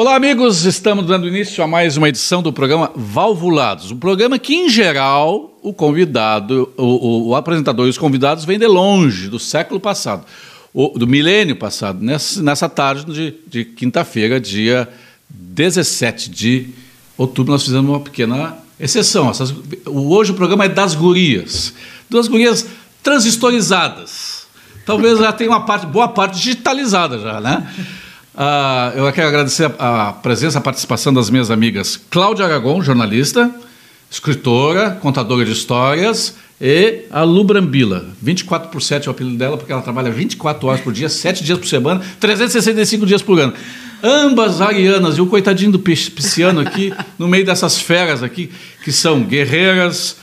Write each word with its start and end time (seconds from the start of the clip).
Olá, 0.00 0.16
amigos. 0.16 0.64
Estamos 0.64 1.04
dando 1.04 1.28
início 1.28 1.62
a 1.62 1.66
mais 1.66 1.98
uma 1.98 2.08
edição 2.08 2.42
do 2.42 2.50
programa 2.54 2.90
Valvulados. 2.96 3.90
Um 3.90 3.98
programa 3.98 4.38
que, 4.38 4.54
em 4.54 4.66
geral, 4.66 5.54
o 5.60 5.74
convidado, 5.74 6.72
o, 6.74 6.84
o, 6.84 7.28
o 7.28 7.34
apresentador 7.34 7.86
e 7.86 7.90
os 7.90 7.98
convidados 7.98 8.46
vêm 8.46 8.58
de 8.58 8.66
longe, 8.66 9.28
do 9.28 9.38
século 9.38 9.78
passado, 9.78 10.24
o, 10.72 10.98
do 10.98 11.06
milênio 11.06 11.54
passado, 11.54 12.02
nessa, 12.02 12.42
nessa 12.42 12.66
tarde 12.66 13.12
de, 13.12 13.34
de 13.46 13.62
quinta-feira, 13.62 14.40
dia 14.40 14.88
17 15.28 16.30
de 16.30 16.68
outubro, 17.18 17.52
nós 17.52 17.64
fizemos 17.64 17.90
uma 17.90 18.00
pequena 18.00 18.56
exceção. 18.80 19.28
Essas, 19.28 19.54
hoje 19.84 20.32
o 20.32 20.34
programa 20.34 20.64
é 20.64 20.68
das 20.70 20.94
gurias. 20.94 21.74
Duas 22.08 22.26
gurias 22.26 22.66
transistorizadas. 23.02 24.46
Talvez 24.86 25.18
já 25.18 25.30
tenha 25.30 25.50
uma 25.50 25.66
parte, 25.66 25.84
boa 25.84 26.08
parte 26.08 26.38
digitalizada 26.38 27.18
já, 27.18 27.38
né? 27.38 27.70
Uh, 28.34 28.96
eu 28.96 29.12
quero 29.12 29.28
agradecer 29.28 29.72
a, 29.78 30.08
a, 30.08 30.12
presença, 30.12 30.58
a 30.58 30.60
participação 30.60 31.12
das 31.12 31.28
minhas 31.28 31.50
amigas 31.50 32.00
Cláudia 32.10 32.44
Aragon, 32.44 32.80
jornalista, 32.80 33.52
escritora, 34.10 34.92
contadora 34.92 35.44
de 35.44 35.52
histórias, 35.52 36.36
e 36.60 37.06
a 37.10 37.22
Lu 37.22 37.42
Brambila. 37.42 38.06
24 38.20 38.68
por 38.68 38.82
7 38.82 39.08
é 39.08 39.10
o 39.10 39.12
apelido 39.12 39.36
dela, 39.36 39.56
porque 39.56 39.72
ela 39.72 39.82
trabalha 39.82 40.10
24 40.10 40.68
horas 40.68 40.80
por 40.80 40.92
dia, 40.92 41.08
7 41.08 41.42
dias 41.42 41.58
por 41.58 41.66
semana, 41.66 42.02
365 42.20 43.06
dias 43.06 43.22
por 43.22 43.40
ano. 43.40 43.54
Ambas 44.02 44.60
arianas, 44.60 45.16
e 45.16 45.20
o 45.20 45.26
coitadinho 45.26 45.72
do 45.72 45.78
pisciano 45.78 46.60
aqui, 46.60 46.92
no 47.18 47.26
meio 47.26 47.44
dessas 47.44 47.80
feras 47.80 48.22
aqui, 48.22 48.50
que 48.84 48.92
são 48.92 49.22
guerreiras, 49.22 50.16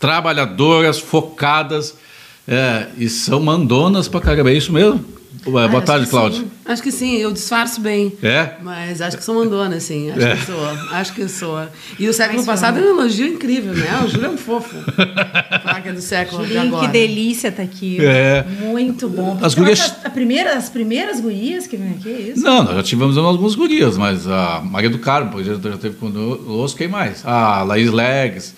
trabalhadoras, 0.00 0.98
focadas, 0.98 1.94
é, 2.48 2.88
e 2.98 3.08
são 3.08 3.38
mandonas 3.40 4.08
pra 4.08 4.20
caramba. 4.20 4.50
É 4.50 4.54
isso 4.54 4.72
mesmo? 4.72 5.21
Boa 5.44 5.66
ah, 5.66 5.80
tarde, 5.80 6.06
Cláudia. 6.06 6.44
Acho 6.64 6.82
que 6.82 6.92
sim, 6.92 7.16
eu 7.16 7.32
disfarço 7.32 7.80
bem. 7.80 8.12
É? 8.22 8.52
Mas 8.62 9.00
acho 9.00 9.16
que 9.16 9.24
sou 9.24 9.34
mandona, 9.34 9.80
sim. 9.80 10.10
Acho 10.10 10.26
é. 10.26 10.36
que 10.36 10.46
sou. 10.46 10.68
Acho 10.92 11.12
que 11.12 11.28
sou. 11.28 11.68
E 11.98 12.08
o 12.08 12.12
século 12.12 12.44
passado 12.44 12.78
é 12.78 12.82
um 12.82 13.00
elogio 13.00 13.26
incrível, 13.26 13.74
né? 13.74 14.02
O 14.04 14.08
Júlio 14.08 14.26
é 14.26 14.30
um 14.30 14.36
fofo. 14.36 14.76
Placa 15.62 15.92
do 15.92 16.00
século 16.00 16.44
Julinho, 16.44 16.62
de 16.62 16.68
agora. 16.68 16.86
que 16.86 16.92
delícia 16.92 17.50
tá 17.50 17.62
aqui. 17.62 17.98
É. 18.00 18.44
Muito 18.60 19.08
bom. 19.08 19.36
As 19.42 19.54
gurias... 19.54 19.96
A 20.04 20.10
primeira, 20.10 20.56
as 20.56 20.68
primeiras 20.68 21.20
gurias 21.20 21.66
que 21.66 21.76
vem 21.76 21.90
aqui, 21.90 22.08
é 22.08 22.20
isso? 22.30 22.42
Não, 22.42 22.62
nós 22.62 22.76
já 22.76 22.82
tivemos 22.82 23.18
algumas 23.18 23.54
gurias, 23.56 23.98
mas 23.98 24.28
a 24.28 24.60
Maria 24.64 24.90
do 24.90 24.98
Carmo 24.98 25.42
já, 25.42 25.54
já 25.54 25.76
teve 25.76 25.96
conosco, 25.96 26.78
quem 26.78 26.88
mais? 26.88 27.26
A 27.26 27.62
Laís 27.64 27.90
Legs. 27.90 28.54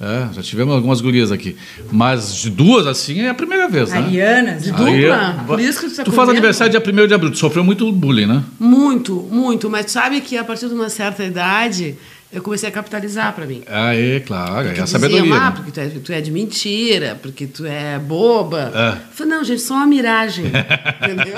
É, 0.00 0.32
já 0.32 0.42
tivemos 0.42 0.74
algumas 0.74 1.00
gurias 1.00 1.32
aqui. 1.32 1.56
Mas 1.90 2.36
de 2.36 2.50
duas 2.50 2.86
assim 2.86 3.20
é 3.22 3.30
a 3.30 3.34
primeira 3.34 3.68
vez, 3.68 3.90
né? 3.90 3.98
Arianas, 3.98 4.62
de 4.62 4.70
dupla. 4.70 4.86
Ariana. 4.86 5.44
Por 5.44 5.58
isso 5.58 5.80
que 5.80 5.88
você 5.90 5.96
tá 5.96 6.04
Tu 6.04 6.12
faz 6.12 6.28
aniversário 6.28 6.70
dia 6.70 7.04
1 7.04 7.06
de 7.08 7.14
abril, 7.14 7.32
tu 7.32 7.38
sofreu 7.38 7.64
muito 7.64 7.90
bullying, 7.90 8.26
né? 8.26 8.44
Muito, 8.60 9.28
muito. 9.30 9.68
Mas 9.68 9.90
sabe 9.90 10.20
que 10.20 10.36
a 10.36 10.44
partir 10.44 10.68
de 10.68 10.74
uma 10.74 10.88
certa 10.88 11.24
idade 11.24 11.96
eu 12.30 12.42
comecei 12.42 12.68
a 12.68 12.72
capitalizar 12.72 13.34
para 13.34 13.46
mim. 13.46 13.62
Ah, 13.66 13.94
é, 13.94 14.20
claro, 14.20 14.68
é 14.68 14.80
a 14.80 14.86
sabedoria. 14.86 15.22
Diziam, 15.22 15.36
ah, 15.40 15.50
né? 15.50 15.56
porque 15.56 15.70
tu 15.72 15.80
é, 15.80 15.88
tu 15.88 16.12
é, 16.12 16.20
de 16.20 16.30
mentira, 16.30 17.18
porque 17.22 17.46
tu 17.46 17.64
é 17.64 17.98
boba. 17.98 18.70
É. 18.74 18.88
Eu 18.90 19.12
falei, 19.12 19.32
não, 19.32 19.44
gente, 19.44 19.62
só 19.62 19.74
uma 19.74 19.86
miragem. 19.86 20.46
entendeu? 21.02 21.36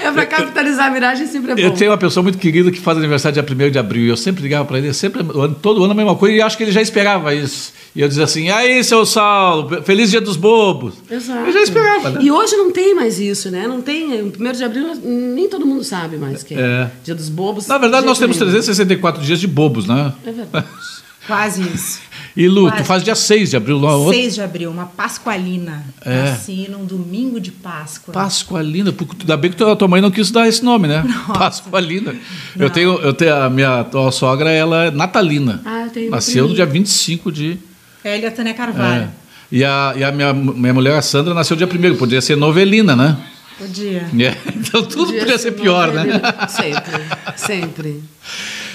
é 0.00 0.10
para 0.12 0.26
capitalizar 0.26 0.88
a 0.88 0.90
miragem 0.90 1.26
sempre 1.26 1.52
é 1.52 1.54
bom. 1.54 1.60
Eu 1.60 1.70
tenho 1.70 1.90
uma 1.90 1.98
pessoa 1.98 2.22
muito 2.22 2.38
querida 2.38 2.70
que 2.70 2.78
faz 2.78 2.98
aniversário 2.98 3.42
dia 3.42 3.66
1 3.66 3.70
de 3.70 3.78
abril 3.78 4.04
e 4.04 4.08
eu 4.08 4.16
sempre 4.16 4.42
ligava 4.42 4.66
para 4.66 4.78
ele, 4.78 4.92
sempre, 4.92 5.22
todo 5.62 5.82
ano 5.82 5.92
a 5.92 5.96
mesma 5.96 6.14
coisa, 6.16 6.36
e 6.36 6.42
acho 6.42 6.56
que 6.56 6.64
ele 6.64 6.72
já 6.72 6.82
esperava 6.82 7.34
isso. 7.34 7.72
E 7.94 8.00
eu 8.00 8.08
dizia 8.08 8.24
assim: 8.24 8.50
aí, 8.50 8.82
seu 8.82 9.06
Saulo, 9.06 9.82
feliz 9.82 10.10
dia 10.10 10.20
dos 10.20 10.36
bobos. 10.36 10.94
Exato. 11.08 11.46
Eu 11.46 11.52
já 11.52 11.62
esperava, 11.62 12.10
né? 12.10 12.20
E 12.22 12.30
hoje 12.30 12.56
não 12.56 12.72
tem 12.72 12.94
mais 12.94 13.20
isso, 13.20 13.50
né? 13.50 13.68
Não 13.68 13.80
tem. 13.80 14.20
O 14.20 14.30
primeiro 14.30 14.58
de 14.58 14.64
abril 14.64 14.94
nem 15.02 15.48
todo 15.48 15.64
mundo 15.64 15.84
sabe 15.84 16.16
mais 16.16 16.42
que 16.42 16.54
é, 16.54 16.58
é. 16.58 16.90
dia 17.04 17.14
dos 17.14 17.28
bobos. 17.28 17.68
Na 17.68 17.78
verdade, 17.78 18.04
nós 18.04 18.18
temos 18.18 18.36
364 18.36 19.13
dias 19.22 19.40
de 19.40 19.46
bobos, 19.46 19.86
né? 19.86 20.12
É 20.24 20.32
verdade. 20.32 20.66
Quase 21.26 21.62
isso. 21.62 22.00
E 22.36 22.48
Lu, 22.48 22.68
Quase. 22.68 22.76
tu 22.76 22.84
faz 22.84 23.02
dia 23.02 23.14
6 23.14 23.50
de 23.50 23.56
abril 23.56 23.78
lá? 23.78 24.12
6 24.12 24.34
de 24.34 24.42
abril, 24.42 24.70
uma 24.70 24.86
Pascualina. 24.86 25.84
É. 26.04 26.30
Nasci 26.30 26.68
num 26.68 26.84
domingo 26.84 27.40
de 27.40 27.50
Páscoa. 27.50 28.12
Pascualina, 28.12 28.94
ainda 29.20 29.36
bem 29.36 29.50
que 29.50 29.56
tua, 29.56 29.74
tua 29.74 29.88
mãe 29.88 30.02
não 30.02 30.10
quis 30.10 30.30
dar 30.30 30.46
esse 30.46 30.62
nome, 30.62 30.86
né? 30.86 31.02
Nossa. 31.02 31.38
Pascualina. 31.38 32.14
Eu 32.58 32.68
tenho, 32.68 32.98
eu 33.00 33.14
tenho 33.14 33.34
a 33.34 33.48
minha 33.48 33.84
tua 33.84 34.12
sogra, 34.12 34.50
ela 34.50 34.86
é 34.86 34.90
natalina. 34.90 35.62
Ah, 35.64 35.84
eu 35.84 35.90
tenho. 35.90 36.10
Nasceu 36.10 36.48
no 36.48 36.54
dia 36.54 36.66
25 36.66 37.32
de 37.32 37.58
Hélia 38.04 38.30
Tânia 38.30 38.52
Carvalho. 38.52 39.04
É. 39.04 39.08
E 39.50 39.64
a, 39.64 39.94
e 39.96 40.04
a 40.04 40.10
minha, 40.10 40.32
minha 40.34 40.74
mulher, 40.74 40.98
a 40.98 41.02
Sandra, 41.02 41.32
nasceu 41.32 41.56
dia 41.56 41.66
primeiro. 41.66 41.96
Podia 41.96 42.20
ser 42.20 42.36
novelina, 42.36 42.94
né? 42.94 43.16
Podia. 43.56 44.08
É. 44.20 44.36
Então 44.56 44.82
tudo 44.82 45.06
podia, 45.06 45.20
podia 45.20 45.38
ser, 45.38 45.50
ser 45.50 45.52
pior, 45.52 45.92
né? 45.92 46.04
Sempre, 46.48 47.02
sempre. 47.36 48.02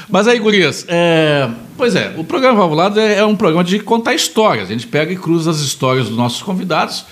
Mas 0.09 0.27
aí, 0.27 0.39
gurias, 0.39 0.85
é, 0.87 1.47
pois 1.77 1.95
é, 1.95 2.15
o 2.17 2.23
programa 2.23 2.57
Valvulado 2.57 2.99
é, 2.99 3.19
é, 3.19 3.25
um 3.25 3.35
programa 3.35 3.63
de 3.63 3.79
contar 3.79 4.15
histórias. 4.15 4.67
A 4.67 4.71
gente 4.71 4.87
pega 4.87 5.13
e 5.13 5.15
cruza 5.15 5.51
as 5.51 5.59
histórias 5.59 6.07
dos 6.07 6.17
nossos 6.17 6.41
convidados, 6.41 7.05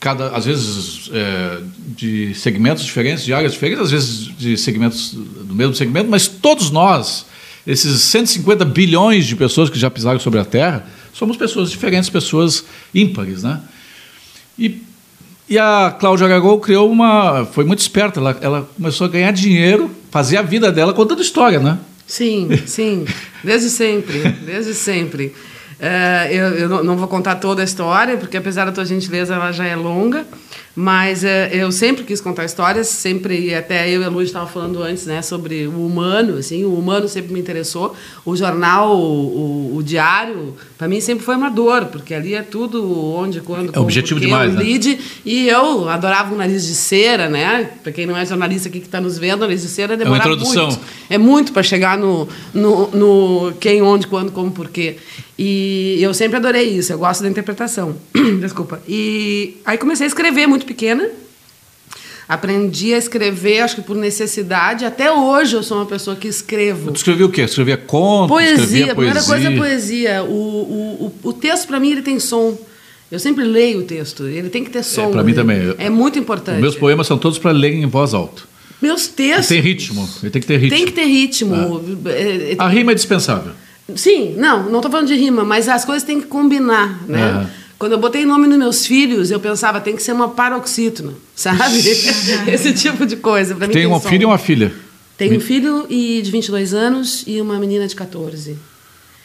cada, 0.00 0.28
às 0.30 0.44
vezes 0.44 1.08
é, 1.12 1.58
de 1.96 2.34
segmentos 2.34 2.84
diferentes, 2.84 3.24
de 3.24 3.32
áreas 3.32 3.52
diferentes, 3.52 3.84
às 3.84 3.90
vezes 3.92 4.36
de 4.36 4.56
segmentos 4.56 5.14
do 5.14 5.54
mesmo 5.54 5.72
segmento, 5.76 6.10
mas 6.10 6.26
todos 6.26 6.72
nós, 6.72 7.26
esses 7.64 8.00
150 8.00 8.64
bilhões 8.64 9.24
de 9.24 9.36
pessoas 9.36 9.70
que 9.70 9.78
já 9.78 9.88
pisaram 9.88 10.18
sobre 10.18 10.40
a 10.40 10.44
Terra, 10.44 10.84
somos 11.12 11.36
pessoas 11.36 11.70
diferentes, 11.70 12.10
pessoas 12.10 12.64
ímpares, 12.92 13.44
né? 13.44 13.60
E, 14.58 14.82
e 15.48 15.56
a 15.56 15.94
Cláudia 15.96 16.26
Aragão 16.26 16.58
criou 16.58 16.90
uma... 16.90 17.44
foi 17.44 17.64
muito 17.64 17.78
esperta, 17.78 18.18
ela, 18.18 18.36
ela 18.40 18.68
começou 18.76 19.06
a 19.06 19.10
ganhar 19.10 19.30
dinheiro, 19.30 19.88
fazer 20.10 20.38
a 20.38 20.42
vida 20.42 20.72
dela 20.72 20.92
contando 20.92 21.22
história, 21.22 21.60
né? 21.60 21.78
Sim, 22.06 22.48
sim, 22.66 23.06
desde 23.42 23.70
sempre, 23.70 24.22
desde 24.44 24.74
sempre. 24.74 25.34
É, 25.84 26.28
eu, 26.30 26.70
eu 26.70 26.84
não 26.84 26.96
vou 26.96 27.08
contar 27.08 27.34
toda 27.34 27.60
a 27.60 27.64
história, 27.64 28.16
porque 28.16 28.36
apesar 28.36 28.66
da 28.66 28.70
tua 28.70 28.84
gentileza, 28.84 29.34
ela 29.34 29.50
já 29.50 29.66
é 29.66 29.74
longa. 29.74 30.24
Mas 30.74 31.22
é, 31.22 31.50
eu 31.52 31.70
sempre 31.70 32.02
quis 32.02 32.18
contar 32.18 32.46
histórias, 32.46 32.86
sempre, 32.86 33.48
e 33.48 33.54
até 33.54 33.90
eu 33.90 34.00
e 34.00 34.04
a 34.04 34.08
Lu 34.08 34.22
estava 34.22 34.46
falando 34.46 34.82
antes, 34.82 35.04
né, 35.04 35.20
sobre 35.20 35.66
o 35.66 35.86
humano, 35.86 36.38
assim, 36.38 36.64
o 36.64 36.72
humano 36.74 37.06
sempre 37.08 37.30
me 37.34 37.38
interessou. 37.38 37.94
O 38.24 38.34
jornal, 38.34 38.96
o, 38.96 39.72
o, 39.72 39.76
o 39.76 39.82
diário, 39.82 40.54
para 40.78 40.88
mim 40.88 40.98
sempre 40.98 41.26
foi 41.26 41.36
uma 41.36 41.50
dor, 41.50 41.86
porque 41.86 42.14
ali 42.14 42.34
é 42.34 42.40
tudo 42.40 43.14
onde, 43.14 43.42
quando, 43.42 43.68
é 43.68 43.72
como, 43.72 43.84
objetivo 43.84 44.18
porque, 44.18 44.32
demais, 44.32 44.54
né? 44.54 44.62
lead, 44.62 44.98
e 45.26 45.46
eu 45.46 45.90
adorava 45.90 46.32
o 46.34 46.38
nariz 46.38 46.66
de 46.66 46.74
cera, 46.74 47.28
né? 47.28 47.68
Para 47.82 47.92
quem 47.92 48.06
não 48.06 48.16
é 48.16 48.24
jornalista 48.24 48.70
aqui 48.70 48.80
que 48.80 48.86
está 48.86 49.00
nos 49.00 49.18
vendo, 49.18 49.42
o 49.42 49.46
nariz 49.46 49.60
de 49.60 49.68
cera 49.68 49.94
demora 49.94 50.22
é 50.22 50.26
uma 50.26 50.34
introdução. 50.34 50.68
muito. 50.68 50.80
É 51.10 51.18
muito 51.18 51.52
para 51.52 51.62
chegar 51.62 51.98
no, 51.98 52.26
no, 52.54 52.88
no 52.92 53.52
quem, 53.60 53.82
onde, 53.82 54.06
quando, 54.06 54.32
como, 54.32 54.50
porquê. 54.50 54.96
E 55.38 55.98
eu 56.00 56.12
sempre 56.12 56.36
adorei 56.36 56.68
isso, 56.68 56.92
eu 56.92 56.98
gosto 56.98 57.22
da 57.22 57.28
interpretação. 57.28 57.96
Desculpa. 58.40 58.80
E 58.86 59.56
aí 59.64 59.78
comecei 59.78 60.06
a 60.06 60.08
escrever 60.08 60.46
muito 60.46 60.66
pequena. 60.66 61.08
Aprendi 62.28 62.94
a 62.94 62.98
escrever, 62.98 63.60
acho 63.60 63.76
que 63.76 63.82
por 63.82 63.96
necessidade. 63.96 64.84
Até 64.84 65.12
hoje 65.12 65.54
eu 65.54 65.62
sou 65.62 65.78
uma 65.78 65.86
pessoa 65.86 66.16
que 66.16 66.28
escrevo. 66.28 66.90
Tu 66.92 66.96
escrevia 66.96 67.26
o 67.26 67.28
quê? 67.28 67.42
Escrevia 67.42 67.76
contos? 67.76 68.28
Poesia. 68.28 68.92
A 68.92 68.94
primeira 68.94 69.22
coisa 69.22 69.48
é 69.48 69.56
poesia. 69.56 70.22
O, 70.22 70.32
o, 70.32 71.12
o, 71.24 71.28
o 71.28 71.32
texto, 71.32 71.66
para 71.66 71.80
mim, 71.80 71.92
ele 71.92 72.02
tem 72.02 72.18
som. 72.18 72.56
Eu 73.10 73.18
sempre 73.18 73.44
leio 73.44 73.80
o 73.80 73.82
texto. 73.82 74.26
Ele 74.26 74.48
tem 74.48 74.64
que 74.64 74.70
ter 74.70 74.82
som. 74.82 75.08
É, 75.08 75.12
para 75.12 75.22
mim 75.22 75.34
também. 75.34 75.74
É 75.76 75.90
muito 75.90 76.18
importante. 76.18 76.56
Os 76.56 76.62
meus 76.62 76.76
poemas 76.76 77.06
são 77.06 77.18
todos 77.18 77.38
para 77.38 77.50
ler 77.50 77.74
em 77.74 77.86
voz 77.86 78.14
alta. 78.14 78.42
Meus 78.80 79.06
textos. 79.08 79.50
Ele 79.50 79.60
tem 79.60 79.70
ritmo. 79.70 80.08
Ele 80.22 80.30
tem 80.30 80.40
que 80.40 80.48
ter 80.48 80.56
ritmo. 80.56 80.76
Tem 80.76 80.86
que 80.86 80.92
ter 80.92 81.04
ritmo. 81.04 81.54
É. 82.06 82.54
A 82.56 82.68
rima 82.68 82.92
é 82.92 82.94
dispensável. 82.94 83.52
Sim, 83.96 84.34
não, 84.36 84.64
não 84.64 84.78
estou 84.78 84.90
falando 84.90 85.08
de 85.08 85.14
rima, 85.14 85.44
mas 85.44 85.68
as 85.68 85.84
coisas 85.84 86.02
têm 86.02 86.20
que 86.20 86.26
combinar, 86.26 87.00
né? 87.08 87.46
É. 87.48 87.62
Quando 87.78 87.92
eu 87.92 87.98
botei 87.98 88.24
nome 88.24 88.46
nos 88.46 88.58
meus 88.58 88.86
filhos, 88.86 89.30
eu 89.30 89.40
pensava, 89.40 89.80
tem 89.80 89.96
que 89.96 90.02
ser 90.02 90.12
uma 90.12 90.28
paroxítona, 90.28 91.14
sabe? 91.34 91.78
Esse 92.46 92.72
tipo 92.72 93.04
de 93.04 93.16
coisa. 93.16 93.56
Pra 93.56 93.66
mim 93.66 93.72
tem, 93.72 93.82
tem 93.82 93.92
um 93.92 93.98
filho 93.98 94.22
e 94.22 94.24
uma 94.24 94.38
filha? 94.38 94.72
Tenho 95.18 95.36
um 95.36 95.40
filho 95.40 95.86
e 95.90 96.22
de 96.22 96.30
22 96.30 96.74
anos 96.74 97.24
e 97.26 97.40
uma 97.40 97.58
menina 97.58 97.86
de 97.86 97.96
14. 97.96 98.56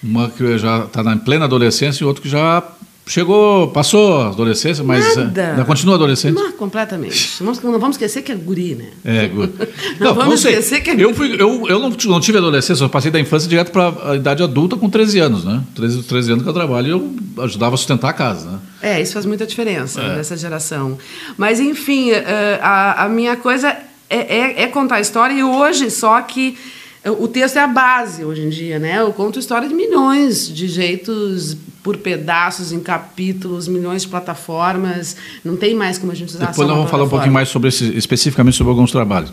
Uma 0.02 0.30
que 0.30 0.58
já 0.58 0.86
está 0.86 1.04
na 1.04 1.16
plena 1.18 1.46
adolescência 1.46 2.04
e 2.04 2.08
outro 2.08 2.22
que 2.22 2.30
já 2.30 2.64
Chegou, 3.07 3.69
passou 3.69 4.21
a 4.21 4.27
adolescência, 4.27 4.83
mas 4.83 5.15
Nada. 5.15 5.51
ainda 5.51 5.63
continua 5.63 5.95
adolescente? 5.95 6.36
Não, 6.36 6.51
completamente. 6.51 7.42
Não 7.42 7.54
vamos 7.54 7.95
esquecer 7.95 8.21
que 8.21 8.33
é 8.33 8.36
guri, 8.36 8.75
né? 8.75 8.88
É, 9.06 9.27
guri. 9.30 9.54
não, 9.98 10.07
não, 10.07 10.13
vamos 10.13 10.44
não 10.44 10.51
esquecer 10.51 10.81
que 10.81 10.89
é 10.89 10.94
guri. 10.94 11.04
Eu, 11.04 11.13
fui, 11.13 11.33
eu, 11.39 11.68
eu 11.69 11.80
não, 11.80 11.89
não 11.89 12.19
tive 12.19 12.38
adolescência, 12.38 12.83
eu 12.83 12.89
passei 12.89 13.09
da 13.09 13.18
infância 13.18 13.48
direto 13.48 13.71
para 13.71 14.12
a 14.12 14.15
idade 14.18 14.44
adulta 14.44 14.75
com 14.75 14.89
13 14.89 15.19
anos, 15.19 15.45
né? 15.45 15.63
13, 15.74 16.04
13 16.04 16.31
anos 16.33 16.44
que 16.44 16.50
eu 16.50 16.54
trabalho 16.54 16.88
e 16.88 16.92
eu 16.92 17.44
ajudava 17.45 17.75
a 17.75 17.77
sustentar 17.77 18.09
a 18.09 18.13
casa, 18.13 18.51
né? 18.51 18.59
É, 18.81 19.01
isso 19.01 19.13
faz 19.13 19.25
muita 19.25 19.45
diferença 19.48 20.01
é. 20.01 20.18
nessa 20.18 20.36
geração. 20.36 20.98
Mas, 21.38 21.62
enfim, 21.62 22.12
eh, 22.12 22.59
a, 22.62 23.06
a 23.06 23.09
minha 23.09 23.38
coisa 23.38 23.69
é, 24.09 24.18
é, 24.18 24.63
é 24.63 24.68
contar 24.68 24.95
a 24.95 25.00
história 25.00 25.33
e 25.33 25.44
hoje, 25.44 25.89
só 25.89 26.19
que 26.21 26.57
o 27.06 27.27
texto 27.27 27.56
é 27.56 27.62
a 27.62 27.68
base 27.68 28.25
hoje 28.25 28.42
em 28.42 28.50
dia, 28.50 28.80
né? 28.80 29.00
Eu 29.00 29.13
conto 29.13 29.39
história 29.39 29.68
de 29.68 29.74
milhões 29.74 30.54
de 30.54 30.68
jeitos 30.68 31.56
por 31.88 31.95
pedaços, 31.95 32.74
em 32.74 32.81
capítulos, 32.81 33.66
milhões 33.66 34.01
de 34.01 34.10
plataformas. 34.10 35.16
Não 35.42 35.56
tem 35.56 35.74
mais 35.74 35.98
como 35.98 36.12
a 36.12 36.16
gente 36.16 36.28
usar 36.28 36.48
Depois 36.48 36.68
nós 36.68 36.75
vamos 36.75 36.92
falar 36.92 37.06
um 37.06 37.10
pouquinho 37.10 37.31
mais 37.31 37.48
sobre 37.48 37.69
esse, 37.69 37.98
especificamente 37.98 38.57
sobre 38.57 38.72
alguns 38.72 38.92
trabalhos. 38.92 39.31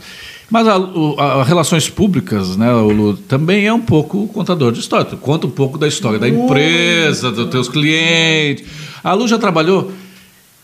Mas 0.49 0.69
a, 0.69 0.77
a, 0.77 1.25
a 1.41 1.43
relações 1.43 1.89
públicas, 1.89 2.57
né, 2.57 2.73
Lu, 2.73 3.17
também 3.17 3.67
é 3.67 3.73
um 3.73 3.81
pouco 3.81 4.29
contador 4.29 4.71
de 4.71 4.79
história. 4.79 5.05
Tu 5.05 5.17
conta 5.17 5.49
um 5.49 5.51
pouco 5.51 5.77
da 5.77 5.89
história 5.89 6.17
Muito. 6.17 6.33
da 6.33 6.45
empresa, 6.45 7.33
dos 7.33 7.51
teus 7.51 7.69
clientes. 7.69 8.65
A 9.03 9.15
Lu 9.15 9.27
já 9.27 9.37
trabalhou 9.37 9.91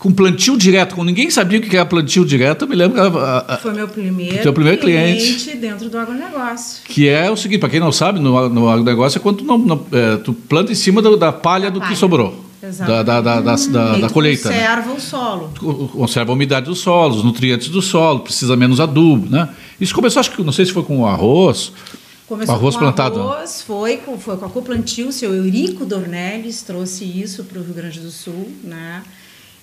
com 0.01 0.11
plantio 0.11 0.57
direto, 0.57 0.95
com 0.95 1.03
ninguém 1.03 1.29
sabia 1.29 1.59
o 1.59 1.61
que 1.61 1.77
era 1.77 1.85
plantio 1.85 2.25
direto, 2.25 2.63
eu 2.63 2.67
me 2.67 2.75
lembro 2.75 2.95
que 2.95 2.99
ela, 2.99 3.59
Foi 3.61 3.71
meu 3.71 3.87
primeiro, 3.87 4.41
teu 4.41 4.51
primeiro 4.51 4.81
cliente, 4.81 5.21
cliente 5.21 5.57
dentro 5.57 5.89
do 5.91 5.97
agronegócio. 5.99 6.81
Que 6.85 7.07
é 7.07 7.29
o 7.29 7.37
seguinte, 7.37 7.59
para 7.59 7.69
quem 7.69 7.79
não 7.79 7.91
sabe, 7.91 8.19
no, 8.19 8.49
no 8.49 8.67
agronegócio 8.67 9.19
é 9.19 9.21
quando 9.21 9.37
tu, 9.37 9.43
não, 9.43 9.85
é, 9.91 10.17
tu 10.17 10.33
planta 10.33 10.71
em 10.71 10.75
cima 10.75 11.03
do, 11.03 11.15
da 11.15 11.31
palha 11.31 11.65
da 11.65 11.75
do 11.75 11.79
palha. 11.81 11.91
que 11.91 11.99
sobrou. 11.99 12.43
Da, 12.79 13.03
da, 13.03 13.21
da, 13.21 13.41
da, 13.41 13.55
da, 13.55 13.97
da 13.97 14.09
colheita. 14.09 14.49
Né? 14.49 14.55
Conserva 14.55 14.89
né? 14.89 14.95
o 14.97 14.99
solo. 14.99 15.53
Conserva 15.89 16.31
a 16.31 16.33
umidade 16.33 16.65
do 16.65 16.73
solo, 16.73 17.17
os 17.17 17.23
nutrientes 17.23 17.69
do 17.69 17.81
solo, 17.81 18.21
precisa 18.21 18.57
menos 18.57 18.79
adubo. 18.79 19.29
Né? 19.29 19.49
Isso 19.79 19.93
começou, 19.93 20.19
acho 20.19 20.31
que 20.31 20.41
não 20.41 20.51
sei 20.51 20.65
se 20.65 20.71
foi 20.71 20.81
com 20.81 21.01
o 21.01 21.05
arroz. 21.05 21.73
Começou 22.27 22.55
arroz 22.55 22.73
com 22.73 22.81
plantado. 22.81 23.19
arroz, 23.19 23.61
foi 23.61 23.97
com, 23.97 24.17
foi 24.17 24.35
com 24.37 24.45
a 24.45 24.49
Coplantio, 24.49 25.09
o 25.09 25.11
seu 25.11 25.35
Eurico 25.35 25.85
Dornelles 25.85 26.63
trouxe 26.63 27.05
isso 27.05 27.43
para 27.43 27.59
o 27.59 27.63
Rio 27.63 27.75
Grande 27.75 27.99
do 27.99 28.09
Sul. 28.09 28.51
Né? 28.63 29.03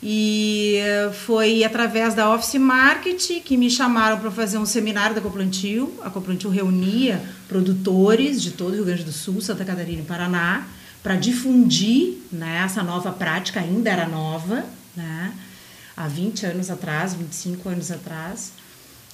E 0.02 0.76
eh, 0.76 1.10
foi 1.12 1.64
através 1.64 2.14
da 2.14 2.32
Office 2.32 2.54
Marketing 2.54 3.40
que 3.40 3.56
me 3.56 3.68
chamaram 3.68 4.18
para 4.18 4.30
fazer 4.30 4.56
um 4.58 4.66
seminário 4.66 5.14
da 5.14 5.20
Coplantio. 5.20 5.92
A 6.04 6.10
Coplantio 6.10 6.50
reunia 6.50 7.20
produtores 7.48 8.40
de 8.40 8.52
todo 8.52 8.72
o 8.72 8.74
Rio 8.76 8.84
Grande 8.84 9.04
do 9.04 9.12
Sul, 9.12 9.40
Santa 9.40 9.64
Catarina 9.64 10.02
e 10.02 10.04
Paraná 10.04 10.66
para 11.02 11.16
difundir 11.16 12.18
né, 12.30 12.62
essa 12.64 12.82
nova 12.82 13.12
prática, 13.12 13.60
ainda 13.60 13.90
era 13.90 14.06
nova, 14.06 14.64
né, 14.96 15.32
há 15.96 16.06
20 16.08 16.46
anos 16.46 16.70
atrás, 16.70 17.14
25 17.14 17.68
anos 17.68 17.90
atrás. 17.90 18.52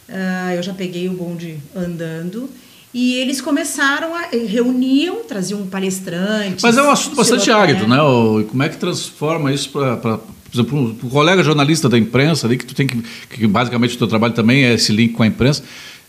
Uh, 0.09 0.53
eu 0.57 0.63
já 0.63 0.75
peguei 0.75 1.09
o 1.09 1.13
bonde 1.13 1.59
andando. 1.75 2.51
E 2.93 3.15
eles 3.15 3.41
começaram 3.41 4.15
a. 4.15 4.29
reuniam, 4.29 5.25
traziam 5.25 5.67
palestrantes. 5.67 6.63
Mas 6.63 6.77
é 6.77 6.83
um 6.83 6.91
assunto 6.91 7.17
bastante 7.17 7.51
árido, 7.51 7.89
né? 7.89 7.97
Como 8.49 8.63
é 8.63 8.69
que 8.69 8.77
transforma 8.77 9.53
isso 9.53 9.71
para 9.71 10.19
por 10.63 10.77
exemplo, 10.79 10.97
um 11.03 11.09
colega 11.09 11.43
jornalista 11.43 11.89
da 11.89 11.99
imprensa, 11.99 12.47
ali, 12.47 12.57
que 12.57 12.67
tu 12.67 12.75
tem 12.75 12.87
que, 12.87 13.03
que 13.29 13.47
basicamente 13.47 13.97
o 13.97 13.99
teu 13.99 14.07
trabalho 14.07 14.35
também 14.35 14.65
é 14.65 14.75
esse 14.75 14.93
link 14.93 15.15
com 15.15 15.23
a 15.23 15.27
imprensa, 15.27 15.65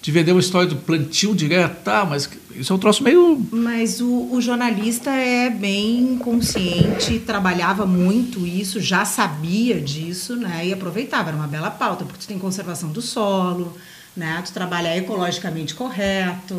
de 0.05 0.11
vender 0.11 0.33
uma 0.33 0.39
história 0.39 0.69
do 0.69 0.75
plantio 0.75 1.33
direto, 1.33 1.83
tá, 1.83 2.05
mas 2.05 2.29
isso 2.55 2.71
é 2.71 2.75
um 2.75 2.79
troço 2.79 3.03
meio. 3.03 3.43
Mas 3.51 3.99
o, 3.99 4.29
o, 4.31 4.39
jornalista 4.39 5.09
é 5.09 5.49
bem 5.49 6.15
consciente, 6.19 7.17
trabalhava 7.19 7.87
muito 7.87 8.45
isso, 8.45 8.79
já 8.79 9.03
sabia 9.03 9.81
disso, 9.81 10.35
né? 10.35 10.67
E 10.67 10.71
aproveitava, 10.71 11.29
era 11.29 11.37
uma 11.37 11.47
bela 11.47 11.71
pauta, 11.71 12.05
porque 12.05 12.19
tu 12.19 12.27
tem 12.27 12.37
conservação 12.37 12.89
do 12.89 13.01
solo, 13.01 13.75
né? 14.15 14.43
Tu 14.45 14.53
trabalha 14.53 14.95
ecologicamente 14.95 15.73
correto. 15.73 16.55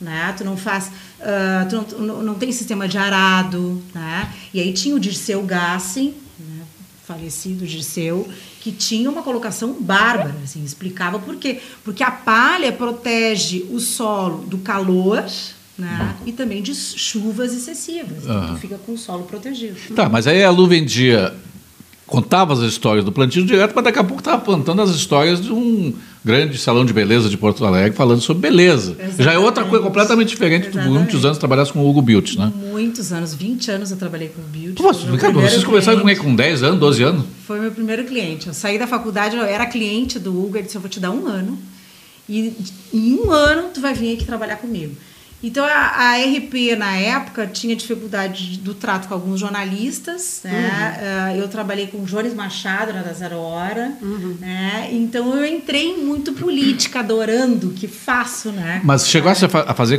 Né? 0.00 0.34
Tu 0.36 0.42
não 0.42 0.56
faz, 0.56 0.88
uh, 1.20 1.86
tu 1.86 1.96
não, 2.02 2.22
não, 2.24 2.34
tem 2.34 2.50
sistema 2.50 2.88
de 2.88 2.98
arado, 2.98 3.80
né? 3.94 4.28
E 4.52 4.58
aí 4.58 4.72
tinha 4.72 4.96
o 4.96 4.98
Dirceu 4.98 5.40
Gassi, 5.42 6.12
falecido 7.12 7.66
Giseu, 7.66 8.28
que 8.60 8.72
tinha 8.72 9.10
uma 9.10 9.22
colocação 9.22 9.74
bárbara, 9.80 10.34
assim, 10.42 10.64
explicava 10.64 11.18
por 11.18 11.36
quê. 11.36 11.60
Porque 11.84 12.02
a 12.02 12.10
palha 12.10 12.72
protege 12.72 13.66
o 13.70 13.78
solo 13.78 14.44
do 14.46 14.58
calor, 14.58 15.24
né? 15.78 16.16
E 16.26 16.32
também 16.32 16.62
de 16.62 16.74
chuvas 16.74 17.54
excessivas. 17.54 18.24
Então, 18.24 18.54
tu 18.54 18.60
fica 18.60 18.78
com 18.78 18.92
o 18.92 18.98
solo 18.98 19.24
protegido. 19.24 19.76
Tá, 19.94 20.08
mas 20.08 20.26
aí 20.26 20.42
a 20.42 20.50
Lu 20.50 20.66
vendia 20.66 21.34
contava 22.06 22.52
as 22.52 22.60
histórias 22.60 23.04
do 23.04 23.12
plantio 23.12 23.44
direto, 23.44 23.72
mas 23.74 23.84
daqui 23.84 23.98
a 23.98 24.04
pouco 24.04 24.20
estava 24.20 24.42
plantando 24.42 24.82
as 24.82 24.90
histórias 24.90 25.40
de 25.40 25.52
um 25.52 25.94
grande 26.24 26.56
salão 26.58 26.84
de 26.84 26.92
beleza 26.92 27.28
de 27.28 27.36
Porto 27.36 27.64
Alegre 27.64 27.92
falando 27.96 28.20
sobre 28.20 28.48
beleza. 28.48 28.92
Exatamente. 28.92 29.22
Já 29.22 29.32
é 29.32 29.38
outra 29.38 29.64
coisa 29.64 29.84
completamente 29.84 30.28
diferente. 30.28 30.70
Tu, 30.70 30.78
muitos 30.78 31.24
anos 31.24 31.38
trabalhasse 31.38 31.72
com 31.72 31.80
o 31.80 31.88
Hugo 31.88 32.00
Bilt, 32.00 32.36
né? 32.36 32.52
Muitos 32.70 33.12
anos, 33.12 33.34
20 33.34 33.70
anos 33.70 33.90
eu 33.90 33.96
trabalhei 33.96 34.28
com 34.28 34.40
o 34.40 34.44
Bilt. 34.44 34.80
Nossa, 34.80 35.16
cara, 35.16 35.32
vocês 35.32 35.64
começaram 35.64 36.00
com, 36.00 36.16
com 36.16 36.34
10 36.34 36.62
anos, 36.62 36.80
12 36.80 37.02
anos? 37.02 37.24
Foi 37.46 37.60
meu 37.60 37.70
primeiro 37.72 38.04
cliente. 38.04 38.46
Eu 38.46 38.54
saí 38.54 38.78
da 38.78 38.86
faculdade, 38.86 39.36
eu 39.36 39.42
era 39.42 39.66
cliente 39.66 40.18
do 40.18 40.30
Hugo, 40.30 40.56
ele 40.56 40.64
disse, 40.64 40.76
eu 40.76 40.80
vou 40.80 40.90
te 40.90 41.00
dar 41.00 41.10
um 41.10 41.26
ano. 41.26 41.58
E 42.28 42.52
em 42.94 43.14
um 43.16 43.30
ano 43.30 43.70
tu 43.74 43.80
vai 43.80 43.94
vir 43.94 44.14
aqui 44.14 44.24
trabalhar 44.24 44.56
comigo. 44.56 44.94
Então, 45.42 45.64
a, 45.64 45.68
a, 45.68 46.16
RP, 46.18 46.76
na 46.78 46.96
época, 46.96 47.46
tinha 47.46 47.74
dificuldade 47.74 48.58
do 48.58 48.74
trato 48.74 49.08
com 49.08 49.14
alguns 49.14 49.40
jornalistas. 49.40 50.40
Né? 50.44 50.98
Uhum. 51.00 51.34
Uh, 51.34 51.42
eu 51.42 51.48
trabalhei 51.48 51.88
com 51.88 51.98
o 51.98 52.04
Jones 52.04 52.32
Machado, 52.32 52.92
na 52.92 53.02
da 53.02 53.12
Zero 53.12 53.38
Hora. 53.38 53.92
Uhum. 54.00 54.36
Né? 54.40 54.88
Então, 54.92 55.36
eu 55.36 55.44
entrei 55.44 55.96
muito 55.96 56.32
política, 56.32 57.00
adorando 57.00 57.68
o 57.68 57.72
que 57.72 57.88
faço. 57.88 58.52
Né? 58.52 58.80
Mas 58.84 59.08
chegasse 59.08 59.44
é. 59.44 59.48
a 59.48 59.74
fazer 59.74 59.98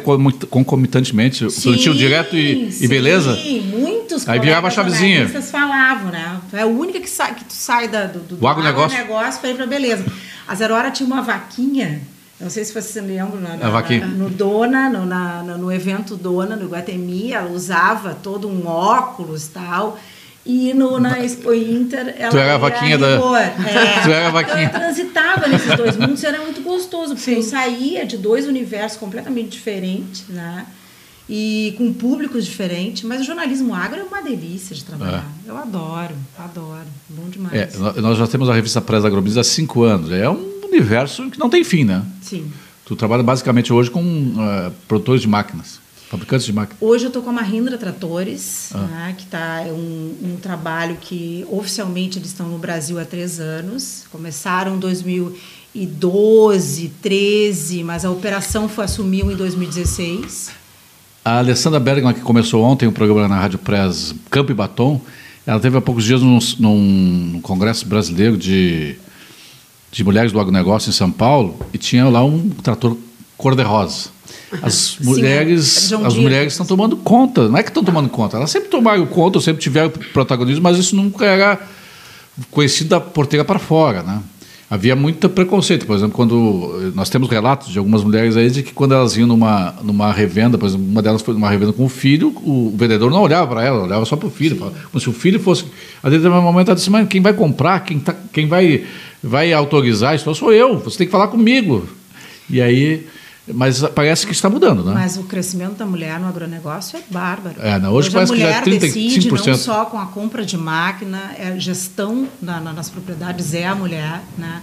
concomitantemente, 0.50 1.50
sim, 1.52 1.62
plantio 1.62 1.94
direto 1.94 2.38
e, 2.38 2.72
sim, 2.72 2.86
e 2.86 2.88
beleza? 2.88 3.36
Sim, 3.36 3.62
muitos 3.62 4.28
Aí 4.28 4.40
virava 4.40 4.68
a 4.68 4.72
chavezinha. 4.72 5.28
Vocês 5.28 5.52
falavam, 5.52 6.12
né? 6.12 6.40
Tu 6.50 6.56
é 6.56 6.62
a 6.62 6.68
única 6.68 7.00
que, 7.00 7.10
sai, 7.10 7.36
que 7.36 7.44
tu 7.44 7.54
sai 7.54 7.88
da, 7.88 8.06
do, 8.06 8.20
do, 8.20 8.36
do 8.38 8.48
agronegócio 8.48 8.98
para 9.42 9.50
ir 9.50 9.56
para 9.56 9.68
beleza. 9.68 10.06
A 10.48 10.56
Zero 10.56 10.74
Hora 10.74 10.92
tinha 10.92 11.08
uma 11.08 11.22
vaquinha 11.22 12.02
não 12.40 12.50
sei 12.50 12.66
se 12.66 12.74
você 12.74 13.00
lembra, 13.00 13.40
na, 13.40 13.56
na, 13.56 13.70
na, 13.70 14.08
no 14.08 14.30
Dona, 14.30 14.90
no, 14.90 15.06
na, 15.06 15.44
no 15.44 15.72
evento 15.72 16.16
Dona, 16.16 16.56
no 16.56 16.68
Guatemi, 16.68 17.32
ela 17.32 17.50
usava 17.52 18.14
todo 18.16 18.50
um 18.50 18.68
óculos 18.68 19.48
e 19.48 19.50
tal. 19.52 20.00
E 20.46 20.74
no, 20.74 21.00
na 21.00 21.24
Expo 21.24 21.54
Inter, 21.54 22.16
ela 22.18 22.32
tu 22.32 22.38
era 22.38 22.56
a 22.56 22.58
vaquinha 22.58 22.98
da. 22.98 23.12
É, 23.12 24.02
tu 24.04 24.12
era 24.12 24.28
a 24.28 24.32
vaquinha. 24.32 24.64
Então, 24.66 24.82
eu 24.82 24.86
transitava 24.88 25.48
nesses 25.48 25.78
dois 25.78 25.96
mundos, 25.96 26.24
era 26.24 26.42
muito 26.42 26.62
gostoso, 26.62 27.16
porque 27.16 27.32
Sim. 27.32 27.38
eu 27.38 27.44
saía 27.44 28.06
de 28.06 28.18
dois 28.18 28.46
universos 28.46 28.98
completamente 28.98 29.50
diferentes, 29.52 30.26
né? 30.28 30.66
E 31.30 31.74
com 31.78 31.94
públicos 31.94 32.44
diferentes, 32.44 33.04
mas 33.04 33.22
o 33.22 33.24
jornalismo 33.24 33.74
agro 33.74 34.02
é 34.02 34.04
uma 34.04 34.22
delícia 34.22 34.76
de 34.76 34.84
trabalhar. 34.84 35.26
É. 35.48 35.50
Eu 35.50 35.58
adoro, 35.58 36.14
adoro. 36.38 36.88
Bom 37.08 37.30
demais. 37.30 37.54
É, 37.54 38.02
nós 38.02 38.18
já 38.18 38.28
temos 38.28 38.50
a 38.50 38.54
revista 38.54 38.82
Presa 38.82 39.08
Agrobusiness 39.08 39.48
há 39.48 39.50
cinco 39.50 39.84
anos. 39.84 40.12
É 40.12 40.30
um 40.30 40.53
universo 40.74 41.30
que 41.30 41.40
não 41.40 41.50
tem 41.50 41.64
fim, 41.64 41.84
né? 41.84 42.04
Sim. 42.22 42.52
Tu 42.86 42.96
trabalha 42.96 43.24
basicamente 43.24 43.72
hoje 43.72 43.90
com 43.90 44.02
uh, 44.02 44.72
produtores 44.88 45.22
de 45.22 45.28
máquinas, 45.28 45.80
fabricantes 46.10 46.46
de 46.46 46.52
máquinas. 46.52 46.82
Hoje 46.82 47.06
eu 47.06 47.08
estou 47.08 47.24
com 47.24 47.30
a 47.30 47.34
Mahindra 47.34 47.78
Tratores, 47.78 48.72
ah. 48.74 48.80
né, 48.80 49.16
que 49.18 49.24
está 49.24 49.62
é 49.62 49.72
um, 49.72 50.16
um, 50.22 50.36
trabalho 50.42 50.98
que 51.00 51.46
oficialmente 51.50 52.20
eles 52.20 52.30
estão 52.30 52.50
no 52.50 52.58
Brasil 52.58 53.00
há 53.00 53.06
três 53.06 53.40
anos. 53.40 54.04
Começaram 54.12 54.76
em 54.76 54.80
2012, 54.80 56.92
13, 57.02 57.84
mas 57.84 58.04
a 58.04 58.12
operação 58.12 58.68
foi 58.68 58.84
assumiu 58.84 59.32
em 59.32 59.36
2016. 59.36 60.52
A 61.24 61.38
Alessandra 61.38 61.80
Bergman, 61.80 62.14
que 62.14 62.20
começou 62.20 62.66
ontem 62.66 62.86
o 62.86 62.92
programa 62.92 63.30
na 63.30 63.40
Rádio 63.40 63.60
Press 63.60 64.14
Campo 64.30 64.52
e 64.52 64.54
Batom, 64.54 65.00
ela 65.48 65.60
teve 65.60 65.78
há 65.78 65.82
poucos 65.82 66.04
dias 66.04 66.22
num, 66.22 66.38
num 66.60 67.40
congresso 67.42 67.88
brasileiro 67.88 68.38
de 68.38 68.98
de 69.94 70.04
mulheres 70.04 70.32
do 70.32 70.40
agronegócio 70.40 70.90
em 70.90 70.94
São 70.94 71.12
Paulo 71.12 71.56
e 71.72 71.78
tinha 71.78 72.10
lá 72.10 72.26
um 72.26 72.50
trator 72.50 72.98
cor-de-rosa. 73.38 74.10
As 74.62 74.98
mulheres, 75.00 75.92
é 75.92 75.96
as 75.96 76.16
mulheres 76.16 76.54
estão 76.54 76.66
tomando 76.66 76.98
conta. 76.98 77.48
Não 77.48 77.58
é 77.58 77.64
que 77.64 77.70
estão 77.70 77.84
tomando 77.84 78.10
conta, 78.10 78.38
elas 78.38 78.50
sempre 78.50 78.70
tomaram 78.70 79.06
conta, 79.06 79.40
sempre 79.40 79.62
tiveram 79.62 79.92
protagonismo, 80.12 80.64
mas 80.64 80.80
isso 80.80 80.96
nunca 80.96 81.26
era 81.26 81.62
conhecido 82.50 82.90
da 82.90 83.00
porteira 83.00 83.46
para 83.46 83.60
fora, 83.60 84.02
né? 84.02 84.20
Havia 84.74 84.96
muito 84.96 85.30
preconceito, 85.30 85.86
por 85.86 85.96
exemplo, 85.96 86.16
quando 86.16 86.92
nós 86.96 87.08
temos 87.08 87.30
relatos 87.30 87.72
de 87.72 87.78
algumas 87.78 88.04
mulheres 88.04 88.36
aí 88.36 88.50
de 88.50 88.64
que 88.64 88.74
quando 88.74 88.96
elas 88.96 89.16
iam 89.16 89.28
numa, 89.28 89.76
numa 89.84 90.12
revenda, 90.12 90.58
por 90.58 90.66
exemplo, 90.66 90.84
uma 90.88 91.00
delas 91.00 91.22
foi 91.22 91.36
numa 91.36 91.48
revenda 91.48 91.72
com 91.72 91.86
o 91.86 91.88
filho, 91.90 92.30
o 92.44 92.74
vendedor 92.76 93.12
não 93.12 93.22
olhava 93.22 93.46
para 93.46 93.64
ela, 93.64 93.84
olhava 93.84 94.04
só 94.04 94.16
para 94.16 94.28
o 94.28 94.32
filho, 94.32 94.56
falava, 94.56 94.76
como 94.92 95.00
se 95.00 95.08
o 95.08 95.14
filho 95.14 95.40
fosse. 95.40 95.66
A 96.02 96.10
determinado 96.10 96.42
momento 96.42 96.70
ela 96.70 96.76
disse, 96.76 96.90
mas 96.90 97.08
quem 97.08 97.22
vai 97.22 97.34
comprar, 97.34 97.82
quem, 97.82 98.00
tá, 98.00 98.16
quem 98.34 98.48
vai 98.48 98.84
vai 99.22 99.54
autorizar 99.54 100.16
isso? 100.16 100.34
Sou 100.34 100.52
eu, 100.52 100.80
você 100.80 100.98
tem 100.98 101.06
que 101.06 101.12
falar 101.12 101.28
comigo. 101.28 101.88
E 102.50 102.60
aí. 102.60 103.06
Mas 103.48 103.82
parece 103.82 104.26
que 104.26 104.32
está 104.32 104.50
mudando, 104.50 104.86
né? 104.86 104.94
Mas 104.94 105.18
o 105.18 105.24
crescimento 105.24 105.74
da 105.74 105.86
mulher 105.86 106.18
no 106.18 106.28
agronegócio 106.28 106.98
é 106.98 107.04
bárbaro. 107.10 107.56
É, 107.60 107.78
não, 107.78 107.92
hoje, 107.92 108.08
hoje 108.08 108.12
parece 108.12 108.32
a 108.32 108.36
mulher 108.36 108.64
que 108.64 108.72
já 108.72 108.76
é 108.76 108.80
35%. 108.80 108.80
decide 108.80 109.30
não 109.30 109.58
só 109.58 109.86
com 109.86 110.00
a 110.00 110.06
compra 110.06 110.46
de 110.46 110.58
máquina, 110.58 111.32
é 111.38 111.60
gestão 111.60 112.28
na, 112.42 112.62
na, 112.62 112.72
nas 112.72 112.90
propriedades 112.90 113.54
é 113.54 113.66
a 113.66 113.76
mulher, 113.76 114.22
né? 114.38 114.62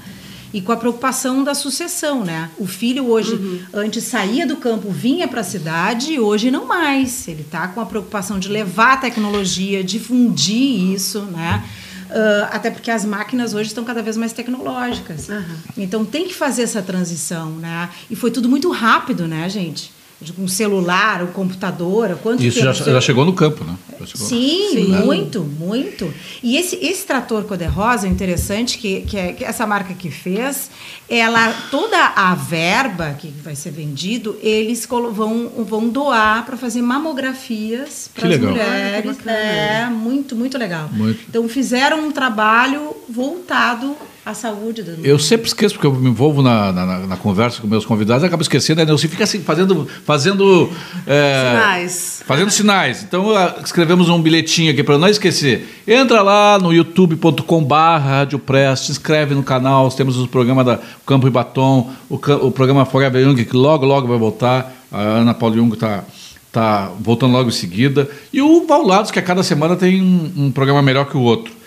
E 0.52 0.60
com 0.60 0.72
a 0.72 0.76
preocupação 0.76 1.44
da 1.44 1.54
sucessão, 1.54 2.24
né? 2.24 2.50
O 2.58 2.66
filho 2.66 3.06
hoje, 3.06 3.34
uhum. 3.34 3.60
antes 3.72 4.02
saía 4.04 4.46
do 4.46 4.56
campo, 4.56 4.90
vinha 4.90 5.28
para 5.28 5.42
a 5.42 5.44
cidade, 5.44 6.14
e 6.14 6.18
hoje 6.18 6.50
não 6.50 6.64
mais. 6.64 7.28
Ele 7.28 7.42
está 7.42 7.68
com 7.68 7.80
a 7.80 7.86
preocupação 7.86 8.38
de 8.38 8.48
levar 8.48 8.94
a 8.94 8.96
tecnologia, 8.96 9.84
difundir 9.84 10.92
isso, 10.92 11.20
né? 11.20 11.62
Uh, 12.10 12.48
até 12.50 12.70
porque 12.70 12.90
as 12.90 13.04
máquinas 13.04 13.54
hoje 13.54 13.68
estão 13.68 13.84
cada 13.84 14.02
vez 14.02 14.16
mais 14.16 14.32
tecnológicas. 14.32 15.28
Uhum. 15.28 15.56
Então 15.78 16.04
tem 16.04 16.26
que 16.26 16.34
fazer 16.34 16.62
essa 16.62 16.82
transição, 16.82 17.50
né? 17.52 17.88
E 18.10 18.16
foi 18.16 18.30
tudo 18.32 18.48
muito 18.48 18.70
rápido, 18.70 19.28
né, 19.28 19.48
gente? 19.48 19.92
Um 20.38 20.46
celular, 20.46 21.22
um 21.22 21.28
computador, 21.28 22.18
quanto 22.22 22.42
Isso 22.42 22.60
já, 22.60 22.72
já, 22.72 23.00
chegou 23.00 23.24
no 23.24 23.32
campo, 23.32 23.64
né? 23.64 23.74
Sim, 24.14 24.70
Sim, 24.72 24.88
muito, 25.04 25.40
muito. 25.40 26.12
E 26.42 26.56
esse, 26.56 26.76
esse 26.76 27.06
trator 27.06 27.44
cor-de-rosa, 27.44 28.06
interessante, 28.06 28.76
que, 28.76 29.02
que, 29.02 29.16
é, 29.16 29.32
que 29.32 29.44
essa 29.44 29.66
marca 29.66 29.94
que 29.94 30.10
fez, 30.10 30.70
ela 31.08 31.52
toda 31.70 31.96
a 32.14 32.34
verba 32.34 33.14
que 33.18 33.28
vai 33.28 33.54
ser 33.54 33.70
vendido, 33.70 34.36
eles 34.42 34.86
vão, 34.86 35.48
vão 35.64 35.88
doar 35.88 36.44
para 36.44 36.56
fazer 36.56 36.82
mamografias 36.82 38.10
para 38.14 38.28
as 38.28 38.38
mulheres. 38.38 39.16
é 39.26 39.86
muito, 39.90 40.36
muito 40.36 40.58
legal. 40.58 40.88
Muito. 40.92 41.20
Então 41.28 41.48
fizeram 41.48 42.06
um 42.06 42.12
trabalho 42.12 42.94
voltado 43.08 43.96
a 44.24 44.34
saúde 44.34 44.82
do 44.82 45.04
Eu 45.04 45.18
sempre 45.18 45.46
esqueço, 45.46 45.74
porque 45.74 45.86
eu 45.86 45.94
me 45.94 46.10
envolvo 46.10 46.42
na, 46.42 46.70
na, 46.72 46.98
na 47.06 47.16
conversa 47.16 47.60
com 47.60 47.66
meus 47.66 47.86
convidados, 47.86 48.22
acabo 48.22 48.42
esquecendo, 48.42 48.84
né? 48.84 48.92
Você 48.92 49.08
fica 49.08 49.24
assim, 49.24 49.40
fazendo. 49.40 49.88
fazendo 50.04 50.70
é, 51.06 51.52
sinais. 51.52 52.22
Fazendo 52.26 52.50
sinais. 52.50 53.02
Então, 53.02 53.28
escrevemos 53.64 54.10
um 54.10 54.20
bilhetinho 54.20 54.72
aqui 54.72 54.82
para 54.82 54.98
não 54.98 55.08
esquecer. 55.08 55.82
Entra 55.88 56.20
lá 56.20 56.58
no 56.58 56.72
youtube.com/barra 56.72 58.28
Press, 58.44 58.80
se 58.80 58.92
inscreve 58.92 59.34
no 59.34 59.42
canal, 59.42 59.90
temos 59.90 60.18
o 60.18 60.28
programa 60.28 60.62
da 60.62 60.78
Campo 61.06 61.26
e 61.26 61.30
Batom, 61.30 61.90
o, 62.08 62.16
o 62.16 62.50
programa 62.50 62.84
Forever 62.84 63.22
Young, 63.22 63.44
que 63.44 63.56
logo, 63.56 63.86
logo 63.86 64.06
vai 64.06 64.18
voltar. 64.18 64.76
A 64.92 65.00
Ana 65.00 65.32
Paula 65.32 65.56
Jung 65.56 65.72
está 65.72 66.04
tá 66.52 66.90
voltando 67.00 67.32
logo 67.32 67.48
em 67.48 67.52
seguida. 67.52 68.08
E 68.32 68.42
o 68.42 68.62
Paulados, 68.62 69.10
que 69.10 69.18
a 69.18 69.22
cada 69.22 69.42
semana 69.42 69.76
tem 69.76 70.02
um, 70.02 70.44
um 70.46 70.52
programa 70.52 70.82
melhor 70.82 71.06
que 71.06 71.16
o 71.16 71.20
outro 71.20 71.59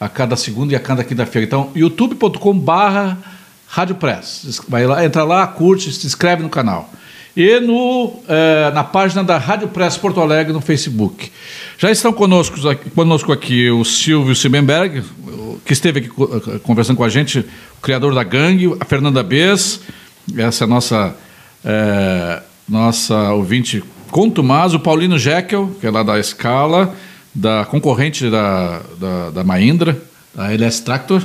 a 0.00 0.08
cada 0.08 0.36
segunda 0.36 0.72
e 0.72 0.76
a 0.76 0.80
cada 0.80 1.02
quinta-feira. 1.02 1.46
Então, 1.46 1.70
youtube.com/barra 1.74 3.18
Rádio 3.68 3.96
Press. 3.96 4.60
Vai 4.68 4.86
lá, 4.86 5.04
entra 5.04 5.24
lá, 5.24 5.46
curte, 5.46 5.92
se 5.92 6.06
inscreve 6.06 6.42
no 6.42 6.48
canal. 6.48 6.90
E 7.36 7.60
no, 7.60 8.20
eh, 8.26 8.70
na 8.74 8.82
página 8.82 9.22
da 9.22 9.38
Rádio 9.38 9.68
Press 9.68 9.96
Porto 9.96 10.20
Alegre 10.20 10.52
no 10.52 10.60
Facebook. 10.60 11.30
Já 11.76 11.90
estão 11.90 12.12
conosco, 12.12 12.56
conosco 12.94 13.30
aqui 13.30 13.70
o 13.70 13.84
Silvio 13.84 14.34
Simenberg, 14.34 15.04
que 15.64 15.72
esteve 15.72 16.00
aqui 16.00 16.08
conversando 16.60 16.96
com 16.96 17.04
a 17.04 17.08
gente, 17.08 17.40
o 17.40 17.80
criador 17.80 18.14
da 18.14 18.24
gangue, 18.24 18.74
a 18.80 18.84
Fernanda 18.84 19.22
Bess, 19.22 19.80
essa 20.36 20.64
é 20.64 20.66
a 20.66 20.68
nossa, 20.68 21.16
eh, 21.64 22.42
nossa 22.68 23.32
ouvinte 23.34 23.84
contumaz, 24.10 24.74
o 24.74 24.80
Paulino 24.80 25.18
Jekyll, 25.18 25.76
que 25.80 25.86
é 25.86 25.90
lá 25.90 26.02
da 26.02 26.18
Escala, 26.18 26.96
da 27.38 27.64
concorrente 27.64 28.28
da, 28.28 28.82
da, 28.98 29.30
da 29.30 29.44
Mahindra, 29.44 29.96
a 30.36 30.52
LS 30.52 30.80
Tractor, 30.80 31.22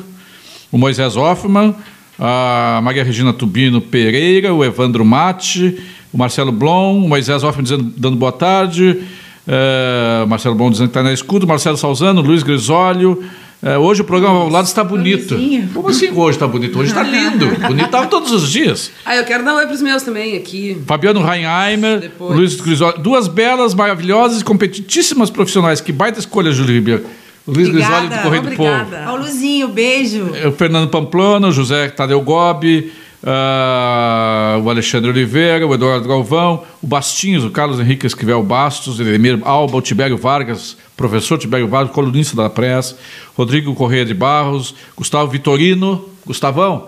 o 0.72 0.78
Moisés 0.78 1.16
Hoffman, 1.16 1.76
a 2.20 2.80
Maria 2.84 3.04
Regina 3.04 3.34
Tubino 3.34 3.82
Pereira, 3.82 4.54
o 4.54 4.64
Evandro 4.64 5.04
Mate, 5.04 5.82
o 6.14 6.18
Marcelo 6.18 6.52
Blom, 6.52 7.04
o 7.04 7.10
Moisés 7.10 7.44
Hoffman 7.44 7.64
dizendo, 7.64 7.92
dando 7.98 8.16
boa 8.16 8.32
tarde, 8.32 9.02
é, 9.48 10.24
Marcelo 10.28 10.54
Blom 10.54 10.70
dizendo 10.70 10.90
que 10.90 10.92
está 10.92 11.02
na 11.02 11.12
escuta, 11.12 11.48
Marcelo 11.48 11.78
Salzano, 11.78 12.22
Luiz 12.22 12.44
Grisólio, 12.44 13.24
é, 13.64 13.78
hoje 13.78 14.02
o 14.02 14.04
programa 14.04 14.40
ao 14.40 14.50
lado 14.50 14.66
está 14.66 14.84
bonito. 14.84 15.38
Como 15.74 15.88
assim 15.88 16.12
hoje 16.12 16.36
está 16.36 16.46
bonito? 16.46 16.78
Hoje 16.78 16.90
está 16.90 17.02
lindo. 17.02 17.48
bonito 17.66 17.86
estava 17.86 18.08
todos 18.08 18.32
os 18.34 18.52
dias. 18.52 18.92
Ah, 19.06 19.16
eu 19.16 19.24
quero 19.24 19.46
dar 19.46 19.54
um 19.54 19.58
oi 19.58 19.66
para 19.66 19.74
os 19.76 19.82
meus 19.82 20.04
também 20.04 20.36
aqui. 20.36 20.82
Fabiano 20.86 21.24
Reinheimer, 21.24 22.12
Luiz 22.20 22.60
Grisoli. 22.60 23.02
Duas 23.02 23.30
belas, 23.30 23.74
maravilhosas 23.74 24.42
e 24.42 24.44
competitíssimas 24.44 25.30
profissionais. 25.30 25.80
Que 25.80 25.94
baita 25.94 26.20
escolha, 26.20 26.52
Júlio 26.52 26.76
Ribeiro. 26.76 27.06
Luiz 27.48 27.70
Grisoli 27.70 28.10
do 28.10 28.20
Correio 28.20 28.44
do 28.44 28.52
Povo. 28.52 28.96
Ao 29.06 29.16
Luzinho, 29.16 29.70
beijo. 29.70 30.32
É, 30.34 30.48
o 30.48 30.52
Fernando 30.52 30.90
Pamplona, 30.90 31.48
o 31.48 31.52
José 31.52 31.88
Tadeu 31.90 32.20
Gobi, 32.20 32.92
Uh, 33.24 34.62
o 34.62 34.70
Alexandre 34.70 35.10
Oliveira, 35.10 35.66
o 35.66 35.74
Eduardo 35.74 36.10
Galvão, 36.10 36.66
o 36.82 36.88
Bastinhos, 36.88 37.46
o 37.46 37.50
Carlos 37.50 37.80
Henrique 37.80 38.06
Esquivel 38.06 38.44
Bastos, 38.44 39.00
Edemir 39.00 39.40
Alba, 39.44 39.78
o 39.78 39.82
Tibério 39.82 40.18
Vargas, 40.18 40.76
professor 40.98 41.38
Tibério 41.38 41.66
Vargas, 41.70 41.94
colunista 41.94 42.36
da 42.36 42.50
pressa, 42.50 42.98
Rodrigo 43.34 43.74
Correia 43.76 44.04
de 44.04 44.14
Barros, 44.14 44.76
Gustavo 44.98 45.32
Vitorino, 45.32 46.10
Gustavão, 46.26 46.88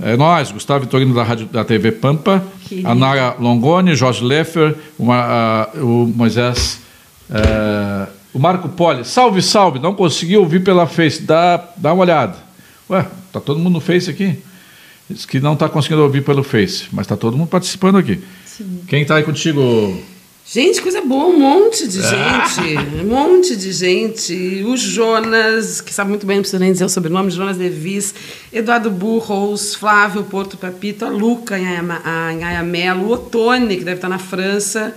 é 0.00 0.16
nós, 0.16 0.50
Gustavo 0.50 0.84
Vitorino 0.84 1.14
da, 1.14 1.22
Rádio, 1.22 1.46
da 1.46 1.62
TV 1.62 1.92
Pampa, 1.92 2.42
a 2.84 2.94
Nara 2.94 3.36
Longoni, 3.38 3.94
Jorge 3.94 4.24
Leffer, 4.24 4.74
uma, 4.98 5.68
uh, 5.74 5.84
o 5.84 6.06
Moisés, 6.06 6.80
uh, 7.28 8.10
o 8.32 8.38
Marco 8.38 8.70
Poli, 8.70 9.04
salve, 9.04 9.42
salve, 9.42 9.78
não 9.78 9.94
consegui 9.94 10.38
ouvir 10.38 10.64
pela 10.64 10.86
Face, 10.86 11.20
dá, 11.20 11.62
dá 11.76 11.92
uma 11.92 12.04
olhada. 12.04 12.36
Ué, 12.88 13.04
tá 13.30 13.38
todo 13.38 13.58
mundo 13.58 13.74
no 13.74 13.80
Face 13.80 14.08
aqui? 14.08 14.38
Diz 15.10 15.24
que 15.24 15.40
não 15.40 15.54
está 15.54 15.68
conseguindo 15.68 16.02
ouvir 16.02 16.22
pelo 16.22 16.42
Face, 16.42 16.86
mas 16.92 17.06
está 17.06 17.16
todo 17.16 17.36
mundo 17.36 17.48
participando 17.48 17.96
aqui. 17.96 18.20
Sim. 18.44 18.82
Quem 18.86 19.02
está 19.02 19.16
aí 19.16 19.22
contigo? 19.22 19.62
Gente, 20.50 20.80
coisa 20.80 21.02
boa, 21.02 21.26
um 21.26 21.38
monte 21.38 21.86
de 21.86 22.00
ah. 22.00 22.46
gente. 22.46 22.78
Um 23.02 23.06
monte 23.06 23.54
de 23.54 23.70
gente. 23.70 24.64
O 24.66 24.76
Jonas, 24.78 25.80
que 25.80 25.92
sabe 25.92 26.08
muito 26.08 26.26
bem, 26.26 26.36
não 26.36 26.42
precisa 26.42 26.58
nem 26.58 26.72
dizer 26.72 26.84
o 26.84 26.88
sobrenome, 26.88 27.30
Jonas 27.30 27.58
Devis, 27.58 28.14
Eduardo 28.50 28.90
Burros, 28.90 29.74
Flávio 29.74 30.24
Porto 30.24 30.56
Papito, 30.56 31.04
a 31.04 31.10
Luca 31.10 31.54
Anhaia 31.56 32.62
Melo, 32.62 33.08
o 33.08 33.12
Otone, 33.12 33.76
que 33.76 33.84
deve 33.84 33.96
estar 33.96 34.08
na 34.08 34.18
França, 34.18 34.94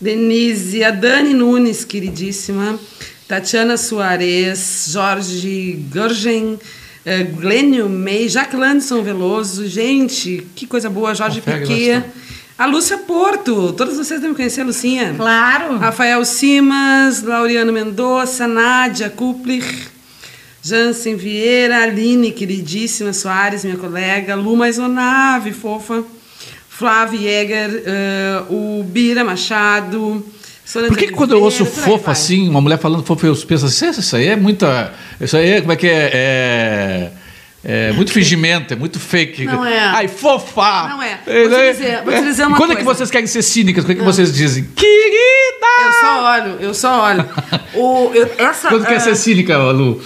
Denise, 0.00 0.82
a 0.82 0.90
Dani 0.90 1.32
Nunes, 1.32 1.84
queridíssima, 1.84 2.78
Tatiana 3.28 3.76
Soares, 3.76 4.88
Jorge 4.90 5.78
Gurgen, 5.92 6.58
é, 7.08 7.22
Glênio 7.22 7.88
May, 7.88 8.28
Jack 8.28 8.54
Landson 8.54 9.02
Veloso, 9.02 9.66
gente, 9.66 10.46
que 10.54 10.66
coisa 10.66 10.90
boa, 10.90 11.14
Jorge 11.14 11.40
Piquet. 11.40 12.04
A 12.58 12.66
Lúcia 12.66 12.98
Porto, 12.98 13.72
todos 13.72 13.96
vocês 13.96 14.20
devem 14.20 14.36
conhecer 14.36 14.60
a 14.60 14.64
Lucinha. 14.64 15.14
Claro. 15.16 15.78
Rafael 15.78 16.22
Simas, 16.26 17.22
Laureano 17.22 17.72
Mendonça, 17.72 18.46
Nádia 18.46 19.08
Kuplich, 19.08 19.88
Jansen 20.62 21.16
Vieira, 21.16 21.84
Aline, 21.84 22.30
queridíssima 22.30 23.14
Soares, 23.14 23.64
minha 23.64 23.78
colega, 23.78 24.34
Lu 24.34 24.54
Maisonave, 24.54 25.52
fofa, 25.52 26.04
Flávio 26.68 27.20
Jäger, 27.20 27.70
uh, 28.50 28.80
o 28.80 28.84
Bira 28.84 29.24
Machado, 29.24 30.22
por 30.72 30.96
que, 30.96 31.06
que 31.06 31.12
quando 31.12 31.32
eu 31.32 31.42
ouço 31.42 31.64
fofa 31.64 32.10
assim, 32.10 32.48
uma 32.48 32.60
mulher 32.60 32.78
falando 32.78 33.02
fofa, 33.02 33.26
eu 33.26 33.36
penso 33.36 33.66
assim, 33.66 33.88
isso 33.88 34.16
aí 34.16 34.28
é 34.28 34.36
muita. 34.36 34.92
Isso 35.20 35.36
aí 35.36 35.50
é, 35.50 35.60
como 35.60 35.72
é 35.72 35.76
que 35.76 35.86
é? 35.86 36.10
é... 36.12 37.10
É 37.64 37.92
muito 37.92 38.12
fingimento, 38.12 38.72
é 38.72 38.76
muito 38.76 39.00
fake. 39.00 39.44
Não 39.44 39.64
é. 39.64 39.80
Ai, 39.80 40.08
fofa! 40.08 40.88
Não 40.88 41.02
é. 41.02 41.18
Vou 41.26 41.58
te 41.58 41.72
dizer, 41.72 42.02
vou 42.04 42.14
te 42.14 42.22
dizer 42.22 42.46
uma 42.46 42.56
Quando 42.56 42.68
coisa. 42.68 42.72
é 42.72 42.76
que 42.76 42.84
vocês 42.84 43.10
querem 43.10 43.26
ser 43.26 43.42
cínicas? 43.42 43.84
Quando 43.84 43.92
é 43.92 43.94
que 43.96 44.04
vocês 44.04 44.32
dizem? 44.32 44.64
Querida! 44.76 45.66
Eu 45.84 45.92
só 45.92 46.24
olho, 46.24 46.56
eu 46.60 46.74
só 46.74 47.02
olho. 47.02 47.28
o, 47.74 48.10
eu, 48.14 48.30
essa, 48.38 48.68
Quando 48.68 48.84
uh... 48.84 48.86
quer 48.86 49.00
ser 49.00 49.16
cínica, 49.16 49.58
Lu? 49.58 50.00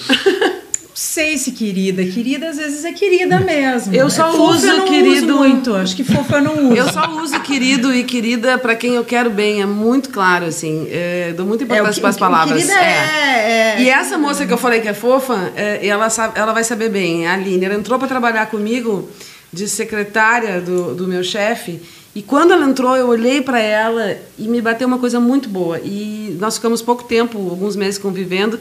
Sei 1.13 1.37
se 1.37 1.53
querida. 1.53 2.03
Querida 2.07 2.49
às 2.49 2.57
vezes 2.57 2.85
é 2.87 2.93
querida 2.93 3.39
mesmo. 3.39 3.95
Eu 3.95 4.09
só 4.09 4.33
é, 4.33 4.37
uso 4.37 4.67
eu 4.67 4.85
querido 4.85 5.35
uso 5.35 5.39
muito. 5.39 5.75
Acho 5.75 5.95
que 5.95 6.03
fofa 6.03 6.37
eu 6.37 6.43
não 6.43 6.69
uso. 6.69 6.75
Eu 6.75 6.91
só 6.91 7.07
uso 7.23 7.39
querido 7.41 7.95
e 7.95 8.03
querida 8.03 8.57
para 8.57 8.75
quem 8.75 8.95
eu 8.95 9.05
quero 9.05 9.29
bem. 9.29 9.61
É 9.61 9.67
muito 9.67 10.09
claro, 10.09 10.47
assim. 10.47 10.89
É, 10.91 11.35
dou 11.37 11.47
muita 11.47 11.65
importância 11.65 12.01
é, 12.01 12.01
para 12.01 12.11
as 12.11 12.17
palavras. 12.17 12.63
Querida 12.63 12.81
é. 12.81 13.77
é. 13.77 13.83
E 13.83 13.91
essa 13.91 14.17
moça 14.17 14.47
que 14.47 14.53
eu 14.53 14.57
falei 14.57 14.81
que 14.81 14.89
é 14.89 14.95
fofa, 14.95 15.53
é, 15.55 15.87
ela, 15.87 16.09
sabe, 16.09 16.39
ela 16.39 16.55
vai 16.55 16.65
saber 16.65 16.89
bem. 16.89 17.27
A 17.27 17.35
Aline, 17.35 17.63
ela 17.63 17.75
entrou 17.75 17.99
para 17.99 18.09
trabalhar 18.09 18.47
comigo 18.47 19.11
de 19.53 19.69
secretária 19.69 20.63
do, 20.63 20.95
do 20.95 21.07
meu 21.07 21.23
chefe. 21.23 21.79
E 22.15 22.23
quando 22.23 22.53
ela 22.53 22.67
entrou, 22.67 22.97
eu 22.97 23.09
olhei 23.09 23.41
para 23.41 23.59
ela 23.59 24.17
e 24.39 24.47
me 24.47 24.61
bateu 24.61 24.87
uma 24.87 24.99
coisa 24.99 25.19
muito 25.19 25.49
boa. 25.49 25.79
E 25.79 26.37
nós 26.39 26.57
ficamos 26.57 26.83
pouco 26.83 27.05
tempo, 27.05 27.39
alguns 27.39 27.75
meses 27.75 27.99
convivendo 27.99 28.61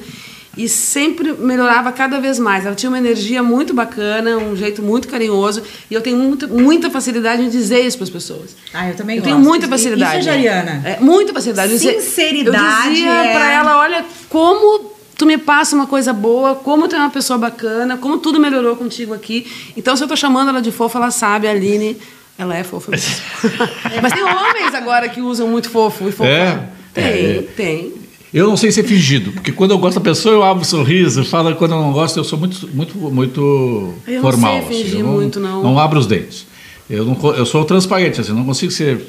e 0.57 0.67
sempre 0.67 1.33
melhorava 1.33 1.91
cada 1.91 2.19
vez 2.19 2.37
mais. 2.37 2.65
Ela 2.65 2.75
tinha 2.75 2.89
uma 2.89 2.97
energia 2.97 3.41
muito 3.41 3.73
bacana, 3.73 4.37
um 4.37 4.55
jeito 4.55 4.81
muito 4.81 5.07
carinhoso, 5.07 5.63
e 5.89 5.93
eu 5.93 6.01
tenho 6.01 6.17
muito, 6.17 6.47
muita 6.47 6.89
facilidade 6.89 7.41
em 7.41 7.49
dizer 7.49 7.81
isso 7.81 7.97
para 7.97 8.03
as 8.05 8.09
pessoas. 8.09 8.55
Ah, 8.73 8.89
eu 8.89 8.95
também 8.95 9.17
eu 9.17 9.23
gosto. 9.23 9.33
tenho 9.33 9.43
muita 9.43 9.67
facilidade. 9.67 10.19
Isso 10.19 10.29
é 10.29 10.33
Jariana. 10.33 10.81
É, 10.85 10.99
muita 10.99 11.33
facilidade. 11.33 11.77
Sinceridade. 11.79 12.87
Eu 12.87 12.93
dizia 12.93 13.09
é... 13.09 13.33
para 13.33 13.51
ela, 13.51 13.77
olha 13.79 14.05
como 14.29 14.91
tu 15.17 15.25
me 15.25 15.37
passa 15.37 15.75
uma 15.75 15.87
coisa 15.87 16.11
boa, 16.11 16.55
como 16.55 16.87
tu 16.87 16.95
é 16.95 16.99
uma 16.99 17.09
pessoa 17.09 17.37
bacana, 17.37 17.95
como 17.95 18.17
tudo 18.17 18.39
melhorou 18.39 18.75
contigo 18.75 19.13
aqui. 19.13 19.47
Então, 19.77 19.95
se 19.95 20.03
eu 20.03 20.05
estou 20.05 20.17
chamando 20.17 20.49
ela 20.49 20.61
de 20.61 20.71
fofa, 20.71 20.97
ela 20.97 21.11
sabe, 21.11 21.47
a 21.47 21.51
Aline, 21.51 21.97
ela 22.41 22.57
é 22.57 22.63
fofa 22.63 22.91
mesmo. 22.91 23.15
Mas 24.01 24.13
tem 24.13 24.23
homens 24.23 24.73
agora 24.73 25.07
que 25.07 25.21
usam 25.21 25.47
muito 25.47 25.69
fofo 25.69 26.07
e 26.09 26.11
fofa. 26.11 26.29
É, 26.29 26.69
tem, 26.93 27.03
é, 27.03 27.41
tem. 27.55 27.93
Eu 28.33 28.47
não 28.47 28.57
sei 28.57 28.71
se 28.71 28.79
é 28.79 28.83
fingido, 28.83 29.31
porque 29.31 29.51
quando 29.51 29.71
eu 29.71 29.77
gosto 29.77 29.99
da 29.99 30.01
pessoa, 30.01 30.33
eu 30.33 30.43
abro 30.43 30.61
um 30.61 30.65
sorriso, 30.65 31.23
falo 31.25 31.53
quando 31.55 31.73
eu 31.73 31.81
não 31.81 31.91
gosto, 31.91 32.17
eu 32.17 32.23
sou 32.23 32.39
muito, 32.39 32.67
muito, 32.73 32.97
muito 32.97 33.93
eu 34.07 34.21
formal. 34.21 34.55
Não 34.55 34.67
sei 34.67 34.77
fingir 34.77 34.93
assim, 34.93 35.03
não, 35.03 35.11
muito, 35.11 35.39
não. 35.39 35.63
Não 35.63 35.77
abro 35.77 35.99
os 35.99 36.07
dentes. 36.07 36.47
Eu, 36.89 37.05
não, 37.05 37.35
eu 37.35 37.45
sou 37.45 37.63
transparente, 37.63 38.19
assim, 38.19 38.31
não 38.31 38.45
consigo 38.45 38.71
ser 38.71 39.05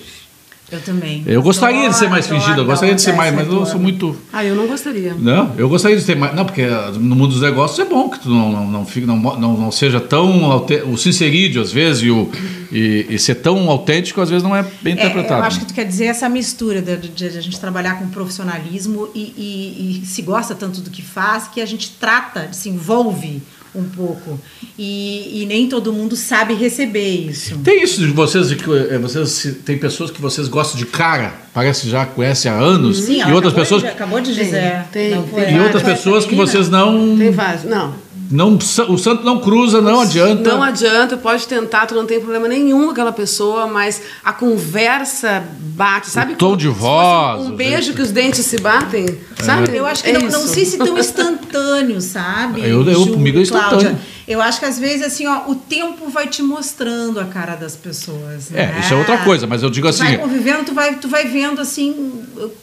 Eu 0.72 0.80
também. 0.80 1.22
Eu 1.26 1.42
gostaria 1.42 1.80
adoro, 1.80 1.92
de 1.92 1.98
ser 1.98 2.08
mais 2.08 2.26
fingido, 2.26 2.62
eu 2.62 2.64
gostaria 2.64 2.94
de 2.94 3.02
ser 3.02 3.12
mais, 3.12 3.34
mas 3.34 3.46
eu 3.46 3.66
sou 3.66 3.78
muito. 3.78 4.16
Ah, 4.32 4.42
eu 4.42 4.56
não 4.56 4.66
gostaria. 4.66 5.12
Não, 5.12 5.52
eu 5.58 5.68
gostaria 5.68 5.98
de 5.98 6.04
ter 6.04 6.16
mais. 6.16 6.34
Não, 6.34 6.46
porque 6.46 6.66
no 6.98 7.14
mundo 7.14 7.32
dos 7.32 7.42
negócios 7.42 7.78
é 7.78 7.84
bom 7.84 8.08
que 8.08 8.20
tu 8.20 8.30
não, 8.30 8.50
não, 8.50 8.66
não, 8.66 8.86
fique, 8.86 9.06
não, 9.06 9.18
não, 9.18 9.54
não 9.54 9.70
seja 9.70 10.00
tão. 10.00 10.64
O 10.90 10.96
sincerídeo, 10.96 11.60
às 11.60 11.70
vezes, 11.70 12.02
e, 12.02 12.10
o, 12.10 12.30
e, 12.72 13.06
e, 13.10 13.18
ser 13.18 13.34
tão 13.34 13.68
autêntico, 13.68 14.18
às 14.22 14.30
vezes, 14.30 14.42
não 14.42 14.56
é 14.56 14.64
bem 14.80 14.94
interpretado. 14.94 15.34
É, 15.34 15.38
eu 15.40 15.44
acho 15.44 15.60
que 15.60 15.66
tu 15.66 15.74
quer 15.74 15.84
dizer 15.84 16.06
essa 16.06 16.26
mistura 16.26 16.80
de, 16.80 16.96
de, 16.96 17.08
de 17.08 17.26
a 17.26 17.42
gente 17.42 17.60
trabalhar 17.60 17.98
com 17.98 18.08
profissionalismo 18.08 19.10
e, 19.14 19.20
e, 19.36 20.00
e 20.02 20.06
se 20.06 20.22
gosta 20.22 20.54
tanto 20.54 20.80
do 20.80 20.88
que 20.88 21.02
faz 21.02 21.48
que 21.48 21.60
a 21.60 21.66
gente 21.66 21.90
trata, 22.00 22.48
se 22.50 22.70
envolve 22.70 23.42
um 23.74 23.84
pouco. 23.84 24.38
E, 24.78 25.42
e, 25.42 25.46
nem 25.46 25.66
todo 25.66 25.92
mundo 25.92 26.14
sabe 26.14 26.54
receber 26.54 27.28
isso. 27.30 27.58
Tem 27.58 27.82
isso 27.82 28.00
de 28.00 28.12
vocês, 28.12 28.48
de 28.48 28.56
que 28.56 28.70
eh, 28.70 28.98
vocês 28.98 29.56
tem 29.64 29.78
pessoas 29.78 30.10
que 30.10 30.20
vocês 30.20 30.46
gostam 30.46 30.78
de 30.78 30.84
cara, 30.84 31.32
parece 31.54 31.88
já 31.88 32.04
conhece 32.04 32.48
há 32.48 32.54
anos. 32.54 32.98
Sim, 32.98 33.22
e 33.26 33.32
outras 33.32 33.54
pessoas. 33.54 33.82
De, 33.82 33.88
acabou 33.88 34.20
de 34.20 34.34
dizer. 34.34 34.84
Tem, 34.92 35.12
tem, 35.12 35.22
tem, 35.22 35.56
e 35.56 35.60
outras 35.60 35.82
pessoas 35.82 36.26
que 36.26 36.34
vocês 36.34 36.68
não. 36.68 37.16
Tem 37.16 37.30
vários. 37.30 37.64
Não. 37.64 37.94
Não, 38.32 38.56
o 38.56 38.98
santo 38.98 39.24
não 39.24 39.38
cruza, 39.38 39.82
não 39.82 40.00
adianta. 40.00 40.50
Não 40.50 40.62
adianta, 40.62 41.18
pode 41.18 41.46
tentar, 41.46 41.84
tu 41.84 41.94
não 41.94 42.06
tem 42.06 42.18
problema 42.18 42.48
nenhum 42.48 42.86
com 42.86 42.90
aquela 42.90 43.12
pessoa, 43.12 43.66
mas 43.66 44.00
a 44.24 44.32
conversa 44.32 45.44
bate, 45.58 46.08
sabe? 46.08 46.32
O 46.32 46.36
tom 46.36 46.56
de 46.56 46.68
voz. 46.68 47.42
Um 47.42 47.50
beijo 47.54 47.82
jeito. 47.82 47.96
que 47.96 48.02
os 48.02 48.10
dentes 48.10 48.46
se 48.46 48.58
batem, 48.58 49.04
é. 49.38 49.42
sabe? 49.42 49.76
Eu 49.76 49.84
acho 49.84 50.02
que 50.02 50.10
é 50.10 50.14
não, 50.14 50.28
não 50.30 50.46
sei 50.46 50.64
se 50.64 50.78
tão 50.78 50.96
instantâneo, 50.98 52.00
sabe? 52.00 52.62
Eu, 52.62 52.88
eu 52.88 53.06
comigo 53.08 53.38
é 53.38 53.42
instantâneo. 53.42 53.80
Cláudia. 53.80 53.98
Eu 54.26 54.40
acho 54.40 54.58
que 54.60 54.64
às 54.64 54.78
vezes 54.78 55.06
assim, 55.06 55.26
ó, 55.26 55.48
o 55.48 55.54
tempo 55.54 56.08
vai 56.08 56.28
te 56.28 56.42
mostrando 56.42 57.18
a 57.18 57.24
cara 57.24 57.56
das 57.56 57.76
pessoas. 57.76 58.50
Né? 58.50 58.72
É, 58.76 58.80
isso 58.80 58.94
é 58.94 58.96
outra 58.96 59.18
coisa, 59.18 59.46
mas 59.46 59.62
eu 59.62 59.70
digo 59.70 59.88
assim. 59.88 60.04
Tu 60.04 60.08
vai 60.08 60.18
convivendo, 60.18 60.64
tu 60.64 60.74
vai, 60.74 60.94
tu 60.94 61.08
vai 61.08 61.26
vendo 61.26 61.60
assim 61.60 62.22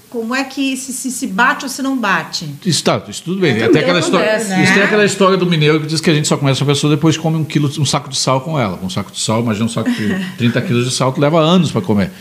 como 0.10 0.34
é 0.34 0.44
que 0.44 0.76
se, 0.76 0.92
se, 0.92 1.12
se 1.12 1.28
bate 1.28 1.66
ou 1.66 1.70
se 1.70 1.82
não 1.82 1.98
bate. 1.98 2.50
Isso, 2.66 2.84
tá, 2.84 3.02
isso 3.08 3.24
tudo 3.24 3.42
bem. 3.42 3.62
Até 3.62 3.80
aquela 3.80 4.00
história, 4.00 4.40
né? 4.40 4.64
Isso 4.64 4.74
tem 4.74 4.84
aquela 4.84 5.06
história 5.06 5.38
do 5.38 5.46
mineiro 5.46 5.80
que 5.82 5.88
diz 5.88 6.02
que 6.02 6.10
a 6.10 6.14
gente 6.14 6.28
só 6.28 6.38
conhece 6.38 6.64
a 6.64 6.66
pessoa 6.66 6.96
depois 6.96 7.18
come 7.18 7.38
um 7.38 7.44
quilo, 7.44 7.70
um 7.80 7.86
saco 7.86 8.10
de 8.10 8.18
sal 8.18 8.42
com 8.42 8.60
ela. 8.60 8.80
Um 8.82 8.90
saco 8.90 9.12
de 9.12 9.20
sal, 9.20 9.42
imagina 9.42 9.66
um 9.66 9.70
saco 9.70 9.92
de 9.92 10.10
30 10.38 10.62
quilos 10.62 10.86
de 10.86 10.92
sal 10.92 11.14
que 11.14 11.20
leva 11.20 11.40
anos 11.40 11.72
para 11.72 11.82
comer. 11.82 12.12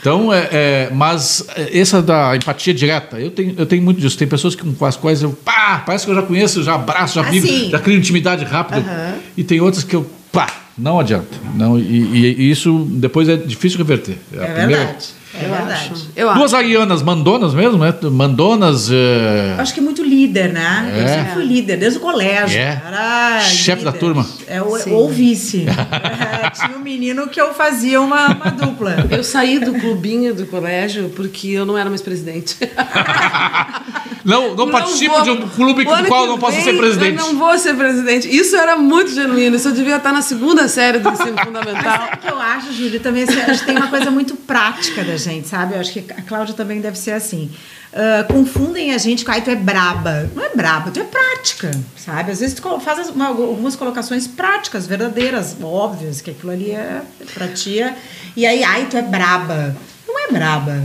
Então, 0.00 0.32
é, 0.32 0.48
é, 0.50 0.88
mas 0.92 1.44
é, 1.54 1.78
essa 1.78 2.00
da 2.00 2.34
empatia 2.34 2.72
direta, 2.72 3.20
eu 3.20 3.30
tenho, 3.30 3.54
eu 3.56 3.66
tenho 3.66 3.82
muito 3.82 4.00
disso. 4.00 4.16
Tem 4.16 4.26
pessoas 4.26 4.54
que, 4.54 4.64
com 4.64 4.86
as 4.86 4.96
quais 4.96 5.22
eu, 5.22 5.32
pá, 5.32 5.82
parece 5.84 6.06
que 6.06 6.10
eu 6.10 6.14
já 6.14 6.22
conheço, 6.22 6.62
já 6.62 6.74
abraço, 6.74 7.14
já, 7.14 7.22
vivo, 7.22 7.46
ah, 7.46 7.70
já 7.70 7.78
crio 7.78 7.98
intimidade 7.98 8.44
rápida. 8.44 8.80
Uhum. 8.80 9.20
E 9.36 9.44
tem 9.44 9.60
outras 9.60 9.84
que 9.84 9.94
eu, 9.94 10.08
pá, 10.32 10.48
não 10.76 10.98
adianta. 10.98 11.28
Não, 11.54 11.78
e, 11.78 11.82
e, 11.82 12.34
e 12.38 12.50
isso 12.50 12.86
depois 12.92 13.28
é 13.28 13.36
difícil 13.36 13.78
reverter. 13.78 14.16
É, 14.32 14.36
é 14.36 14.46
primeira, 14.46 14.84
verdade. 14.84 15.06
É 15.32 15.44
eu 15.44 15.50
verdade. 15.50 15.90
Acho. 15.92 16.08
Eu 16.16 16.34
Duas 16.34 16.52
arianas 16.52 17.02
mandonas 17.02 17.54
mesmo, 17.54 17.78
né? 17.78 17.94
Mandonas. 18.10 18.90
É... 18.90 19.54
Acho 19.58 19.72
que 19.72 19.78
é 19.78 19.82
muito 19.82 20.02
líder, 20.02 20.52
né? 20.52 20.92
É. 20.92 21.02
Eu 21.02 21.08
sempre 21.08 21.32
fui 21.34 21.44
líder, 21.44 21.76
desde 21.76 21.98
o 21.98 22.02
colégio. 22.02 22.58
É. 22.58 23.40
Chefe 23.42 23.84
da 23.84 23.92
turma. 23.92 24.26
É, 24.48 24.60
o, 24.60 24.92
ou 24.92 25.08
vice. 25.08 25.66
é, 25.70 26.50
tinha 26.50 26.76
um 26.76 26.80
menino 26.80 27.28
que 27.28 27.40
eu 27.40 27.54
fazia 27.54 28.00
uma, 28.00 28.26
uma, 28.34 28.50
dupla. 28.50 29.06
Eu 29.08 29.22
saí 29.22 29.60
do 29.60 29.74
clubinho 29.74 30.34
do 30.34 30.46
colégio 30.46 31.10
porque 31.10 31.48
eu 31.48 31.64
não 31.64 31.78
era 31.78 31.88
mais 31.88 32.02
presidente. 32.02 32.56
não, 34.24 34.48
não, 34.48 34.66
não 34.66 34.70
participo 34.70 35.14
vou. 35.14 35.22
de 35.22 35.30
um 35.30 35.48
clube 35.48 35.84
com 35.84 35.92
o 35.92 36.04
qual 36.06 36.24
eu 36.24 36.30
não 36.30 36.38
posso 36.38 36.60
ser 36.60 36.76
presidente. 36.76 37.20
Eu 37.20 37.26
não 37.26 37.38
vou 37.38 37.56
ser 37.56 37.74
presidente. 37.74 38.28
Isso 38.28 38.56
era 38.56 38.76
muito 38.76 39.12
genuíno. 39.12 39.54
Isso 39.54 39.68
eu 39.68 39.72
devia 39.72 39.96
estar 39.96 40.12
na 40.12 40.22
segunda 40.22 40.66
série 40.66 40.98
do 40.98 41.08
ensino 41.08 41.38
fundamental. 41.38 41.82
Mas 41.84 41.84
sabe 41.84 42.14
o 42.14 42.18
que 42.18 42.32
eu 42.32 42.40
acho, 42.40 42.72
Júlio? 42.72 42.98
Também 42.98 43.22
assim, 43.22 43.40
acho 43.40 43.60
que 43.60 43.66
tem 43.66 43.76
uma 43.76 43.88
coisa 43.88 44.10
muito 44.10 44.34
prática 44.34 45.04
da 45.04 45.16
gente, 45.20 45.46
sabe? 45.46 45.74
Eu 45.74 45.80
acho 45.80 45.92
que 45.92 46.00
a 46.12 46.22
Cláudia 46.22 46.54
também 46.54 46.80
deve 46.80 46.98
ser 46.98 47.12
assim. 47.12 47.50
Uh, 47.92 48.32
confundem 48.32 48.92
a 48.94 48.98
gente 48.98 49.24
com, 49.24 49.30
ai, 49.30 49.42
tu 49.42 49.50
é 49.50 49.56
braba. 49.56 50.30
Não 50.34 50.44
é 50.44 50.50
braba, 50.54 50.90
tu 50.90 51.00
é 51.00 51.04
prática, 51.04 51.70
sabe? 51.96 52.32
Às 52.32 52.40
vezes 52.40 52.54
tu 52.58 52.80
faz 52.80 53.08
uma, 53.10 53.28
algumas 53.28 53.76
colocações 53.76 54.26
práticas, 54.26 54.86
verdadeiras, 54.86 55.56
óbvias, 55.62 56.20
que 56.20 56.30
aquilo 56.30 56.52
ali 56.52 56.70
é 56.72 57.02
pra 57.34 57.48
tia. 57.48 57.96
E 58.36 58.46
aí, 58.46 58.64
ai, 58.64 58.86
tu 58.90 58.96
é 58.96 59.02
braba. 59.02 59.76
Não 60.06 60.18
é 60.18 60.32
braba. 60.32 60.82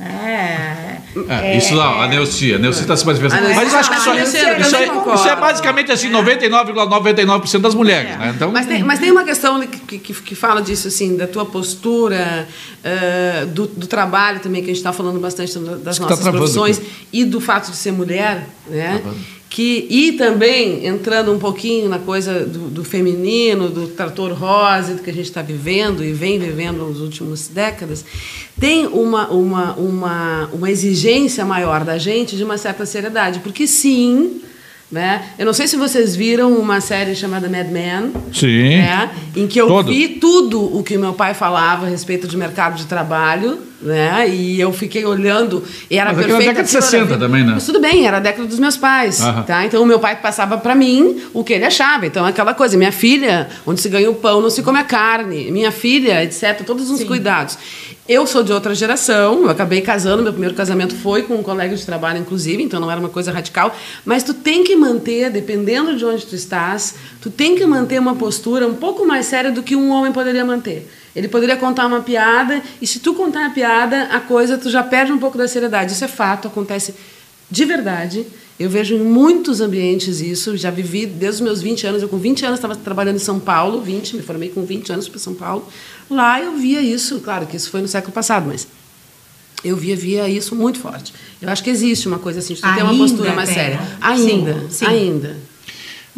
É, 0.00 0.98
é, 1.28 1.56
isso 1.56 1.74
lá, 1.74 2.04
a 2.04 2.08
Neucia. 2.08 2.54
A 2.54 2.58
Neucia 2.58 2.82
está 2.82 2.96
se 2.96 3.04
manifestando. 3.04 3.52
Mas 3.52 3.74
acho 3.74 3.90
que 3.90 3.96
isso, 3.96 4.14
isso, 4.14 4.36
é, 4.36 4.60
isso 4.60 5.28
é 5.28 5.36
basicamente 5.36 5.90
assim, 5.90 6.08
99,99% 6.10 6.86
,99 6.86 7.58
das 7.58 7.74
mulheres. 7.74 8.12
É. 8.12 8.16
Né? 8.16 8.32
Então, 8.36 8.52
mas, 8.52 8.66
tem, 8.66 8.84
mas 8.84 9.00
tem 9.00 9.10
uma 9.10 9.24
questão 9.24 9.60
que, 9.66 9.98
que, 9.98 10.14
que 10.14 10.34
fala 10.36 10.62
disso, 10.62 10.86
assim, 10.86 11.16
da 11.16 11.26
tua 11.26 11.44
postura, 11.44 12.46
uh, 12.84 13.46
do, 13.46 13.66
do, 13.66 13.86
trabalho 13.88 14.38
também, 14.38 14.62
que 14.62 14.70
a 14.70 14.72
gente 14.72 14.78
está 14.78 14.92
falando 14.92 15.18
bastante 15.18 15.58
das 15.58 15.98
nossas 15.98 16.20
tá 16.20 16.30
profissões, 16.30 16.78
aqui. 16.78 16.88
e 17.12 17.24
do 17.24 17.40
fato 17.40 17.72
de 17.72 17.76
ser 17.76 17.90
mulher, 17.90 18.46
né? 18.68 19.00
Travando 19.02 19.37
que 19.50 19.86
e 19.88 20.12
também 20.12 20.86
entrando 20.86 21.32
um 21.32 21.38
pouquinho 21.38 21.88
na 21.88 21.98
coisa 21.98 22.44
do, 22.44 22.68
do 22.68 22.84
feminino, 22.84 23.70
do 23.70 23.88
trator 23.88 24.32
rosa, 24.32 24.94
do 24.94 25.02
que 25.02 25.10
a 25.10 25.12
gente 25.12 25.26
está 25.26 25.40
vivendo 25.40 26.04
e 26.04 26.12
vem 26.12 26.38
vivendo 26.38 26.86
nas 26.86 26.98
últimas 26.98 27.48
décadas, 27.48 28.04
tem 28.60 28.86
uma, 28.86 29.28
uma, 29.28 29.74
uma, 29.74 30.46
uma 30.52 30.70
exigência 30.70 31.44
maior 31.44 31.84
da 31.84 31.96
gente 31.96 32.36
de 32.36 32.44
uma 32.44 32.58
certa 32.58 32.84
seriedade, 32.84 33.40
porque 33.40 33.66
sim, 33.66 34.42
né? 34.90 35.22
Eu 35.38 35.44
não 35.44 35.52
sei 35.52 35.68
se 35.68 35.76
vocês 35.76 36.16
viram 36.16 36.54
uma 36.54 36.80
série 36.80 37.14
chamada 37.14 37.48
Mad 37.48 37.68
Men. 37.68 38.12
Sim. 38.32 38.78
Né? 38.78 39.10
Em 39.36 39.46
que 39.46 39.60
eu 39.60 39.66
Todo. 39.66 39.88
vi 39.88 40.08
tudo 40.08 40.76
o 40.76 40.82
que 40.82 40.96
meu 40.96 41.12
pai 41.12 41.34
falava 41.34 41.86
a 41.86 41.88
respeito 41.88 42.26
de 42.26 42.36
mercado 42.36 42.76
de 42.76 42.86
trabalho. 42.86 43.58
Né? 43.80 44.28
E 44.28 44.60
eu 44.60 44.72
fiquei 44.72 45.04
olhando. 45.04 45.62
E 45.88 45.98
era 45.98 46.12
Mas 46.12 46.16
perfeita. 46.16 46.42
Era 46.42 46.52
década 46.52 46.64
de 46.64 46.70
60 46.70 47.16
também, 47.16 47.44
né? 47.44 47.52
Mas 47.54 47.64
tudo 47.64 47.80
bem, 47.80 48.06
era 48.06 48.16
a 48.16 48.20
década 48.20 48.48
dos 48.48 48.58
meus 48.58 48.76
pais. 48.76 49.18
Tá? 49.46 49.64
Então 49.66 49.82
o 49.82 49.86
meu 49.86 50.00
pai 50.00 50.16
passava 50.16 50.58
para 50.58 50.74
mim 50.74 51.22
o 51.32 51.44
que 51.44 51.52
ele 51.52 51.64
achava. 51.64 52.04
Então 52.04 52.24
aquela 52.24 52.54
coisa, 52.54 52.76
minha 52.76 52.90
filha, 52.90 53.48
onde 53.64 53.80
se 53.80 53.88
ganha 53.88 54.10
o 54.10 54.14
pão, 54.14 54.40
não 54.40 54.50
se 54.50 54.62
come 54.62 54.80
a 54.80 54.84
carne. 54.84 55.52
Minha 55.52 55.70
filha, 55.70 56.24
etc. 56.24 56.64
Todos 56.66 56.90
os 56.90 57.04
cuidados. 57.04 57.56
Eu 58.08 58.26
sou 58.26 58.42
de 58.42 58.50
outra 58.50 58.74
geração, 58.74 59.42
eu 59.42 59.50
acabei 59.50 59.82
casando, 59.82 60.22
meu 60.22 60.32
primeiro 60.32 60.54
casamento 60.54 60.96
foi 60.96 61.24
com 61.24 61.34
um 61.34 61.42
colega 61.42 61.76
de 61.76 61.84
trabalho, 61.84 62.18
inclusive, 62.18 62.62
então 62.62 62.80
não 62.80 62.90
era 62.90 62.98
uma 62.98 63.10
coisa 63.10 63.30
radical. 63.30 63.76
Mas 64.02 64.22
tu 64.22 64.32
tem 64.32 64.64
que 64.64 64.74
manter, 64.74 65.30
dependendo 65.30 65.94
de 65.94 66.06
onde 66.06 66.24
tu 66.24 66.34
estás, 66.34 66.94
tu 67.20 67.28
tem 67.28 67.54
que 67.54 67.66
manter 67.66 68.00
uma 68.00 68.16
postura 68.16 68.66
um 68.66 68.74
pouco 68.74 69.06
mais 69.06 69.26
séria 69.26 69.52
do 69.52 69.62
que 69.62 69.76
um 69.76 69.90
homem 69.90 70.10
poderia 70.10 70.42
manter. 70.42 70.90
Ele 71.14 71.28
poderia 71.28 71.58
contar 71.58 71.86
uma 71.86 72.00
piada, 72.00 72.62
e 72.80 72.86
se 72.86 72.98
tu 72.98 73.12
contar 73.12 73.44
a 73.44 73.50
piada, 73.50 74.04
a 74.04 74.20
coisa 74.20 74.56
tu 74.56 74.70
já 74.70 74.82
perde 74.82 75.12
um 75.12 75.18
pouco 75.18 75.36
da 75.36 75.46
seriedade. 75.46 75.92
Isso 75.92 76.04
é 76.04 76.08
fato, 76.08 76.48
acontece 76.48 76.94
de 77.50 77.64
verdade. 77.66 78.26
Eu 78.58 78.68
vejo 78.68 78.96
em 78.96 79.00
muitos 79.00 79.60
ambientes 79.60 80.20
isso, 80.20 80.56
já 80.56 80.70
vivi 80.70 81.06
desde 81.06 81.36
os 81.36 81.40
meus 81.40 81.62
20 81.62 81.86
anos. 81.86 82.02
Eu, 82.02 82.08
com 82.08 82.18
20 82.18 82.44
anos, 82.44 82.58
estava 82.58 82.74
trabalhando 82.74 83.16
em 83.16 83.20
São 83.20 83.38
Paulo, 83.38 83.80
20, 83.80 84.16
me 84.16 84.22
formei 84.22 84.48
com 84.48 84.64
20 84.64 84.92
anos 84.92 85.08
para 85.08 85.18
São 85.20 85.34
Paulo. 85.34 85.68
Lá 86.10 86.40
eu 86.42 86.56
via 86.56 86.80
isso, 86.80 87.20
claro 87.20 87.46
que 87.46 87.56
isso 87.56 87.70
foi 87.70 87.80
no 87.80 87.88
século 87.88 88.12
passado, 88.12 88.48
mas 88.48 88.66
eu 89.62 89.76
via, 89.76 89.94
via 89.94 90.28
isso 90.28 90.56
muito 90.56 90.80
forte. 90.80 91.12
Eu 91.40 91.48
acho 91.48 91.62
que 91.62 91.70
existe 91.70 92.08
uma 92.08 92.18
coisa 92.18 92.40
assim, 92.40 92.54
de 92.54 92.60
ter 92.60 92.82
uma 92.82 92.96
postura 92.96 93.32
mais 93.32 93.48
séria. 93.48 93.80
Ainda, 94.00 94.54
sim, 94.54 94.68
sim. 94.70 94.86
ainda. 94.86 95.36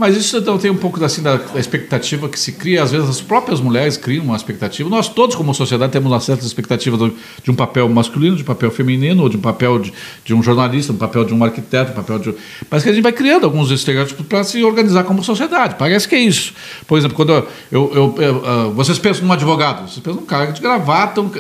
Mas 0.00 0.16
isso 0.16 0.38
então 0.38 0.56
tem 0.56 0.70
um 0.70 0.76
pouco 0.78 1.04
assim, 1.04 1.20
da, 1.20 1.36
da, 1.36 1.60
expectativa 1.60 2.26
que 2.26 2.40
se 2.40 2.52
cria, 2.52 2.82
às 2.82 2.90
vezes 2.90 3.06
as 3.06 3.20
próprias 3.20 3.60
mulheres 3.60 3.98
criam 3.98 4.24
uma 4.24 4.34
expectativa. 4.34 4.88
Nós 4.88 5.10
todos, 5.10 5.36
como 5.36 5.52
sociedade, 5.52 5.92
temos 5.92 6.10
uma 6.10 6.18
certa 6.20 6.42
expectativa 6.46 6.96
do, 6.96 7.14
de 7.42 7.50
um 7.50 7.54
papel 7.54 7.86
masculino, 7.86 8.34
de 8.34 8.40
um 8.40 8.46
papel 8.46 8.70
feminino, 8.70 9.22
ou 9.22 9.28
de 9.28 9.36
um 9.36 9.40
papel 9.42 9.78
de, 9.78 9.92
de 10.24 10.32
um 10.32 10.42
jornalista, 10.42 10.90
um 10.94 10.96
papel 10.96 11.26
de 11.26 11.34
um 11.34 11.44
arquiteto, 11.44 11.92
um 11.92 11.94
papel 11.94 12.18
de. 12.18 12.34
Mas 12.70 12.82
que 12.82 12.88
a 12.88 12.92
gente 12.94 13.02
vai 13.02 13.12
criando 13.12 13.44
alguns 13.44 13.70
estereótipos 13.70 14.24
para 14.24 14.42
se 14.42 14.64
organizar 14.64 15.04
como 15.04 15.22
sociedade. 15.22 15.74
Parece 15.78 16.08
que 16.08 16.14
é 16.14 16.20
isso. 16.20 16.54
Por 16.86 16.96
exemplo, 16.96 17.14
quando 17.14 17.32
eu, 17.32 17.46
eu, 17.70 17.92
eu, 17.94 18.22
eu 18.22 18.36
uh, 18.36 18.72
vocês 18.72 18.98
pensam 18.98 19.26
num 19.26 19.32
advogado, 19.34 19.86
vocês 19.86 19.98
pensam 19.98 20.18
num 20.18 20.26
cara 20.26 20.50
de 20.50 20.62
gravata, 20.62 21.20
um, 21.20 21.30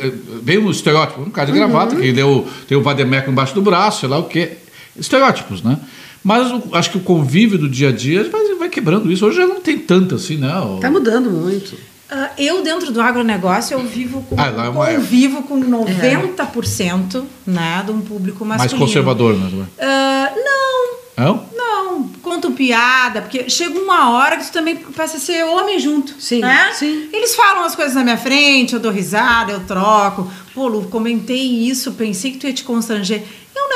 bem 0.42 0.60
no 0.60 0.70
estereótipo, 0.70 1.22
um 1.22 1.30
cara 1.30 1.46
de 1.46 1.58
gravata, 1.58 1.94
uhum. 1.94 2.02
que 2.02 2.12
deu, 2.12 2.46
tem 2.68 2.76
o 2.76 2.82
vademeco 2.82 3.30
embaixo 3.30 3.54
do 3.54 3.62
braço, 3.62 4.00
sei 4.00 4.08
lá 4.10 4.18
o 4.18 4.24
quê. 4.24 4.58
Estereótipos, 4.98 5.62
né? 5.62 5.78
Mas 6.22 6.52
acho 6.72 6.90
que 6.90 6.98
o 6.98 7.00
convívio 7.00 7.58
do 7.58 7.68
dia 7.68 7.88
a 7.88 7.92
dia 7.92 8.28
vai, 8.28 8.54
vai 8.56 8.68
quebrando 8.68 9.10
isso. 9.10 9.24
Hoje 9.26 9.38
já 9.38 9.46
não 9.46 9.60
tem 9.60 9.78
tanto 9.78 10.14
assim, 10.14 10.36
né? 10.36 10.52
Está 10.76 10.90
mudando 10.90 11.30
muito. 11.30 11.74
Uh, 12.10 12.28
eu, 12.36 12.62
dentro 12.62 12.90
do 12.90 13.00
agronegócio, 13.00 13.74
eu 13.74 13.86
vivo 13.86 14.20
com, 14.22 14.34
ah, 14.36 14.48
é 14.48 14.68
uma... 14.68 14.86
convivo 14.86 15.44
com 15.44 15.60
90% 15.60 17.24
é. 17.46 17.50
né, 17.50 17.82
de 17.86 17.92
um 17.92 18.00
público 18.00 18.44
masculino. 18.44 18.58
Mais 18.58 18.72
conservador, 18.72 19.34
né? 19.34 19.46
Uh, 19.46 20.44
não. 20.44 21.24
Não? 21.24 21.44
Não. 21.54 22.08
Contam 22.20 22.52
piada, 22.52 23.22
porque 23.22 23.48
chega 23.48 23.78
uma 23.78 24.10
hora 24.10 24.38
que 24.38 24.46
tu 24.46 24.52
também 24.52 24.76
passa 24.76 25.18
a 25.18 25.20
ser 25.20 25.44
homem 25.44 25.78
junto. 25.78 26.14
Sim, 26.18 26.40
né? 26.40 26.72
sim. 26.72 27.08
Eles 27.12 27.34
falam 27.36 27.62
as 27.62 27.76
coisas 27.76 27.94
na 27.94 28.02
minha 28.02 28.16
frente, 28.16 28.74
eu 28.74 28.80
dou 28.80 28.90
risada, 28.90 29.52
eu 29.52 29.60
troco. 29.60 30.28
Pô, 30.52 30.66
Lu, 30.66 30.88
comentei 30.88 31.40
isso, 31.40 31.92
pensei 31.92 32.32
que 32.32 32.38
tu 32.38 32.46
ia 32.46 32.52
te 32.52 32.64
constranger. 32.64 33.22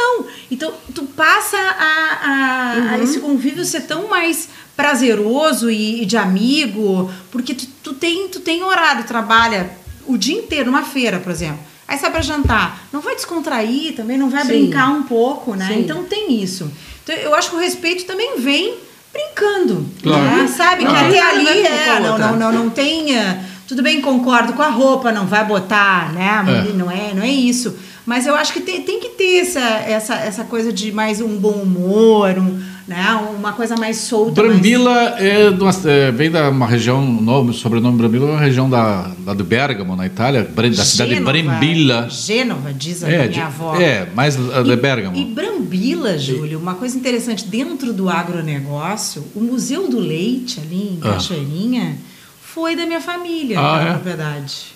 Não. 0.05 0.27
Então, 0.51 0.73
tu 0.95 1.05
passa 1.05 1.57
a, 1.57 2.19
a, 2.23 2.77
uhum. 2.77 2.89
a 2.91 2.99
esse 2.99 3.21
convívio 3.21 3.65
ser 3.65 3.83
tão 3.83 4.09
mais 4.09 4.49
prazeroso 4.77 5.71
e, 5.71 6.03
e 6.03 6.07
de 6.07 6.17
amigo, 6.17 7.11
porque 7.31 7.55
tu, 7.55 7.67
tu, 7.83 7.95
tem, 7.95 8.29
tu 8.29 8.41
tem 8.41 8.63
horário, 8.63 9.05
trabalha 9.05 9.71
o 10.07 10.19
dia 10.19 10.37
inteiro 10.37 10.71
numa 10.71 10.83
feira, 10.83 11.19
por 11.19 11.33
exemplo. 11.33 11.61
Aí 11.87 11.99
sai 11.99 12.11
para 12.11 12.23
jantar, 12.23 12.87
não 12.93 13.01
vai 13.01 13.15
descontrair 13.15 13.95
também, 13.95 14.17
não 14.17 14.31
vai 14.31 14.43
Sim. 14.43 14.49
brincar 14.49 14.89
um 14.91 15.03
pouco, 15.03 15.55
né? 15.55 15.69
Sim. 15.69 15.81
Então 15.81 16.05
tem 16.05 16.43
isso. 16.43 16.71
Então, 17.03 17.15
eu 17.17 17.35
acho 17.35 17.51
que 17.51 17.57
o 17.57 17.59
respeito 17.59 18.05
também 18.05 18.39
vem 18.39 18.77
brincando, 19.13 19.87
claro. 20.03 20.23
né? 20.23 20.47
Sabe 20.49 20.85
claro. 20.85 21.11
que 21.11 21.19
até 21.19 21.31
ali 21.31 21.49
é, 21.49 22.01
não, 22.01 22.19
não, 22.19 22.37
não, 22.37 22.53
não 22.53 22.71
tenha 22.71 23.45
tudo 23.67 23.83
bem, 23.83 24.01
concordo 24.01 24.53
com 24.53 24.63
a 24.63 24.69
roupa, 24.69 25.11
não 25.11 25.27
vai 25.27 25.45
botar, 25.45 26.13
né? 26.13 26.45
É. 26.69 26.73
Não 26.73 26.91
é, 26.91 27.15
não 27.15 27.23
é 27.23 27.31
isso. 27.31 27.77
Mas 28.07 28.27
eu 28.27 28.35
acho 28.35 28.53
que 28.53 28.61
tem, 28.61 28.83
tem 28.83 29.01
que 29.01 29.11
ter 29.11 29.39
essa, 29.39 29.61
essa, 29.61 30.15
essa 30.17 30.45
coisa 30.45 30.73
de 30.73 30.93
mais 30.93 31.21
um 31.23 31.37
bom 31.39 31.53
humor, 31.53 32.39
um, 32.39 32.63
né? 32.87 33.03
uma 33.35 33.53
coisa 33.55 33.77
mais 33.77 33.97
solta. 33.97 34.43
Brambila 34.43 34.93
mais... 34.93 35.23
é, 35.23 35.49
uma, 35.49 35.91
é, 35.91 36.11
vem 36.13 36.31
da 36.31 36.51
uma 36.51 36.67
região, 36.67 37.03
o 37.03 37.23
nome, 37.23 37.55
sobrenome 37.55 37.97
Brambila 37.97 38.29
é 38.29 38.33
uma 38.33 38.41
região 38.41 38.69
da, 38.69 39.11
da 39.21 39.33
do 39.33 39.43
Bergamo, 39.43 39.97
na 39.97 40.05
Itália, 40.05 40.43
da 40.45 40.63
Gênova, 40.63 40.85
cidade 40.85 41.15
de 41.15 41.21
Brambila. 41.21 42.09
Gênova, 42.11 42.75
diz 42.75 43.03
a 43.03 43.09
é, 43.09 43.17
minha 43.17 43.29
de, 43.29 43.41
avó. 43.41 43.75
É, 43.77 44.07
mais 44.15 44.37
de 44.37 44.77
Bergamo. 44.77 45.17
E 45.17 45.25
Brambila, 45.25 46.19
Júlio, 46.19 46.59
uma 46.59 46.75
coisa 46.75 46.99
interessante, 46.99 47.47
dentro 47.47 47.93
do 47.95 48.11
agronegócio, 48.11 49.25
o 49.35 49.41
Museu 49.41 49.89
do 49.89 49.99
Leite, 49.99 50.61
ali 50.61 50.77
em 50.77 50.99
ah. 51.01 51.13
Cachoeirinha, 51.15 51.97
ah 51.99 52.15
foi 52.55 52.77
da 52.77 52.87
minha 52.87 53.01
família, 53.01 53.59
ah, 53.59 53.83
é? 53.83 53.91
propriedade. 53.95 54.74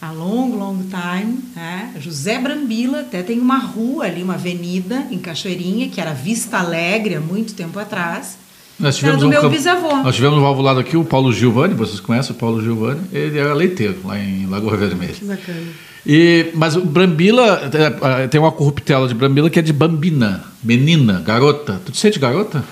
A 0.00 0.12
long, 0.12 0.56
long 0.56 0.78
time, 0.82 1.38
né? 1.56 1.92
José 1.98 2.38
Brambila, 2.38 3.00
até 3.00 3.22
tem 3.22 3.40
uma 3.40 3.58
rua 3.58 4.04
ali, 4.04 4.22
uma 4.22 4.34
avenida 4.34 5.06
em 5.10 5.18
Cachoeirinha, 5.18 5.88
que 5.88 6.00
era 6.00 6.12
Vista 6.12 6.58
Alegre 6.58 7.16
há 7.16 7.20
muito 7.20 7.52
tempo 7.54 7.78
atrás. 7.78 8.38
Nós 8.78 8.96
tivemos 8.96 9.24
um 9.24 9.28
meu 9.28 9.50
bisavô. 9.50 9.96
Nós 9.96 10.14
tivemos 10.14 10.38
um 10.38 10.42
valvulado 10.42 10.78
aqui, 10.78 10.96
o 10.96 11.04
Paulo 11.04 11.32
Giovanni, 11.32 11.74
vocês 11.74 11.98
conhecem 11.98 12.30
o 12.30 12.38
Paulo 12.38 12.62
Giovanni? 12.62 13.00
Ele 13.12 13.38
era 13.38 13.52
leiteiro 13.52 13.98
lá 14.04 14.16
em 14.16 14.46
Lagoa 14.46 14.76
Vermelha. 14.76 15.14
Que 15.14 15.24
bacana. 15.24 15.66
E, 16.06 16.50
mas 16.54 16.76
o 16.76 16.82
Brambila, 16.82 17.68
é, 17.74 18.22
é, 18.22 18.28
tem 18.28 18.40
uma 18.40 18.52
corruptela 18.52 19.08
de 19.08 19.14
Brambila 19.14 19.50
que 19.50 19.58
é 19.58 19.62
de 19.62 19.72
bambina, 19.72 20.44
menina, 20.62 21.20
garota. 21.20 21.82
Tu 21.84 21.90
te 21.90 21.98
sente 21.98 22.20
garota? 22.20 22.64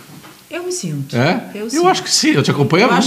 Eu 0.49 0.63
me 0.63 0.71
sinto. 0.71 1.17
É? 1.17 1.51
Eu, 1.55 1.69
eu 1.69 1.89
acho 1.89 2.05
que 2.05 2.11
sim, 2.11 2.31
eu 2.31 2.43
te 2.43 2.53
acompanho 2.53 2.89
há 2.89 3.01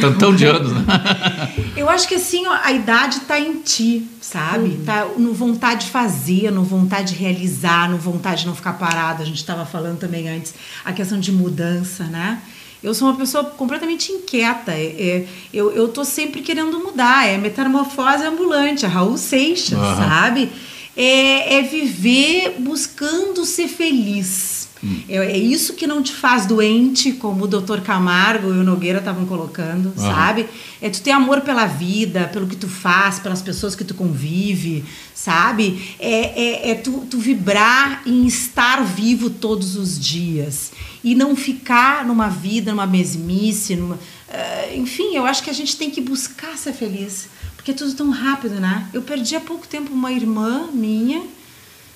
tantão 0.00 0.34
de 0.34 0.44
anos. 0.44 0.70
Né? 0.70 0.84
eu 1.76 1.88
acho 1.88 2.06
que 2.06 2.16
assim, 2.16 2.46
ó, 2.46 2.58
a 2.62 2.72
idade 2.72 3.18
está 3.18 3.40
em 3.40 3.54
ti, 3.60 4.06
sabe? 4.20 4.68
Uhum. 4.68 4.84
Tá 4.84 5.06
no 5.16 5.32
vontade 5.32 5.86
de 5.86 5.90
fazer, 5.90 6.50
no 6.50 6.62
vontade 6.62 7.14
de 7.14 7.18
realizar, 7.18 7.88
no 7.88 7.96
vontade 7.96 8.42
de 8.42 8.48
não 8.48 8.54
ficar 8.54 8.74
parado. 8.74 9.22
A 9.22 9.24
gente 9.24 9.38
estava 9.38 9.64
falando 9.64 9.98
também 9.98 10.28
antes 10.28 10.54
a 10.84 10.92
questão 10.92 11.18
de 11.18 11.32
mudança, 11.32 12.04
né? 12.04 12.42
Eu 12.82 12.92
sou 12.92 13.08
uma 13.08 13.16
pessoa 13.16 13.44
completamente 13.44 14.12
inquieta. 14.12 14.72
É, 14.72 14.84
é, 14.84 15.26
eu, 15.54 15.72
eu 15.72 15.88
tô 15.88 16.04
sempre 16.04 16.42
querendo 16.42 16.78
mudar. 16.80 17.26
É 17.26 17.38
metamorfose 17.38 18.24
ambulante, 18.24 18.84
a 18.84 18.90
Raul 18.90 19.16
Seixas, 19.16 19.78
uhum. 19.78 19.96
sabe? 19.96 20.52
É, 20.94 21.60
é 21.60 21.62
viver 21.62 22.56
buscando 22.58 23.46
ser 23.46 23.68
feliz 23.68 24.63
é, 25.08 25.16
é, 25.16 25.38
isso 25.38 25.74
que 25.74 25.86
não 25.86 26.02
te 26.02 26.12
faz 26.12 26.46
doente, 26.46 27.12
como 27.12 27.44
o 27.44 27.46
doutor 27.46 27.80
Camargo 27.80 28.48
e 28.48 28.58
o 28.58 28.64
Nogueira 28.64 28.98
estavam 28.98 29.26
colocando, 29.26 29.86
uhum. 29.86 29.96
sabe? 29.96 30.46
É 30.80 30.90
tu 30.90 31.00
ter 31.00 31.10
amor 31.10 31.40
pela 31.40 31.66
vida, 31.66 32.28
pelo 32.32 32.46
que 32.46 32.56
tu 32.56 32.68
faz, 32.68 33.18
pelas 33.18 33.42
pessoas 33.42 33.74
que 33.74 33.84
tu 33.84 33.94
convive, 33.94 34.84
sabe? 35.14 35.96
É, 35.98 36.68
é, 36.68 36.70
é 36.70 36.74
tu, 36.74 37.06
tu 37.10 37.18
vibrar 37.18 38.02
em 38.06 38.26
estar 38.26 38.84
vivo 38.84 39.30
todos 39.30 39.76
os 39.76 39.98
dias 39.98 40.72
e 41.02 41.14
não 41.14 41.34
ficar 41.34 42.04
numa 42.04 42.28
vida, 42.28 42.70
numa 42.70 42.86
mesmice, 42.86 43.76
numa, 43.76 43.94
uh, 43.94 44.76
enfim, 44.76 45.14
eu 45.14 45.24
acho 45.26 45.42
que 45.42 45.50
a 45.50 45.54
gente 45.54 45.76
tem 45.76 45.90
que 45.90 46.00
buscar 46.00 46.56
ser 46.56 46.72
feliz, 46.72 47.28
porque 47.56 47.70
é 47.70 47.74
tudo 47.74 47.94
tão 47.94 48.10
rápido, 48.10 48.56
né? 48.56 48.88
Eu 48.92 49.02
perdi 49.02 49.36
há 49.36 49.40
pouco 49.40 49.66
tempo 49.66 49.92
uma 49.92 50.12
irmã 50.12 50.68
minha 50.72 51.22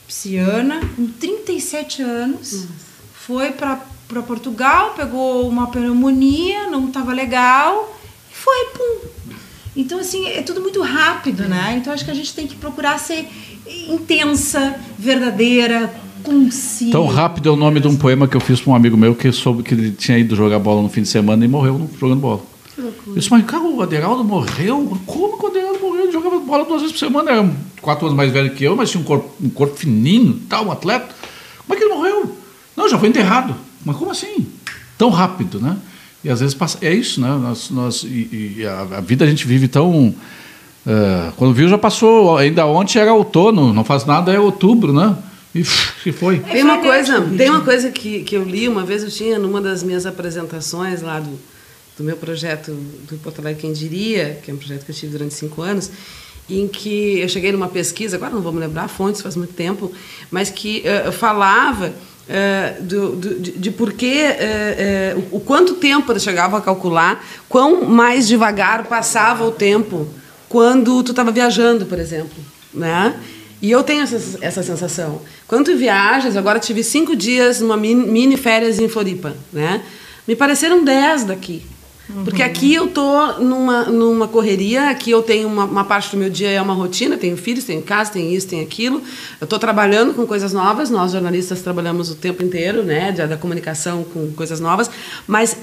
Psiana, 0.08 0.80
com 0.96 1.06
37 1.06 2.00
anos, 2.02 2.52
Nossa. 2.52 2.68
foi 3.12 3.52
para 3.52 3.76
Portugal, 4.26 4.94
pegou 4.96 5.46
uma 5.46 5.66
pneumonia, 5.66 6.66
não 6.70 6.86
estava 6.88 7.12
legal, 7.12 7.94
e 8.32 8.34
foi, 8.34 8.64
pum. 8.74 9.08
Então, 9.76 10.00
assim, 10.00 10.26
é 10.26 10.40
tudo 10.40 10.62
muito 10.62 10.80
rápido, 10.80 11.44
né? 11.44 11.76
Então, 11.78 11.92
acho 11.92 12.06
que 12.06 12.10
a 12.10 12.14
gente 12.14 12.34
tem 12.34 12.46
que 12.46 12.56
procurar 12.56 12.98
ser 12.98 13.28
intensa, 13.86 14.80
verdadeira, 14.98 15.94
concisa. 16.24 16.90
Tão 16.90 17.06
rápido 17.06 17.50
é 17.50 17.52
o 17.52 17.56
nome 17.56 17.78
de 17.78 17.86
um 17.86 17.94
poema 17.94 18.26
que 18.26 18.34
eu 18.34 18.40
fiz 18.40 18.60
para 18.62 18.72
um 18.72 18.74
amigo 18.74 18.96
meu 18.96 19.14
que 19.14 19.30
soube 19.30 19.62
que 19.62 19.74
ele 19.74 19.90
tinha 19.92 20.18
ido 20.18 20.34
jogar 20.34 20.58
bola 20.58 20.80
no 20.80 20.88
fim 20.88 21.02
de 21.02 21.08
semana 21.08 21.44
e 21.44 21.48
morreu 21.48 21.88
jogando 22.00 22.20
bola. 22.20 22.40
Que 22.74 22.80
loucura. 22.80 23.10
Eu 23.10 23.14
disse, 23.14 23.30
mas 23.30 23.44
cara, 23.44 23.62
o 23.62 23.82
Aderaldo 23.82 24.24
morreu? 24.24 24.98
Como 25.04 25.38
que 25.38 25.44
o 25.44 25.48
Aderaldo 25.48 25.80
morreu? 25.80 25.97
Jogava 26.22 26.40
bola 26.40 26.64
duas 26.64 26.82
vezes 26.82 26.92
por 26.92 26.98
semana, 26.98 27.30
era 27.30 27.50
quatro 27.80 28.06
anos 28.06 28.16
mais 28.16 28.32
velho 28.32 28.50
que 28.50 28.64
eu, 28.64 28.74
mas 28.74 28.90
tinha 28.90 29.00
um 29.00 29.04
corpo, 29.04 29.30
um 29.40 29.48
corpo 29.48 29.76
fininho, 29.76 30.40
tal, 30.48 30.66
um 30.66 30.72
atleta. 30.72 31.14
Como 31.66 31.74
é 31.74 31.76
que 31.76 31.84
ele 31.84 31.94
morreu? 31.94 32.36
Não, 32.76 32.88
já 32.88 32.98
foi 32.98 33.08
enterrado. 33.08 33.54
Mas 33.84 33.96
como 33.96 34.10
assim? 34.10 34.46
Tão 34.96 35.10
rápido, 35.10 35.60
né? 35.60 35.76
E 36.24 36.30
às 36.30 36.40
vezes 36.40 36.54
passa, 36.54 36.78
é 36.82 36.92
isso, 36.92 37.20
né? 37.20 37.28
Nós, 37.28 37.70
nós, 37.70 38.02
e, 38.02 38.56
e 38.58 38.66
a, 38.66 38.80
a, 38.80 39.00
vida 39.00 39.24
a 39.24 39.28
gente 39.28 39.46
vive 39.46 39.68
tão. 39.68 40.08
Uh, 40.86 41.32
quando 41.36 41.54
viu, 41.54 41.68
já 41.68 41.78
passou. 41.78 42.36
Ainda 42.36 42.66
ontem 42.66 42.98
era 42.98 43.14
outono, 43.14 43.72
não 43.72 43.84
faz 43.84 44.04
nada, 44.04 44.32
é 44.32 44.40
outubro, 44.40 44.92
né? 44.92 45.16
E 45.54 46.12
foi. 46.12 46.40
Tem 46.40 46.62
uma 46.62 46.78
coisa, 46.78 47.20
tem 47.36 47.50
uma 47.50 47.60
coisa 47.60 47.90
que, 47.90 48.22
que 48.22 48.36
eu 48.36 48.42
li 48.42 48.68
uma 48.68 48.84
vez, 48.84 49.02
eu 49.02 49.10
tinha 49.10 49.38
numa 49.38 49.60
das 49.60 49.82
minhas 49.82 50.06
apresentações 50.06 51.02
lá 51.02 51.20
do, 51.20 51.38
do 51.98 52.04
meu 52.04 52.16
projeto 52.16 52.72
do 52.72 53.18
Porto 53.18 53.40
Alegre 53.40 53.60
Quem 53.60 53.72
Diria, 53.72 54.38
que 54.42 54.50
é 54.50 54.54
um 54.54 54.56
projeto 54.56 54.84
que 54.84 54.92
eu 54.92 54.94
tive 54.94 55.12
durante 55.12 55.34
cinco 55.34 55.60
anos, 55.60 55.90
em 56.48 56.66
que 56.66 57.18
eu 57.18 57.28
cheguei 57.28 57.52
numa 57.52 57.68
pesquisa, 57.68 58.16
agora 58.16 58.32
não 58.32 58.40
vou 58.40 58.52
me 58.52 58.60
lembrar 58.60 58.84
a 58.84 58.88
fonte, 58.88 59.20
faz 59.20 59.36
muito 59.36 59.52
tempo, 59.52 59.92
mas 60.30 60.48
que 60.48 60.82
uh, 60.86 61.12
falava 61.12 61.88
uh, 61.92 62.82
do, 62.82 63.16
do, 63.16 63.40
de, 63.40 63.52
de 63.52 63.70
por 63.70 63.92
que, 63.92 64.22
uh, 64.22 65.28
o 65.30 65.40
quanto 65.40 65.74
tempo 65.74 66.10
eles 66.10 66.22
chegavam 66.22 66.58
a 66.58 66.62
calcular, 66.62 67.22
quão 67.48 67.84
mais 67.84 68.26
devagar 68.26 68.86
passava 68.86 69.44
o 69.44 69.50
tempo 69.50 70.08
quando 70.48 71.02
tu 71.02 71.10
estava 71.10 71.30
viajando, 71.30 71.84
por 71.84 71.98
exemplo, 71.98 72.38
né? 72.72 73.14
E 73.60 73.70
eu 73.72 73.82
tenho 73.82 74.02
essa, 74.02 74.38
essa 74.40 74.62
sensação. 74.62 75.20
Quando 75.48 75.66
tu 75.66 75.76
viajas, 75.76 76.36
agora 76.36 76.60
tive 76.60 76.84
cinco 76.84 77.16
dias 77.16 77.60
numa 77.60 77.76
mini, 77.76 78.06
mini 78.06 78.36
férias 78.36 78.78
em 78.78 78.88
Floripa, 78.88 79.34
né? 79.52 79.82
Me 80.26 80.36
pareceram 80.36 80.84
dez 80.84 81.24
daqui. 81.24 81.62
Porque 82.24 82.42
aqui 82.42 82.74
eu 82.74 82.88
tô 82.88 83.34
numa, 83.34 83.84
numa 83.84 84.26
correria, 84.26 84.88
aqui 84.88 85.10
eu 85.10 85.22
tenho 85.22 85.46
uma, 85.46 85.64
uma, 85.64 85.84
parte 85.84 86.10
do 86.10 86.16
meu 86.16 86.30
dia 86.30 86.48
é 86.48 86.60
uma 86.60 86.72
rotina, 86.72 87.18
tenho 87.18 87.36
filhos, 87.36 87.64
tenho 87.64 87.82
casa, 87.82 88.12
tenho 88.12 88.32
isso, 88.34 88.48
tenho 88.48 88.62
aquilo. 88.62 89.02
Eu 89.38 89.44
estou 89.44 89.58
trabalhando 89.58 90.14
com 90.14 90.26
coisas 90.26 90.54
novas, 90.54 90.88
nós 90.88 91.12
jornalistas 91.12 91.60
trabalhamos 91.60 92.10
o 92.10 92.14
tempo 92.14 92.42
inteiro, 92.42 92.82
né, 92.82 93.12
da, 93.12 93.26
da 93.26 93.36
comunicação 93.36 94.04
com 94.04 94.32
coisas 94.32 94.58
novas, 94.58 94.90
mas 95.26 95.54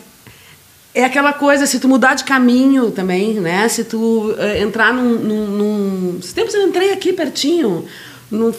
é 0.94 1.04
aquela 1.04 1.34
coisa, 1.34 1.66
se 1.66 1.80
tu 1.80 1.90
mudar 1.90 2.14
de 2.14 2.24
caminho 2.24 2.92
também, 2.92 3.34
né, 3.34 3.68
se 3.68 3.84
tu 3.84 4.30
uh, 4.32 4.58
entrar 4.62 4.94
num, 4.94 5.16
num, 5.16 5.48
num... 5.48 6.20
Esse 6.20 6.34
tempo 6.34 6.56
eu 6.56 6.68
entrei 6.68 6.92
aqui 6.94 7.12
pertinho 7.12 7.86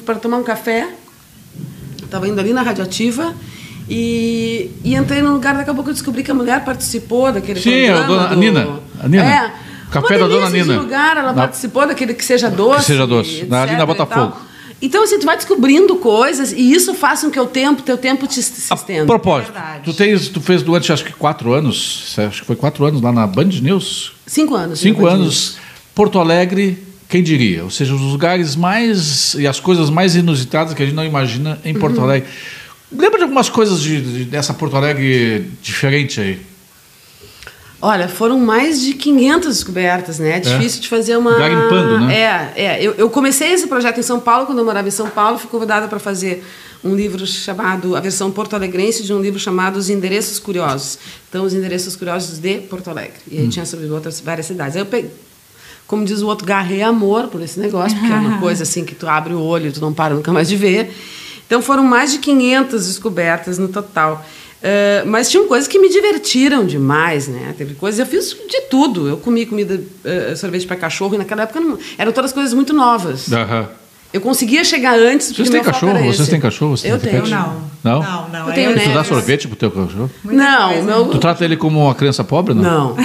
para 0.05 0.16
tomar 0.16 0.38
um 0.38 0.42
café, 0.42 0.88
estava 2.03 2.29
indo 2.29 2.40
ali 2.40 2.53
na 2.53 2.62
Radioativa, 2.62 3.33
e, 3.88 4.70
e 4.83 4.94
entrei 4.94 5.22
no 5.22 5.33
lugar, 5.33 5.57
daqui 5.57 5.70
a 5.70 5.75
pouco 5.75 5.90
eu 5.90 5.94
descobri 5.94 6.22
que 6.22 6.31
a 6.31 6.35
mulher 6.35 6.64
participou 6.64 7.33
daquele 7.33 7.61
Sim, 7.61 7.88
a 7.88 8.03
dona 8.03 8.27
do... 8.29 8.37
Nina. 8.37 8.81
A 9.01 9.09
Nina. 9.09 9.25
É. 9.25 9.53
Café 9.90 10.18
da 10.18 10.27
dona 10.27 10.51
Nina. 10.51 10.81
lugar, 10.81 11.16
ela 11.16 11.33
na... 11.33 11.42
participou 11.42 11.87
daquele 11.87 12.12
que 12.12 12.25
seja 12.25 12.51
doce. 12.51 12.81
Que 12.81 12.87
seja 12.87 13.07
doce. 13.07 13.44
Na, 13.46 13.62
ali 13.62 13.77
na 13.77 13.87
Botafogo. 13.87 14.37
Então, 14.83 15.05
assim, 15.05 15.18
tu 15.18 15.25
vai 15.25 15.37
descobrindo 15.37 15.96
coisas 15.96 16.53
e 16.53 16.72
isso 16.72 16.92
faz 16.92 17.22
com 17.22 17.31
que 17.31 17.40
o 17.40 17.46
tempo, 17.46 17.81
teu 17.83 17.96
tempo 17.96 18.27
te 18.27 18.42
se 18.42 18.75
estenda. 18.75 19.05
A 19.05 19.07
propósito, 19.07 19.53
tu, 19.83 19.94
tens, 19.94 20.29
tu 20.29 20.40
fez 20.40 20.62
durante, 20.62 20.92
acho 20.92 21.05
que 21.05 21.14
quatro 21.14 21.55
anos, 21.55 22.14
acho 22.18 22.42
que 22.42 22.46
foi 22.46 22.57
quatro 22.57 22.85
anos 22.85 23.01
lá 23.01 23.11
na 23.11 23.27
Band 23.27 23.44
News? 23.62 24.12
Cinco 24.27 24.55
anos. 24.55 24.81
Cinco 24.81 25.07
anos. 25.07 25.57
Porto 25.94 26.18
Alegre, 26.18 26.79
quem 27.09 27.22
diria? 27.22 27.64
Ou 27.64 27.70
seja, 27.70 27.94
os 27.94 28.03
lugares 28.03 28.55
mais 28.55 29.33
e 29.35 29.46
as 29.46 29.59
coisas 29.59 29.88
mais 29.88 30.14
inusitadas 30.14 30.75
que 30.75 30.83
a 30.83 30.85
gente 30.85 30.94
não 30.94 31.05
imagina 31.05 31.59
em 31.64 31.72
Porto 31.72 31.96
uhum. 31.96 32.05
Alegre. 32.05 32.29
Lembra 32.90 33.18
de 33.18 33.25
algumas 33.25 33.49
coisas 33.49 33.81
de, 33.81 34.01
de, 34.01 34.25
dessa 34.25 34.55
Porto 34.55 34.77
Alegre 34.77 35.51
diferente 35.61 36.20
aí? 36.20 36.40
Olha, 37.81 38.09
foram 38.09 38.38
mais 38.38 38.81
de 38.81 38.94
500 38.94 39.55
descobertas, 39.55 40.18
né? 40.18 40.31
É, 40.31 40.37
é 40.37 40.40
difícil 40.40 40.81
de 40.81 40.88
fazer 40.88 41.16
uma. 41.16 41.37
Garimpando, 41.37 42.01
né? 42.01 42.14
É, 42.14 42.53
é. 42.57 42.83
Eu, 42.83 42.94
eu, 42.94 43.11
comecei 43.11 43.53
esse 43.53 43.66
projeto 43.66 44.01
em 44.01 44.03
São 44.03 44.18
Paulo, 44.18 44.46
quando 44.46 44.59
eu 44.59 44.64
morava 44.64 44.88
em 44.88 44.90
São 44.90 45.09
Paulo, 45.09 45.38
fui 45.38 45.51
convidada 45.51 45.87
para 45.87 45.99
fazer 45.99 46.42
um 46.83 46.94
livro 46.94 47.27
chamado, 47.27 47.96
a 47.96 48.01
versão 48.01 48.31
porto-alegrense 48.31 49.03
de 49.03 49.12
um 49.12 49.20
livro 49.20 49.38
chamado 49.38 49.77
Os 49.77 49.90
Endereços 49.90 50.38
Curiosos. 50.38 50.99
Então, 51.29 51.44
os 51.44 51.53
Endereços 51.53 51.96
Curiosos 51.96 52.38
de 52.38 52.59
Porto 52.61 52.88
Alegre. 52.88 53.16
E 53.31 53.38
aí 53.38 53.46
hum. 53.46 53.49
tinha 53.51 53.66
sobre 53.66 53.87
outras 53.87 54.20
várias 54.20 54.46
cidades. 54.46 54.77
Aí 54.77 54.83
eu 54.83 54.87
peguei, 54.87 55.11
como 55.87 56.05
diz 56.05 56.22
o 56.22 56.27
outro, 56.27 56.46
garrei 56.46 56.83
amor 56.83 57.29
por 57.29 57.42
esse 57.42 57.61
negócio, 57.61 57.99
porque 57.99 58.12
é 58.12 58.16
uma 58.16 58.38
coisa 58.38 58.62
assim 58.62 58.85
que 58.85 58.94
tu 58.94 59.07
abre 59.07 59.35
o 59.35 59.40
olho 59.40 59.68
e 59.68 59.72
tu 59.72 59.81
não 59.81 59.92
para 59.92 60.14
nunca 60.14 60.33
mais 60.33 60.49
de 60.49 60.57
ver. 60.57 60.92
Então 61.46 61.62
foram 61.62 61.85
mais 61.85 62.12
de 62.12 62.18
500 62.18 62.87
descobertas 62.87 63.59
no 63.59 63.68
total. 63.68 64.24
Uh, 64.56 65.06
mas 65.06 65.30
tinham 65.30 65.46
coisas 65.46 65.68
que 65.68 65.78
me 65.78 65.88
divertiram 65.88 66.64
demais, 66.64 67.28
né? 67.28 67.54
Teve 67.56 67.74
coisas, 67.74 68.00
eu 68.00 68.06
fiz 68.06 68.30
de 68.48 68.62
tudo. 68.62 69.06
Eu 69.06 69.16
comi 69.18 69.46
comida, 69.46 69.74
uh, 69.74 70.37
sorvete 70.37 70.66
para 70.66 70.76
cachorro, 70.76 71.14
e 71.14 71.18
naquela 71.18 71.42
época 71.42 71.61
não, 71.61 71.78
eram 71.96 72.11
todas 72.11 72.32
coisas 72.32 72.52
muito 72.52 72.72
novas. 72.72 73.28
Uhum. 73.28 73.66
Eu 74.12 74.20
conseguia 74.20 74.64
chegar 74.64 74.98
antes. 74.98 75.30
Vocês 75.30 75.50
têm 75.50 75.62
cachorro? 75.62 75.98
Vocês 76.04 76.28
têm 76.28 76.40
cachorro? 76.40 76.76
Você 76.76 76.90
eu 76.90 76.98
tem 76.98 77.11
tenho. 77.11 77.22
pet? 77.24 77.35
Não. 77.35 77.62
Não? 77.85 78.02
Não, 78.02 78.28
não. 78.30 78.48
Eu 78.48 78.54
tenho 78.54 78.70
é- 78.70 78.74
Tu 78.74 78.78
dá 78.88 78.94
Neves. 78.94 79.06
sorvete 79.06 79.46
pro 79.46 79.56
teu 79.56 79.70
cachorro? 79.70 80.11
Muita 80.24 80.42
Não, 80.42 80.68
coisa. 80.68 80.82
meu. 80.82 81.04
Tu 81.06 81.18
trata 81.18 81.44
ele 81.44 81.56
como 81.56 81.85
uma 81.85 81.94
criança 81.94 82.24
pobre, 82.24 82.54
não? 82.54 82.62
Não, 82.62 82.96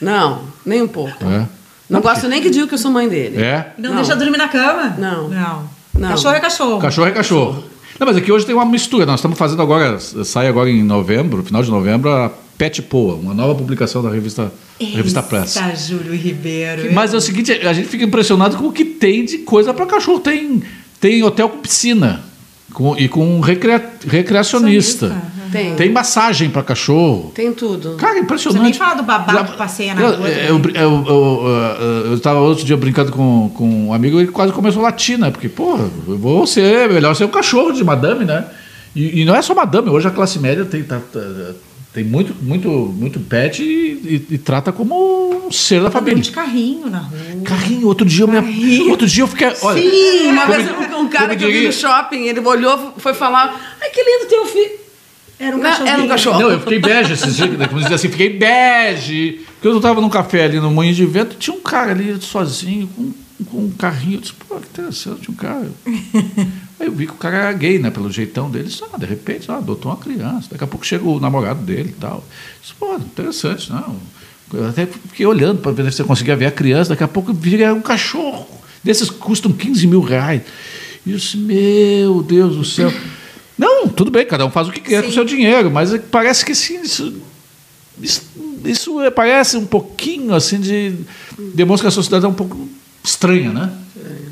não, 0.00 0.42
nem 0.64 0.80
um 0.80 0.88
pouco. 0.88 1.24
É. 1.26 1.46
Não 1.88 2.00
gosto 2.00 2.28
nem 2.28 2.40
que 2.40 2.48
diga 2.48 2.68
que 2.68 2.74
eu 2.74 2.78
sou 2.78 2.90
mãe 2.90 3.08
dele. 3.08 3.42
É? 3.42 3.72
Não, 3.76 3.90
Não. 3.90 3.96
deixa 3.96 4.14
dormir 4.14 4.38
na 4.38 4.48
cama? 4.48 4.94
Não. 4.96 5.28
Não. 5.28 5.68
Não. 5.92 6.08
Cachorro 6.10 6.34
é 6.36 6.40
cachorro. 6.40 6.78
Cachorro 6.80 7.08
é 7.08 7.10
cachorro. 7.10 7.64
Não, 7.98 8.06
mas 8.06 8.16
aqui 8.16 8.30
hoje 8.32 8.46
tem 8.46 8.54
uma 8.54 8.64
mistura. 8.64 9.04
Nós 9.04 9.20
estamos 9.20 9.36
fazendo 9.38 9.60
agora, 9.62 9.98
sai 9.98 10.46
agora 10.48 10.70
em 10.70 10.82
novembro, 10.82 11.42
final 11.42 11.62
de 11.62 11.70
novembro, 11.70 12.10
a 12.10 12.30
Pet 12.56 12.80
Poa, 12.82 13.14
uma 13.14 13.34
nova 13.34 13.54
publicação 13.54 14.02
da 14.02 14.10
revista, 14.10 14.52
revista 14.78 15.22
Press. 15.22 15.56
Eita, 15.56 15.76
Júlio 15.76 16.14
Ribeiro. 16.14 16.92
Mas 16.92 17.12
é 17.12 17.16
o 17.16 17.20
seguinte, 17.20 17.52
a 17.52 17.72
gente 17.72 17.88
fica 17.88 18.04
impressionado 18.04 18.56
com 18.56 18.66
o 18.66 18.72
que 18.72 18.84
tem 18.84 19.24
de 19.24 19.38
coisa 19.38 19.72
para 19.74 19.86
cachorro. 19.86 20.20
Tem, 20.20 20.62
tem 21.00 21.22
hotel 21.22 21.48
com 21.48 21.58
piscina 21.58 22.22
com- 22.72 22.96
e 22.96 23.08
com 23.08 23.40
recrea- 23.40 23.90
recreacionista. 24.06 25.22
Tem. 25.50 25.74
Tem 25.76 25.90
massagem 25.90 26.50
para 26.50 26.62
cachorro. 26.62 27.32
Tem 27.34 27.52
tudo. 27.52 27.96
Cara, 27.96 28.14
Você 28.14 28.20
impressionante. 28.20 28.62
nem 28.62 28.72
fala 28.72 28.94
do 28.94 29.02
babá 29.02 29.44
que 29.44 29.56
passeia 29.56 29.94
na 29.94 30.00
eu, 30.02 30.16
rua. 30.16 30.28
eu, 30.28 32.04
eu 32.06 32.14
estava 32.14 32.40
outro 32.40 32.64
dia 32.64 32.76
brincando 32.76 33.12
com, 33.12 33.50
com 33.54 33.68
um 33.88 33.92
amigo 33.94 34.18
e 34.18 34.22
ele 34.24 34.32
quase 34.32 34.52
começou 34.52 34.80
a 34.80 34.84
latir, 34.90 35.18
né? 35.18 35.30
Porque, 35.30 35.48
pô, 35.48 35.76
eu 36.08 36.18
vou 36.18 36.46
ser, 36.46 36.88
melhor 36.90 37.14
ser 37.14 37.24
um 37.24 37.28
cachorro 37.28 37.72
de 37.72 37.82
madame, 37.84 38.24
né? 38.24 38.44
E, 38.94 39.20
e 39.20 39.24
não 39.24 39.34
é 39.34 39.42
só 39.42 39.54
madame, 39.54 39.88
hoje 39.88 40.08
a 40.08 40.10
classe 40.10 40.38
média 40.38 40.64
tem, 40.64 40.82
tá- 40.82 41.00
tá- 41.12 41.20
tem 41.92 42.04
muito, 42.04 42.34
muito, 42.42 42.68
muito 42.68 43.18
pet 43.20 43.62
e, 43.62 43.66
e- 44.30 44.34
e 44.34 44.38
trata 44.38 44.70
como 44.72 45.46
um 45.46 45.50
ser 45.52 45.78
da 45.80 45.90
Tá 45.90 45.98
família. 45.98 46.22
de 46.22 46.30
carrinho 46.30 46.88
na 46.88 46.98
rua. 46.98 47.18
Carrinho, 47.44 47.86
outro 47.88 48.06
dia 48.06 48.24
eu 48.24 48.28
me. 48.28 48.90
Outro 48.90 49.06
dia 49.06 49.22
eu 49.24 49.28
fiquei. 49.28 49.48
Olha, 49.62 49.80
Sim, 49.82 50.28
uma 50.30 50.46
vez 50.46 50.68
um 50.98 51.08
cara 51.08 51.34
que 51.34 51.44
eu 51.44 51.50
vi 51.50 51.66
no 51.66 51.72
shopping, 51.72 52.26
ele 52.26 52.40
olhou, 52.40 52.94
foi 52.98 53.12
falar: 53.14 53.76
Ai, 53.82 53.90
que 53.90 54.00
lindo 54.02 54.26
teu 54.28 54.46
filho. 54.46 54.78
Era 55.40 55.56
um 55.56 55.60
cachorro. 55.60 55.88
era 55.88 56.02
um 56.02 56.08
cachorro. 56.08 56.38
Não, 56.38 56.50
eu 56.50 56.60
fiquei 56.60 56.78
bege 56.78 57.14
esses 57.14 57.34
dias, 57.34 57.58
né? 57.58 57.66
como 57.66 57.80
dizer 57.80 57.94
assim, 57.94 58.10
fiquei 58.10 58.36
bege. 58.36 59.40
Porque 59.54 59.68
eu 59.68 59.76
estava 59.78 59.98
num 59.98 60.10
café 60.10 60.44
ali 60.44 60.60
no 60.60 60.70
Moinho 60.70 60.94
de 60.94 61.06
Vento, 61.06 61.36
tinha 61.36 61.56
um 61.56 61.60
cara 61.60 61.92
ali 61.92 62.20
sozinho, 62.20 62.86
com, 62.88 63.12
com 63.46 63.58
um 63.64 63.70
carrinho. 63.70 64.18
Eu 64.18 64.20
disse, 64.20 64.34
pô, 64.34 64.56
que 64.56 64.66
interessante, 64.66 65.30
um 65.30 65.34
cara. 65.34 65.66
Aí 66.78 66.86
eu 66.86 66.92
vi 66.92 67.06
que 67.06 67.12
o 67.12 67.16
cara 67.16 67.38
era 67.38 67.52
gay, 67.54 67.78
né? 67.78 67.90
Pelo 67.90 68.10
jeitão 68.10 68.50
dele. 68.50 68.68
Disse, 68.68 68.84
ah, 68.92 68.98
de 68.98 69.06
repente, 69.06 69.50
ah, 69.50 69.56
adotou 69.56 69.90
uma 69.90 69.96
criança. 69.96 70.48
Daqui 70.50 70.62
a 70.62 70.66
pouco 70.66 70.84
chega 70.84 71.08
o 71.08 71.18
namorado 71.18 71.62
dele 71.62 71.88
e 71.88 71.98
tal. 71.98 72.18
Eu 72.18 72.24
disse, 72.60 72.74
pô, 72.78 72.94
interessante, 72.96 73.72
não. 73.72 73.96
Eu 74.52 74.68
até 74.68 74.84
fiquei 74.84 75.24
olhando 75.24 75.62
para 75.62 75.72
ver 75.72 75.90
se 75.90 75.98
você 75.98 76.04
conseguia 76.04 76.36
ver 76.36 76.46
a 76.46 76.50
criança. 76.50 76.90
Daqui 76.90 77.04
a 77.04 77.08
pouco 77.08 77.32
vira 77.32 77.72
um 77.72 77.80
cachorro. 77.80 78.46
Desses 78.84 79.08
custam 79.08 79.52
15 79.52 79.86
mil 79.86 80.02
reais. 80.02 80.42
E 81.06 81.12
eu 81.12 81.16
disse, 81.16 81.38
meu 81.38 82.22
Deus 82.22 82.56
do 82.56 82.64
céu. 82.64 82.92
Não, 83.60 83.86
tudo 83.88 84.10
bem, 84.10 84.24
cada 84.24 84.46
um 84.46 84.50
faz 84.50 84.68
o 84.68 84.72
que 84.72 84.80
quer 84.80 85.02
com 85.02 85.10
o 85.10 85.12
seu 85.12 85.24
dinheiro, 85.24 85.70
mas 85.70 85.92
parece 86.10 86.44
que 86.46 86.54
sim, 86.54 86.80
isso, 86.80 87.12
isso, 88.00 88.22
isso 88.64 89.00
é- 89.02 89.10
parece 89.10 89.56
um 89.58 89.66
pouquinho 89.66 90.34
assim 90.34 90.58
de. 90.58 90.94
demonstra 91.54 91.84
que 91.84 91.88
a 91.88 91.94
sociedade 91.94 92.24
é 92.24 92.28
um 92.28 92.32
pouco 92.32 92.66
estranha, 93.04 93.52
né? 93.52 93.70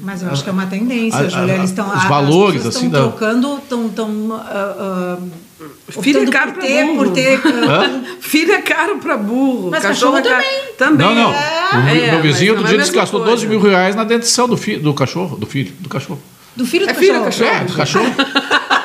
Mas 0.02 0.22
eu 0.22 0.30
acho 0.30 0.42
que 0.42 0.48
é 0.48 0.52
uma 0.52 0.64
tendência, 0.66 1.18
A- 1.20 1.28
Júlia. 1.28 1.52
a- 1.54 1.56
Eles 1.58 1.68
estão. 1.70 1.94
os 1.94 2.04
valores, 2.04 2.54
pessoas 2.62 2.76
assim, 2.76 2.86
Estão 2.86 3.02
da- 3.02 3.08
trocando, 3.08 3.58
estão. 3.58 3.86
estão 3.88 4.32
ah, 4.32 4.76
ah, 4.80 5.18
Filho 6.00 6.22
é 6.22 6.26
caro 6.30 6.52
ter, 6.52 6.84
burro. 6.86 6.96
por 6.96 7.10
ter. 7.12 7.40
Filho 8.20 8.52
é 8.52 8.62
caro 8.62 8.96
pra 8.98 9.18
burro. 9.18 9.68
Mas 9.70 9.82
cachorro, 9.82 10.14
cachorro 10.14 10.40
é 10.40 10.42
caro. 10.42 10.46
Também. 10.78 11.06
Não, 11.06 11.14
não. 11.14 11.32
É, 11.34 11.70
o 11.74 11.82
meu- 11.84 12.04
é, 12.04 12.10
meu 12.12 12.22
vizinho 12.22 12.52
outro 12.52 12.64
é 12.66 12.68
dia 12.70 12.78
a 12.78 12.80
disse 12.80 12.92
que 12.92 12.96
mesma 12.96 13.02
gastou 13.02 13.20
coisa. 13.20 13.34
12 13.36 13.46
mil 13.46 13.60
reais 13.60 13.94
na 13.94 14.04
dentição 14.04 14.48
do, 14.48 14.56
fi, 14.56 14.76
do 14.78 14.94
cachorro, 14.94 15.36
do 15.36 15.46
filho, 15.46 15.72
do 15.80 15.88
cachorro. 15.90 16.20
do 16.56 16.64
filho 16.64 16.86
do 16.86 16.90
É 16.90 16.94
filho 16.94 17.18
do 17.18 17.24
cachorro. 17.24 17.50
cachorro. 17.50 17.60
É, 17.60 17.64
do 17.66 17.74
cachorro. 17.74 18.68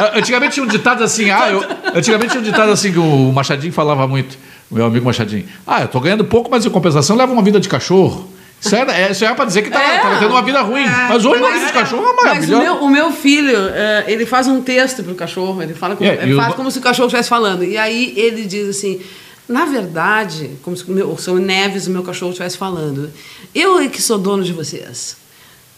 Ah, 0.00 0.18
Antigamente 0.18 0.54
tinha 0.54 0.64
um 0.64 0.68
ditado 0.68 1.02
assim, 1.04 1.30
ah, 1.30 1.50
eu, 1.50 1.64
antigamente 1.94 2.30
tinha 2.32 2.40
um 2.40 2.44
ditado 2.44 2.70
assim 2.72 2.92
que 2.92 2.98
o 2.98 3.32
Machadinho 3.32 3.72
falava 3.72 4.06
muito, 4.06 4.36
meu 4.70 4.84
amigo 4.86 5.04
Machadinho. 5.04 5.44
Ah, 5.66 5.82
eu 5.82 5.88
tô 5.88 6.00
ganhando 6.00 6.24
pouco, 6.24 6.50
mas 6.50 6.64
em 6.64 6.70
compensação 6.70 7.16
levo 7.16 7.32
uma 7.32 7.42
vida 7.42 7.60
de 7.60 7.68
cachorro. 7.68 8.28
Isso 8.62 8.76
é, 8.76 9.10
isso 9.10 9.24
era 9.24 9.34
pra 9.34 9.46
dizer 9.46 9.62
que 9.62 9.70
tava, 9.70 9.84
É. 9.84 10.18
tendo 10.18 10.32
uma 10.32 10.42
vida 10.42 10.60
ruim. 10.60 10.84
Mas 11.08 11.24
hoje 11.24 11.40
uma 11.42 11.50
vida 11.50 11.66
de 11.66 11.72
cachorro 11.72 12.04
é 12.10 12.24
Mas 12.24 12.44
o 12.50 12.58
meu, 12.58 12.74
o 12.76 12.90
meu 12.90 13.10
filho, 13.10 13.56
eh, 13.56 14.04
ele 14.06 14.26
faz 14.26 14.46
um 14.48 14.60
texto 14.60 15.02
pro 15.02 15.14
cachorro, 15.14 15.62
ele 15.62 15.72
fala 15.72 15.96
como, 15.96 16.08
É, 16.10 16.14
ele 16.22 16.32
e 16.32 16.34
o- 16.34 16.36
faz 16.36 16.54
como 16.54 16.70
se 16.70 16.78
o 16.78 16.82
cachorro 16.82 17.06
estivesse 17.06 17.28
falando. 17.30 17.64
E 17.64 17.78
aí 17.78 18.12
ele 18.16 18.44
diz 18.44 18.68
assim, 18.68 19.00
na 19.48 19.64
verdade, 19.64 20.50
como 20.62 20.76
se 20.76 20.84
o, 20.88 20.92
meu, 20.92 21.10
o 21.10 21.18
seu 21.18 21.36
Neves, 21.36 21.86
o 21.86 21.90
meu 21.90 22.02
cachorro, 22.02 22.32
estivesse 22.32 22.58
falando, 22.58 23.10
eu 23.54 23.78
é 23.80 23.88
que 23.88 24.00
sou 24.02 24.18
dono 24.18 24.44
de 24.44 24.52
vocês. 24.52 25.16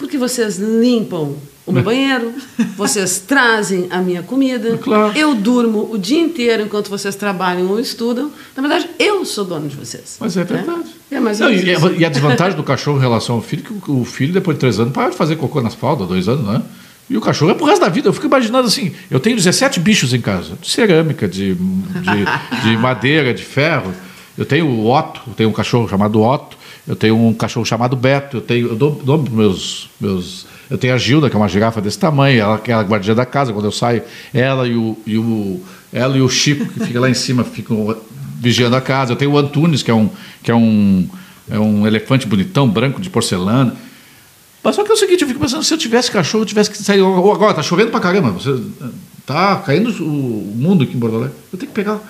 Porque 0.02 0.18
vocês 0.18 0.58
limpam 0.58 1.36
o 1.64 1.70
meu 1.70 1.84
banheiro, 1.84 2.32
vocês 2.76 3.20
trazem 3.26 3.86
a 3.88 3.98
minha 3.98 4.20
comida, 4.20 4.76
Claro. 4.78 5.16
eu 5.16 5.32
durmo 5.32 5.88
o 5.92 5.96
dia 5.96 6.20
inteiro 6.20 6.64
enquanto 6.64 6.90
vocês 6.90 7.14
trabalham 7.14 7.68
ou 7.68 7.78
estudam. 7.78 8.32
Na 8.56 8.60
verdade, 8.60 8.90
eu 8.98 9.24
sou 9.24 9.44
dono 9.44 9.68
de 9.68 9.76
vocês. 9.76 10.16
Mas 10.18 10.36
é 10.36 10.40
né? 10.40 10.44
verdade. 10.44 10.90
É, 11.08 11.20
mas 11.20 11.38
Não, 11.38 11.52
e, 11.52 11.62
disse. 11.62 11.94
e 11.98 12.04
a 12.04 12.08
desvantagem 12.08 12.56
do 12.56 12.64
cachorro 12.64 12.98
em 12.98 13.00
relação 13.00 13.36
ao 13.36 13.42
filho, 13.42 13.62
que 13.62 13.90
o, 13.92 14.00
o 14.00 14.04
filho, 14.04 14.32
depois 14.32 14.56
de 14.56 14.60
três 14.60 14.80
anos, 14.80 14.92
para 14.92 15.10
de 15.10 15.16
fazer 15.16 15.36
cocô 15.36 15.60
nas 15.60 15.74
fraldas, 15.76 16.08
dois 16.08 16.28
anos, 16.28 16.44
né? 16.46 16.60
E 17.08 17.16
o 17.16 17.20
cachorro 17.20 17.52
é 17.52 17.54
pro 17.54 17.64
resto 17.66 17.80
da 17.82 17.88
vida. 17.88 18.08
Eu 18.08 18.12
fico 18.12 18.26
imaginando 18.26 18.66
assim: 18.66 18.92
eu 19.08 19.20
tenho 19.20 19.36
17 19.36 19.78
bichos 19.78 20.12
em 20.12 20.20
casa, 20.20 20.58
de 20.60 20.68
cerâmica, 20.68 21.28
de, 21.28 21.54
de, 21.54 22.62
de 22.70 22.76
madeira, 22.78 23.32
de 23.32 23.44
ferro. 23.44 23.94
Eu 24.36 24.44
tenho 24.44 24.66
o 24.66 24.90
Otto, 24.90 25.20
eu 25.28 25.34
tenho 25.34 25.48
um 25.48 25.52
cachorro 25.52 25.88
chamado 25.88 26.20
Otto, 26.22 26.56
eu 26.86 26.96
tenho 26.96 27.16
um 27.16 27.32
cachorro 27.32 27.64
chamado 27.64 27.94
Beto, 27.96 28.38
eu 28.38 28.40
tenho. 28.40 28.68
Eu 28.68 28.74
dou 28.76 28.92
pros 28.92 29.34
meus. 29.34 29.90
meus 30.00 30.46
eu 30.70 30.78
tenho 30.78 30.94
a 30.94 30.98
Gilda, 30.98 31.28
que 31.28 31.36
é 31.36 31.38
uma 31.38 31.48
girafa 31.48 31.82
desse 31.82 31.98
tamanho, 31.98 32.40
ela 32.40 32.58
que 32.58 32.72
é 32.72 32.74
a 32.74 32.80
guardiã 32.80 33.14
da 33.14 33.26
casa, 33.26 33.52
quando 33.52 33.66
eu 33.66 33.72
saio, 33.72 34.02
ela 34.32 34.66
e 34.66 34.74
o, 34.74 34.96
e 35.06 35.18
o, 35.18 35.60
ela 35.92 36.16
e 36.16 36.22
o 36.22 36.28
Chico, 36.30 36.66
que 36.66 36.80
fica 36.86 36.98
lá 36.98 37.10
em 37.10 37.14
cima, 37.14 37.44
ficam 37.44 37.94
vigiando 38.38 38.74
a 38.74 38.80
casa. 38.80 39.12
Eu 39.12 39.16
tenho 39.16 39.32
o 39.32 39.38
Antunes, 39.38 39.82
que 39.82 39.90
é 39.90 39.94
um, 39.94 40.08
que 40.42 40.50
é 40.50 40.54
um, 40.54 41.06
é 41.50 41.58
um 41.58 41.86
elefante 41.86 42.26
bonitão, 42.26 42.68
branco 42.68 43.02
de 43.02 43.10
porcelana. 43.10 43.76
Mas 44.64 44.76
só 44.76 44.82
que 44.82 44.90
é 44.90 44.94
o 44.94 44.96
seguinte, 44.96 45.22
eu 45.22 45.28
fico 45.28 45.40
pensando, 45.40 45.62
se 45.62 45.74
eu 45.74 45.78
tivesse 45.78 46.10
cachorro, 46.10 46.42
eu 46.42 46.46
tivesse 46.46 46.70
que 46.70 46.78
sair. 46.78 47.02
Ou 47.02 47.32
Agora, 47.32 47.52
tá 47.52 47.62
chovendo 47.62 47.90
pra 47.90 48.00
caramba. 48.00 48.30
Você, 48.30 48.58
tá 49.26 49.56
caindo 49.56 49.90
o 50.02 50.54
mundo 50.56 50.84
aqui 50.84 50.96
em 50.96 50.98
Bordo. 50.98 51.30
Eu 51.52 51.58
tenho 51.58 51.70
que 51.70 51.74
pegar 51.74 52.00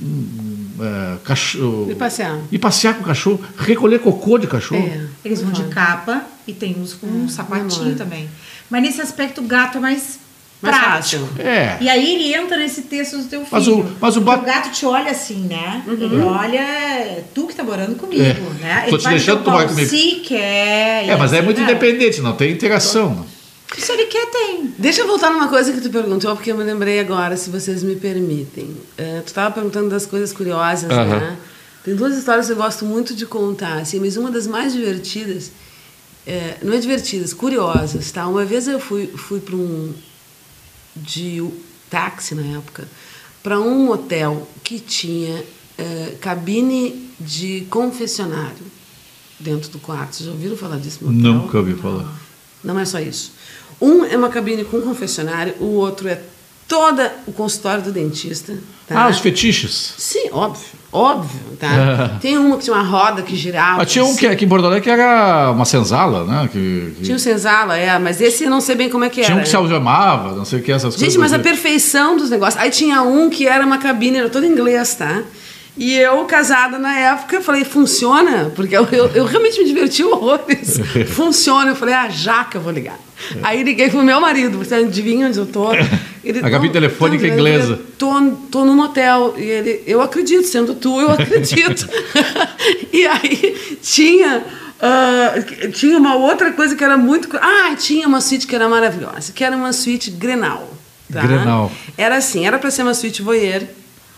um 0.00 0.49
é, 0.80 1.16
cachorro. 1.24 1.88
E 1.90 1.94
passear. 1.94 2.38
E 2.50 2.58
passear 2.58 2.94
com 2.94 3.02
o 3.02 3.04
cachorro, 3.06 3.40
recolher 3.58 3.98
cocô 4.00 4.38
de 4.38 4.46
cachorro. 4.46 4.80
É. 4.86 5.06
Eles 5.24 5.42
vão 5.42 5.52
de 5.52 5.64
capa 5.64 6.22
e 6.46 6.52
tem 6.52 6.76
uns 6.80 6.94
com 6.94 7.06
um 7.06 7.28
sapatinho 7.28 7.68
memória. 7.68 7.96
também. 7.96 8.28
Mas 8.68 8.82
nesse 8.82 9.00
aspecto, 9.00 9.40
o 9.40 9.44
gato 9.44 9.78
é 9.78 9.80
mais, 9.80 10.18
Mais 10.62 10.76
prático. 10.76 11.24
fácil. 11.26 11.28
É. 11.44 11.76
E 11.80 11.88
aí 11.88 12.14
ele 12.14 12.34
entra 12.34 12.56
nesse 12.56 12.82
texto 12.82 13.16
do 13.18 13.24
teu 13.24 13.40
filho. 13.40 13.50
Mas 13.52 13.66
o- 13.68 13.86
mas 14.00 14.16
o 14.16 14.20
ba- 14.20 14.36
o 14.36 14.42
gato 14.42 14.70
te 14.70 14.84
olha 14.86 15.10
assim, 15.10 15.46
né? 15.48 15.82
Uhum. 15.86 15.92
Ele 15.94 16.18
olha, 16.20 16.58
"É 16.60 17.24
tu 17.34 17.46
que 17.46 17.54
tá 17.54 17.62
morando 17.64 17.96
comigo, 17.96 18.22
É. 18.22 18.34
né? 18.62 18.80
Tô 18.82 18.88
Ele 18.90 18.98
te 18.98 19.04
vai 19.04 19.14
deixando 19.14 19.42
pau 19.42 19.66
comigo. 19.66 19.88
Se 19.88 20.22
quer. 20.26 21.08
É, 21.08 21.16
mas 21.16 21.32
é 21.32 21.36
assim, 21.38 21.44
muito 21.44 21.58
né? 21.60 21.64
independente, 21.64 22.20
não 22.20 22.32
tem 22.34 22.50
interação. 22.52 23.24
Se 23.78 23.92
ele 23.92 24.06
quer, 24.06 24.26
tem. 24.30 24.74
Deixa 24.78 25.02
eu 25.02 25.06
voltar 25.06 25.30
numa 25.30 25.48
coisa 25.48 25.72
que 25.72 25.80
tu 25.80 25.90
perguntou, 25.90 26.34
porque 26.34 26.50
eu 26.50 26.56
me 26.56 26.64
lembrei 26.64 26.98
agora, 27.00 27.36
se 27.36 27.50
vocês 27.50 27.82
me 27.82 27.96
permitem. 27.96 28.76
É, 28.98 29.20
tu 29.20 29.28
estava 29.28 29.54
perguntando 29.54 29.88
das 29.88 30.06
coisas 30.06 30.32
curiosas, 30.32 30.88
né? 30.88 31.38
Tem 31.84 31.94
duas 31.94 32.16
histórias 32.16 32.46
que 32.46 32.52
eu 32.52 32.56
gosto 32.56 32.84
muito 32.84 33.14
de 33.14 33.24
contar, 33.24 33.78
assim, 33.78 33.98
mas 34.00 34.16
uma 34.16 34.30
das 34.30 34.46
mais 34.46 34.72
divertidas, 34.72 35.50
é, 36.26 36.58
não 36.62 36.74
é 36.74 36.78
divertidas, 36.78 37.32
curiosas, 37.32 38.10
tá? 38.10 38.26
Uma 38.26 38.44
vez 38.44 38.68
eu 38.68 38.78
fui, 38.78 39.06
fui 39.06 39.40
para 39.40 39.56
um 39.56 39.94
de 40.94 41.42
táxi 41.88 42.34
na 42.34 42.58
época, 42.58 42.86
para 43.42 43.58
um 43.58 43.86
motel 43.86 44.46
que 44.62 44.78
tinha 44.78 45.42
é, 45.78 46.16
cabine 46.20 47.10
de 47.18 47.66
confessionário 47.70 48.66
dentro 49.38 49.70
do 49.70 49.78
quarto. 49.78 50.16
Vocês 50.16 50.26
já 50.26 50.32
ouviram 50.32 50.56
falar 50.56 50.78
disso? 50.78 50.98
Nunca 51.02 51.58
ouvi 51.58 51.74
falar. 51.74 52.20
Não 52.62 52.78
é 52.78 52.84
só 52.84 53.00
isso. 53.00 53.32
Um 53.80 54.04
é 54.04 54.16
uma 54.16 54.28
cabine 54.28 54.64
com 54.64 54.80
confessionário, 54.80 55.54
o 55.60 55.74
outro 55.74 56.08
é 56.08 56.18
toda 56.68 57.12
o 57.26 57.32
consultório 57.32 57.82
do 57.82 57.90
dentista. 57.90 58.54
Tá? 58.86 59.04
Ah, 59.04 59.08
os 59.08 59.18
fetiches. 59.18 59.94
Sim, 59.98 60.28
óbvio, 60.32 60.64
óbvio, 60.92 61.40
tá? 61.58 62.18
Tem 62.20 62.36
uma 62.38 62.56
que 62.56 62.64
tinha 62.64 62.74
uma 62.76 62.82
roda 62.82 63.22
que 63.22 63.34
girava. 63.36 63.82
Ah, 63.82 63.86
tinha 63.86 64.04
um 64.04 64.08
assim. 64.08 64.18
que 64.18 64.26
aqui 64.26 64.44
em 64.44 64.48
Bordo 64.48 64.66
Alegre 64.66 64.82
que 64.84 64.90
era 64.90 65.50
uma 65.52 65.64
senzala, 65.64 66.24
né? 66.24 66.48
Que, 66.52 66.94
que- 66.96 67.02
Tinha 67.04 67.16
o 67.16 67.20
senzala, 67.20 67.76
é, 67.76 67.96
mas 67.98 68.20
esse 68.20 68.44
eu 68.44 68.50
não 68.50 68.60
sei 68.60 68.74
bem 68.74 68.88
como 68.90 69.04
é 69.04 69.08
que 69.08 69.16
tinha 69.22 69.26
era. 69.28 69.36
um 69.36 69.42
que 69.42 69.48
se 69.48 69.56
algemava, 69.56 70.34
não 70.34 70.44
sei 70.44 70.58
o 70.58 70.62
que, 70.62 70.70
essas 70.72 70.94
coisas. 70.94 71.00
Gente, 71.00 71.18
mas 71.20 71.32
a 71.32 71.38
perfeição 71.38 72.16
dos 72.16 72.30
negócios. 72.30 72.60
Aí 72.60 72.70
tinha 72.70 73.02
um 73.02 73.30
que 73.30 73.46
era 73.46 73.64
uma 73.64 73.78
cabine, 73.78 74.18
era 74.18 74.28
todo 74.28 74.44
em 74.44 74.50
inglês, 74.50 74.94
tá? 74.94 75.22
E 75.80 75.96
eu, 75.96 76.26
casada 76.26 76.78
na 76.78 76.94
época, 76.94 77.40
falei, 77.40 77.64
funciona? 77.64 78.52
Porque 78.54 78.76
eu, 78.76 78.86
eu, 78.92 79.06
eu 79.14 79.24
realmente 79.24 79.58
me 79.60 79.64
diverti 79.64 80.04
horrores. 80.04 80.78
funciona. 81.08 81.70
Eu 81.70 81.74
falei, 81.74 81.94
ah, 81.94 82.10
já 82.10 82.44
que 82.44 82.58
eu 82.58 82.60
vou 82.60 82.70
ligar. 82.70 82.98
Aí 83.42 83.62
liguei 83.62 83.88
pro 83.88 84.02
meu 84.02 84.20
marido, 84.20 84.58
você 84.58 84.74
adivinha 84.74 85.28
onde 85.28 85.38
eu 85.38 85.46
tô? 85.46 85.72
Ele, 86.22 86.40
A 86.40 86.50
"Não, 86.50 86.68
telefônica 86.68 87.26
inglesa. 87.26 87.80
Tô, 87.96 88.12
tô 88.50 88.64
num 88.66 88.74
motel. 88.74 89.34
E 89.38 89.42
ele, 89.42 89.82
eu 89.86 90.02
acredito, 90.02 90.46
sendo 90.46 90.74
tu, 90.74 91.00
eu 91.00 91.12
acredito. 91.12 91.88
e 92.92 93.06
aí 93.06 93.78
tinha 93.82 94.44
Uh, 94.80 95.70
tinha 95.72 95.98
uma 95.98 96.14
outra 96.16 96.52
coisa 96.52 96.74
que 96.74 96.82
era 96.82 96.96
muito. 96.96 97.28
Ah, 97.36 97.76
tinha 97.76 98.08
uma 98.08 98.22
suíte 98.22 98.46
que 98.46 98.54
era 98.54 98.66
maravilhosa, 98.66 99.30
que 99.30 99.44
era 99.44 99.54
uma 99.54 99.74
suíte 99.74 100.10
Grenal. 100.10 100.72
Tá? 101.12 101.20
Grenal. 101.20 101.70
Era 101.98 102.16
assim, 102.16 102.46
era 102.46 102.58
para 102.58 102.70
ser 102.70 102.82
uma 102.82 102.94
suíte 102.94 103.20
voyeur, 103.20 103.62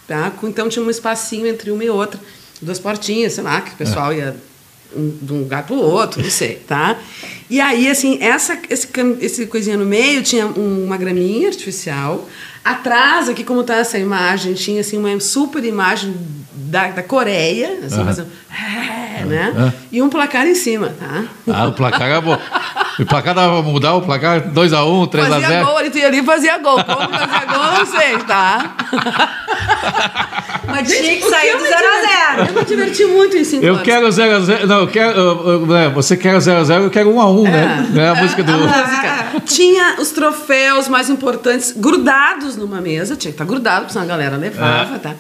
tá? 0.07 0.33
Então 0.43 0.69
tinha 0.69 0.85
um 0.85 0.91
espacinho 0.91 1.47
entre 1.47 1.71
uma 1.71 1.85
e 1.85 1.91
outra, 1.91 2.21
duas 2.61 2.79
portinhas, 2.79 3.35
sei 3.35 3.45
lá, 3.45 3.61
que 3.61 3.73
o 3.73 3.77
pessoal 3.77 4.13
é. 4.13 4.17
ia 4.17 4.37
de 4.95 5.33
um 5.33 5.41
lugar 5.41 5.65
para 5.65 5.75
o 5.75 5.81
outro, 5.81 6.23
não 6.23 6.31
sei, 6.31 6.57
tá? 6.57 6.99
E 7.49 7.61
aí, 7.61 7.89
assim, 7.89 8.19
essa, 8.21 8.59
esse, 8.69 8.89
esse 9.21 9.47
coisinha 9.47 9.77
no 9.77 9.87
meio 9.87 10.23
tinha 10.23 10.47
uma 10.47 10.97
graminha 10.97 11.49
artificial. 11.49 12.29
Atrás, 12.65 13.29
aqui 13.29 13.43
como 13.43 13.63
está 13.63 13.77
essa 13.77 13.99
imagem, 13.99 14.55
tinha 14.55 14.81
assim, 14.81 14.99
uma 14.99 15.19
super 15.19 15.65
imagem 15.65 16.15
da, 16.55 16.91
da 16.91 17.03
Coreia, 17.03 17.81
assim, 17.85 18.01
uhum. 18.01 18.27
Fazendo, 18.53 19.23
é, 19.23 19.25
né? 19.27 19.53
Uhum. 19.57 19.73
E 19.91 20.03
um 20.03 20.09
placar 20.09 20.47
em 20.47 20.55
cima, 20.55 20.95
tá? 20.99 21.25
Ah, 21.53 21.67
o 21.67 21.73
placar 21.73 22.09
é 22.11 22.21
bom. 22.21 22.39
O 22.99 23.07
placar 23.07 23.35
dava 23.35 23.63
pra 23.63 23.71
mudar, 23.71 23.95
o 23.95 24.03
placar 24.03 24.43
2x1, 24.51 25.11
3x0. 25.11 25.29
Fazia 25.29 25.65
gol, 25.65 25.81
ele 25.81 25.99
ia 25.99 26.07
ali 26.07 26.19
e 26.19 26.23
fazia 26.23 26.59
gol. 26.59 26.85
Como 26.85 27.09
fazia 27.09 27.47
gol, 27.47 27.65
eu 27.65 27.73
não 27.79 27.87
sei, 27.87 28.19
tá? 28.19 28.77
Mas 30.67 30.89
tinha 30.89 31.17
que 31.17 31.29
sair 31.29 31.57
do 31.57 31.65
0x0. 31.65 32.49
Eu 32.49 32.55
me 32.55 32.65
diverti 32.65 33.05
muito 33.07 33.37
em 33.37 33.45
5 33.45 33.65
Eu 33.65 33.83
quero 33.83 34.09
0x0. 34.09 34.65
Não, 34.67 34.81
eu 34.81 34.89
quero. 34.89 35.67
Né, 35.67 35.89
você 35.91 36.17
quer 36.17 36.37
0x0, 36.37 36.83
eu 36.83 36.91
quero 36.91 37.11
1x1, 37.11 37.43
né? 37.45 37.93
É 37.97 38.09
a 38.09 38.15
música 38.15 38.43
do. 38.43 38.53
A 38.53 38.57
música. 38.57 39.43
Tinha 39.47 39.97
os 39.99 40.11
troféus 40.11 40.89
mais 40.89 41.09
importantes 41.09 41.73
grudados 41.77 42.57
numa 42.57 42.81
mesa. 42.81 43.17
Tinha 43.17 43.33
que 43.33 43.37
estar 43.37 43.45
grudado, 43.45 43.81
porque 43.81 43.93
senão 43.93 44.05
a 44.05 44.09
galera 44.09 44.37
levava, 44.37 44.97
é. 44.97 44.99
tá? 44.99 45.15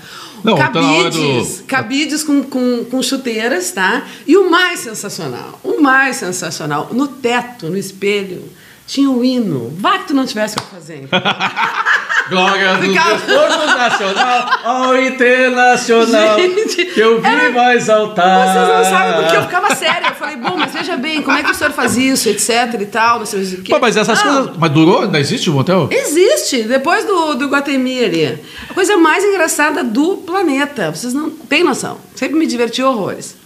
Não, 0.44 0.56
cabides, 0.56 1.58
do... 1.58 1.64
cabides 1.64 2.24
com, 2.24 2.42
com, 2.42 2.84
com 2.90 3.02
chuteiras, 3.22 3.70
tá? 3.70 4.04
E 4.26 4.36
o 4.36 4.50
mais 4.50 4.80
sensacional, 4.80 5.60
o 5.62 5.80
mais 5.80 6.16
sensacional, 6.16 6.88
no 6.92 7.06
teto, 7.06 7.68
no 7.68 7.76
espelho, 7.76 8.50
tinha 8.86 9.08
o 9.08 9.24
hino. 9.24 9.72
Vá 9.78 9.98
que 9.98 10.08
tu 10.08 10.14
não 10.14 10.26
tivesse 10.26 10.56
o 10.58 10.62
que 10.62 10.68
fazer. 10.68 11.04
Então. 11.04 11.20
Glória 12.32 12.76
do 12.76 12.88
Desporto 12.88 13.66
Nacional 13.66 14.50
ao 14.64 14.96
Internacional. 14.96 16.38
Gente, 16.38 16.86
que 16.86 17.00
eu 17.00 17.20
vi 17.20 17.50
mais 17.50 17.90
altar. 17.90 18.48
Vocês 18.48 18.68
não 18.68 18.84
sabem 18.84 19.20
porque 19.20 19.36
eu 19.36 19.42
ficava 19.42 19.74
séria. 19.74 20.08
Eu 20.08 20.14
falei, 20.14 20.36
bom, 20.36 20.56
mas 20.56 20.72
veja 20.72 20.96
bem, 20.96 21.20
como 21.20 21.36
é 21.36 21.42
que 21.42 21.50
o 21.50 21.54
senhor 21.54 21.72
faz 21.72 21.96
isso, 21.98 22.30
etc 22.30 22.80
e 22.80 22.86
tal, 22.86 23.18
não 23.18 23.26
sei 23.26 23.42
o 23.42 23.62
que. 23.62 23.70
Pô, 23.70 23.78
mas 23.78 23.98
essas 23.98 24.24
não. 24.24 24.34
coisas. 24.34 24.56
Mas 24.56 24.70
durou? 24.70 25.02
Ainda 25.02 25.20
existe 25.20 25.50
o 25.50 25.52
motel? 25.52 25.88
Existe, 25.90 26.62
depois 26.62 27.04
do, 27.04 27.34
do 27.34 27.48
Guatemi 27.48 28.02
ali. 28.02 28.38
A 28.70 28.72
coisa 28.72 28.96
mais 28.96 29.22
engraçada 29.22 29.84
do 29.84 30.16
planeta. 30.18 30.90
Vocês 30.90 31.12
não 31.12 31.28
têm 31.28 31.62
noção. 31.62 31.98
Sempre 32.14 32.38
me 32.38 32.46
diverti 32.46 32.82
horrores. 32.82 33.41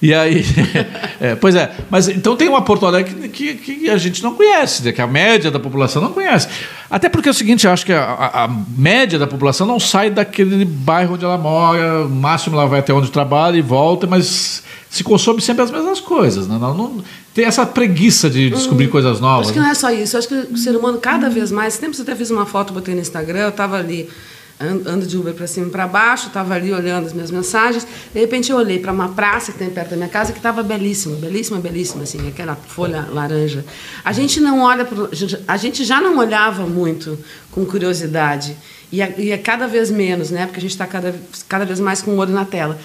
E 0.00 0.12
aí, 0.12 0.44
é, 1.20 1.34
pois 1.34 1.54
é, 1.54 1.72
mas 1.90 2.08
então 2.08 2.36
tem 2.36 2.48
uma 2.48 2.62
Porto 2.62 2.86
Alegre 2.86 3.28
que, 3.28 3.54
que, 3.54 3.90
a 3.90 3.96
gente 3.96 4.22
não 4.22 4.34
conhece, 4.34 4.84
né, 4.84 4.92
que 4.92 5.00
a 5.00 5.06
média 5.06 5.50
da 5.50 5.58
população 5.58 6.02
não 6.02 6.12
conhece. 6.12 6.48
Até 6.90 7.08
porque 7.08 7.28
é 7.28 7.32
o 7.32 7.34
seguinte, 7.34 7.66
eu 7.66 7.72
acho 7.72 7.84
que 7.84 7.92
a, 7.92 8.04
a, 8.04 8.48
média 8.76 9.18
da 9.18 9.26
população 9.26 9.66
não 9.66 9.80
sai 9.80 10.10
daquele 10.10 10.64
bairro 10.64 11.14
onde 11.14 11.24
ela 11.24 11.38
mora, 11.38 12.04
no 12.04 12.14
máximo 12.14 12.56
ela 12.56 12.66
vai 12.66 12.80
até 12.80 12.92
onde 12.92 13.10
trabalha 13.10 13.56
e 13.56 13.62
volta, 13.62 14.06
mas 14.06 14.62
se 14.88 15.02
consome 15.02 15.40
sempre 15.40 15.62
as 15.62 15.70
mesmas 15.70 16.00
coisas. 16.00 16.46
Né? 16.46 16.58
Não, 16.60 16.74
não, 16.74 17.04
tem 17.34 17.44
essa 17.44 17.66
preguiça 17.66 18.30
de 18.30 18.50
descobrir 18.50 18.86
hum, 18.86 18.90
coisas 18.90 19.20
novas. 19.20 19.46
Acho 19.46 19.54
que 19.54 19.60
não 19.60 19.70
é 19.70 19.74
só 19.74 19.90
isso, 19.90 20.16
acho 20.16 20.28
que 20.28 20.34
o 20.34 20.56
ser 20.56 20.76
humano 20.76 20.98
cada 20.98 21.28
vez 21.28 21.50
mais, 21.50 21.74
sempre 21.74 22.00
até 22.00 22.14
fiz 22.14 22.30
uma 22.30 22.46
foto, 22.46 22.72
botei 22.72 22.94
no 22.94 23.00
Instagram, 23.00 23.40
eu 23.40 23.48
estava 23.48 23.78
ali 23.78 24.08
ando 24.58 25.06
de 25.06 25.16
Uber 25.16 25.34
para 25.34 25.46
cima 25.46 25.66
e 25.66 25.70
para 25.70 25.86
baixo, 25.86 26.28
estava 26.28 26.54
ali 26.54 26.72
olhando 26.72 27.06
as 27.06 27.12
minhas 27.12 27.30
mensagens. 27.30 27.86
De 28.12 28.18
repente 28.18 28.50
eu 28.50 28.56
olhei 28.56 28.78
para 28.78 28.92
uma 28.92 29.10
praça 29.10 29.52
que 29.52 29.58
tem 29.58 29.68
perto 29.68 29.90
da 29.90 29.96
minha 29.96 30.08
casa 30.08 30.32
que 30.32 30.38
estava 30.38 30.62
belíssima, 30.62 31.16
belíssima, 31.16 31.60
belíssima, 31.60 32.04
assim, 32.04 32.26
aquela 32.28 32.56
folha 32.56 33.06
laranja. 33.10 33.64
A 34.04 34.12
gente 34.12 34.40
não 34.40 34.62
olha, 34.62 34.84
pro, 34.84 35.10
a 35.46 35.56
gente 35.56 35.84
já 35.84 36.00
não 36.00 36.16
olhava 36.18 36.66
muito 36.66 37.18
com 37.50 37.64
curiosidade 37.64 38.56
e 38.90 39.02
é, 39.02 39.38
cada 39.38 39.66
vez 39.66 39.90
menos, 39.90 40.30
né? 40.30 40.46
Porque 40.46 40.58
a 40.58 40.62
gente 40.62 40.70
está 40.70 40.86
cada, 40.86 41.14
cada 41.48 41.64
vez 41.64 41.80
mais 41.80 42.00
com 42.00 42.12
o 42.12 42.16
olho 42.18 42.32
na 42.32 42.44
tela. 42.44 42.78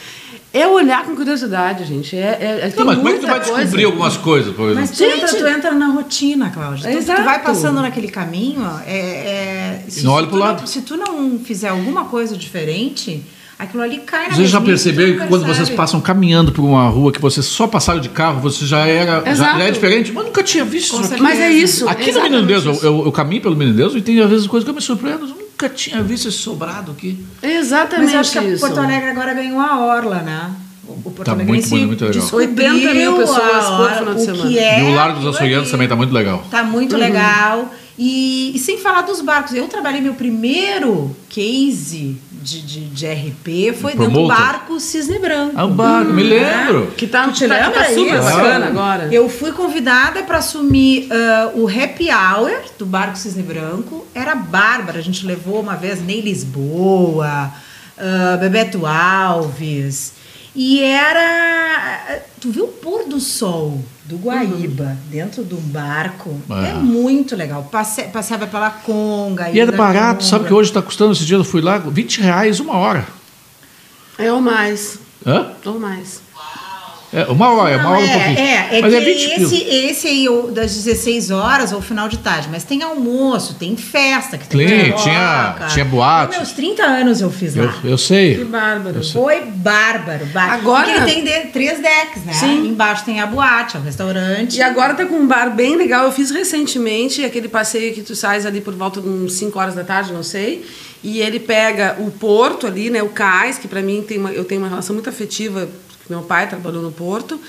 É 0.53 0.67
olhar 0.67 1.05
com 1.05 1.15
curiosidade, 1.15 1.85
gente. 1.85 2.15
É, 2.15 2.67
é, 2.69 2.73
não, 2.75 2.85
mas 2.85 2.97
como 2.97 3.07
é 3.07 3.13
que 3.13 3.19
tu 3.19 3.27
vai 3.27 3.39
coisa. 3.39 3.55
descobrir 3.61 3.85
algumas 3.85 4.17
coisas, 4.17 4.53
por 4.53 4.63
exemplo? 4.63 4.81
Mas 4.81 4.91
tu, 4.97 5.03
entra, 5.03 5.27
tu 5.27 5.47
entra 5.47 5.71
na 5.71 5.87
rotina, 5.87 6.49
Cláudia. 6.49 6.91
Tu, 6.91 7.05
tu, 7.05 7.23
vai 7.23 7.41
passando 7.41 7.81
naquele 7.81 8.09
caminho. 8.09 8.61
É, 8.85 8.97
é, 8.97 9.85
se, 9.87 10.03
não 10.03 10.11
olha 10.11 10.27
pro 10.27 10.37
lado. 10.37 10.59
Não, 10.59 10.67
se 10.67 10.81
tu 10.81 10.97
não 10.97 11.39
fizer 11.39 11.69
alguma 11.69 12.03
coisa 12.03 12.35
diferente, 12.35 13.23
aquilo 13.57 13.81
ali 13.81 13.99
cai 13.99 14.27
na 14.27 14.35
Você 14.35 14.45
já 14.45 14.59
percebeu 14.59 15.19
que 15.19 15.27
quando 15.27 15.45
vocês 15.45 15.69
passam 15.69 16.01
caminhando 16.01 16.51
por 16.51 16.63
uma 16.63 16.89
rua 16.89 17.13
que 17.13 17.21
vocês 17.21 17.45
só 17.45 17.65
passaram 17.65 18.01
de 18.01 18.09
carro, 18.09 18.41
você 18.41 18.65
já 18.65 18.85
era 18.85 19.23
já, 19.33 19.57
já 19.57 19.63
é 19.63 19.71
diferente? 19.71 20.11
Mas 20.11 20.25
nunca 20.25 20.43
tinha 20.43 20.65
visto 20.65 21.01
isso 21.01 21.13
aqui. 21.13 21.23
Mas 21.23 21.39
é 21.39 21.49
isso. 21.49 21.87
Aqui 21.87 22.11
no 22.11 22.23
Menino 22.23 22.45
Deus, 22.45 22.65
eu, 22.65 22.73
eu, 22.83 23.05
eu, 23.05 23.11
caminho 23.13 23.41
pelo 23.41 23.55
Menino 23.55 23.77
Deus 23.77 23.95
e 23.95 24.01
tem 24.01 24.19
às 24.19 24.29
vezes 24.29 24.47
coisas 24.47 24.65
que 24.65 24.69
eu 24.69 24.75
me 24.75 24.81
surpreendo 24.81 25.33
nunca 25.61 25.69
tinha 25.69 26.01
visto 26.01 26.27
esse 26.27 26.37
sobrado 26.37 26.91
aqui. 26.91 27.23
Exatamente 27.41 28.13
Mas 28.13 28.35
acho 28.35 28.41
que 28.41 28.59
Porto 28.59 28.79
Alegre 28.79 29.09
agora 29.11 29.33
ganhou 29.33 29.59
a 29.59 29.79
orla, 29.79 30.21
né? 30.21 30.51
O 30.87 31.11
Porto 31.11 31.23
tá 31.23 31.35
muito, 31.35 31.69
muito, 31.69 31.87
muito 31.87 32.05
legal. 32.05 32.29
80 32.31 32.93
mil 32.93 33.15
pessoas 33.17 33.65
por 33.65 33.91
final 33.97 34.13
de 34.15 34.25
semana. 34.25 34.59
É 34.59 34.81
e 34.81 34.83
o 34.83 34.95
Largo 34.95 35.19
dos 35.19 35.35
Açorianos 35.35 35.69
também 35.69 35.85
está 35.85 35.95
muito 35.95 36.13
legal. 36.13 36.41
Está 36.43 36.63
muito 36.63 36.93
uhum. 36.93 36.99
legal. 36.99 37.73
E, 37.97 38.51
e, 38.55 38.59
sem 38.59 38.79
falar 38.79 39.03
dos 39.03 39.21
barcos. 39.21 39.53
Eu 39.53 39.67
trabalhei 39.67 40.01
meu 40.01 40.15
primeiro 40.15 41.15
case 41.29 42.17
de, 42.41 42.61
de, 42.61 42.85
de 42.89 43.07
RP 43.07 43.73
foi 43.79 43.95
dentro 43.95 44.11
do 44.11 44.27
barco 44.27 44.79
Cisne 44.79 45.19
Branco. 45.19 45.53
Ah, 45.55 45.65
o 45.65 45.69
barco, 45.69 46.11
me 46.11 46.23
lembro. 46.23 46.91
Que 46.97 47.05
tá, 47.05 47.25
tu 47.25 47.33
te 47.33 47.47
tá, 47.47 47.53
lembra? 47.55 47.71
Tá 47.71 47.85
super 47.85 48.15
isso? 48.15 48.23
bacana 48.23 48.65
agora. 48.67 49.09
Eu 49.11 49.29
fui 49.29 49.51
convidada 49.51 50.23
para 50.23 50.39
assumir 50.39 51.07
uh, 51.07 51.61
o 51.61 51.67
happy 51.67 52.09
hour 52.09 52.51
do 52.77 52.85
barco 52.85 53.17
Cisne 53.17 53.43
Branco. 53.43 54.05
Era 54.13 54.35
bárbara. 54.35 54.99
A 54.99 55.03
gente 55.03 55.25
levou 55.25 55.59
uma 55.59 55.75
vez 55.75 56.03
Ney 56.03 56.21
Lisboa, 56.21 57.53
uh, 57.97 58.37
Bebeto 58.39 58.85
Alves. 58.85 60.13
E 60.55 60.83
era. 60.83 62.21
Tu 62.39 62.51
viu 62.51 62.65
o 62.65 62.69
pôr 62.69 63.05
do 63.05 63.19
sol 63.19 63.79
do 64.11 64.17
Guaíba 64.17 64.83
uhum. 64.83 64.97
dentro 65.09 65.43
de 65.43 65.55
um 65.55 65.61
barco? 65.61 66.37
É, 66.49 66.71
é 66.71 66.73
muito 66.73 67.35
legal. 67.35 67.63
Passe, 67.71 68.03
passeava 68.03 68.45
pela 68.45 68.69
Conga. 68.69 69.49
E 69.49 69.59
era 69.59 69.71
barato, 69.71 70.19
Conga. 70.19 70.29
sabe 70.29 70.45
que 70.47 70.53
hoje 70.53 70.69
está 70.69 70.81
custando? 70.81 71.13
Esse 71.13 71.25
dia 71.25 71.37
eu 71.37 71.43
fui 71.43 71.61
lá, 71.61 71.77
20 71.77 72.21
reais 72.21 72.59
uma 72.59 72.77
hora. 72.77 73.07
É 74.17 74.31
ou 74.31 74.41
mais. 74.41 74.99
Hã? 75.25 75.51
Ou 75.65 75.79
mais. 75.79 76.21
É, 77.13 77.25
uma 77.25 77.51
hora, 77.51 77.77
uma 77.77 77.89
hora 77.89 78.01
é, 78.01 78.05
um 78.05 78.19
pouquinho. 78.19 78.39
É, 78.39 78.77
é 78.77 78.81
mas 78.81 78.93
é 78.93 79.01
que 79.01 79.09
é 79.09 79.13
20 79.13 79.41
esse, 79.41 79.63
esse 79.63 80.07
aí 80.07 80.27
das 80.53 80.73
16 80.73 81.29
horas 81.29 81.73
ou 81.73 81.81
final 81.81 82.07
de 82.07 82.17
tarde, 82.19 82.47
mas 82.49 82.63
tem 82.63 82.81
almoço, 82.83 83.55
tem 83.55 83.75
festa, 83.75 84.37
que 84.37 84.47
tem, 84.47 84.65
tem 84.65 84.93
tinha, 84.93 85.55
tinha 85.73 85.83
boate. 85.83 86.37
Meus 86.37 86.53
30 86.53 86.83
anos 86.83 87.19
eu 87.19 87.29
fiz 87.29 87.53
lá. 87.53 87.75
Eu, 87.83 87.91
eu 87.91 87.97
sei. 87.97 88.37
Que 88.37 88.45
bárbaro. 88.45 89.03
Sei. 89.03 89.21
Foi 89.21 89.41
bárbaro, 89.41 90.25
bárbaro. 90.27 90.61
Agora 90.61 90.85
Porque 90.85 91.11
ele 91.11 91.21
tem 91.21 91.23
de, 91.23 91.47
três 91.51 91.81
decks, 91.81 92.23
né? 92.23 92.31
Sim. 92.31 92.69
Embaixo 92.69 93.03
tem 93.03 93.19
a 93.19 93.25
boate, 93.25 93.75
é 93.75 93.79
um 93.79 93.83
restaurante. 93.83 94.57
E 94.57 94.61
agora 94.61 94.93
tá 94.93 95.05
com 95.05 95.15
um 95.15 95.27
bar 95.27 95.53
bem 95.53 95.75
legal. 95.75 96.05
Eu 96.05 96.11
fiz 96.13 96.31
recentemente 96.31 97.25
aquele 97.25 97.49
passeio 97.49 97.93
que 97.93 98.01
tu 98.01 98.15
sais 98.15 98.45
ali 98.45 98.61
por 98.61 98.73
volta 98.73 99.01
de 99.01 99.09
uns 99.09 99.33
5 99.33 99.59
horas 99.59 99.75
da 99.75 99.83
tarde, 99.83 100.13
não 100.13 100.23
sei. 100.23 100.65
E 101.03 101.19
ele 101.19 101.39
pega 101.39 101.97
o 101.99 102.09
porto 102.09 102.67
ali, 102.67 102.89
né, 102.89 103.01
o 103.03 103.09
cais, 103.09 103.57
que 103.57 103.67
para 103.67 103.81
mim 103.81 104.01
tem 104.07 104.17
uma, 104.17 104.31
eu 104.31 104.45
tenho 104.45 104.61
uma 104.61 104.69
relação 104.69 104.93
muito 104.93 105.09
afetiva 105.09 105.67
meu 106.09 106.21
pai 106.21 106.47
trabalhou 106.47 106.81
no 106.81 106.91
Porto. 106.91 107.39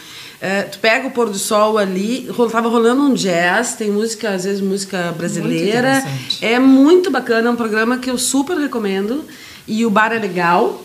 É, 0.40 0.62
tu 0.62 0.80
pega 0.80 1.06
o 1.06 1.10
pôr 1.12 1.30
do 1.30 1.38
sol 1.38 1.78
ali, 1.78 2.28
tava 2.50 2.68
rolando 2.68 3.02
um 3.02 3.14
jazz, 3.14 3.76
tem 3.76 3.92
música, 3.92 4.30
às 4.30 4.42
vezes 4.42 4.60
música 4.60 5.14
brasileira. 5.16 6.02
Muito 6.04 6.44
é 6.44 6.58
muito 6.58 7.10
bacana, 7.12 7.48
é 7.48 7.50
um 7.52 7.56
programa 7.56 7.98
que 7.98 8.10
eu 8.10 8.18
super 8.18 8.56
recomendo. 8.56 9.24
E 9.68 9.86
o 9.86 9.90
bar 9.90 10.12
é 10.12 10.18
legal, 10.18 10.82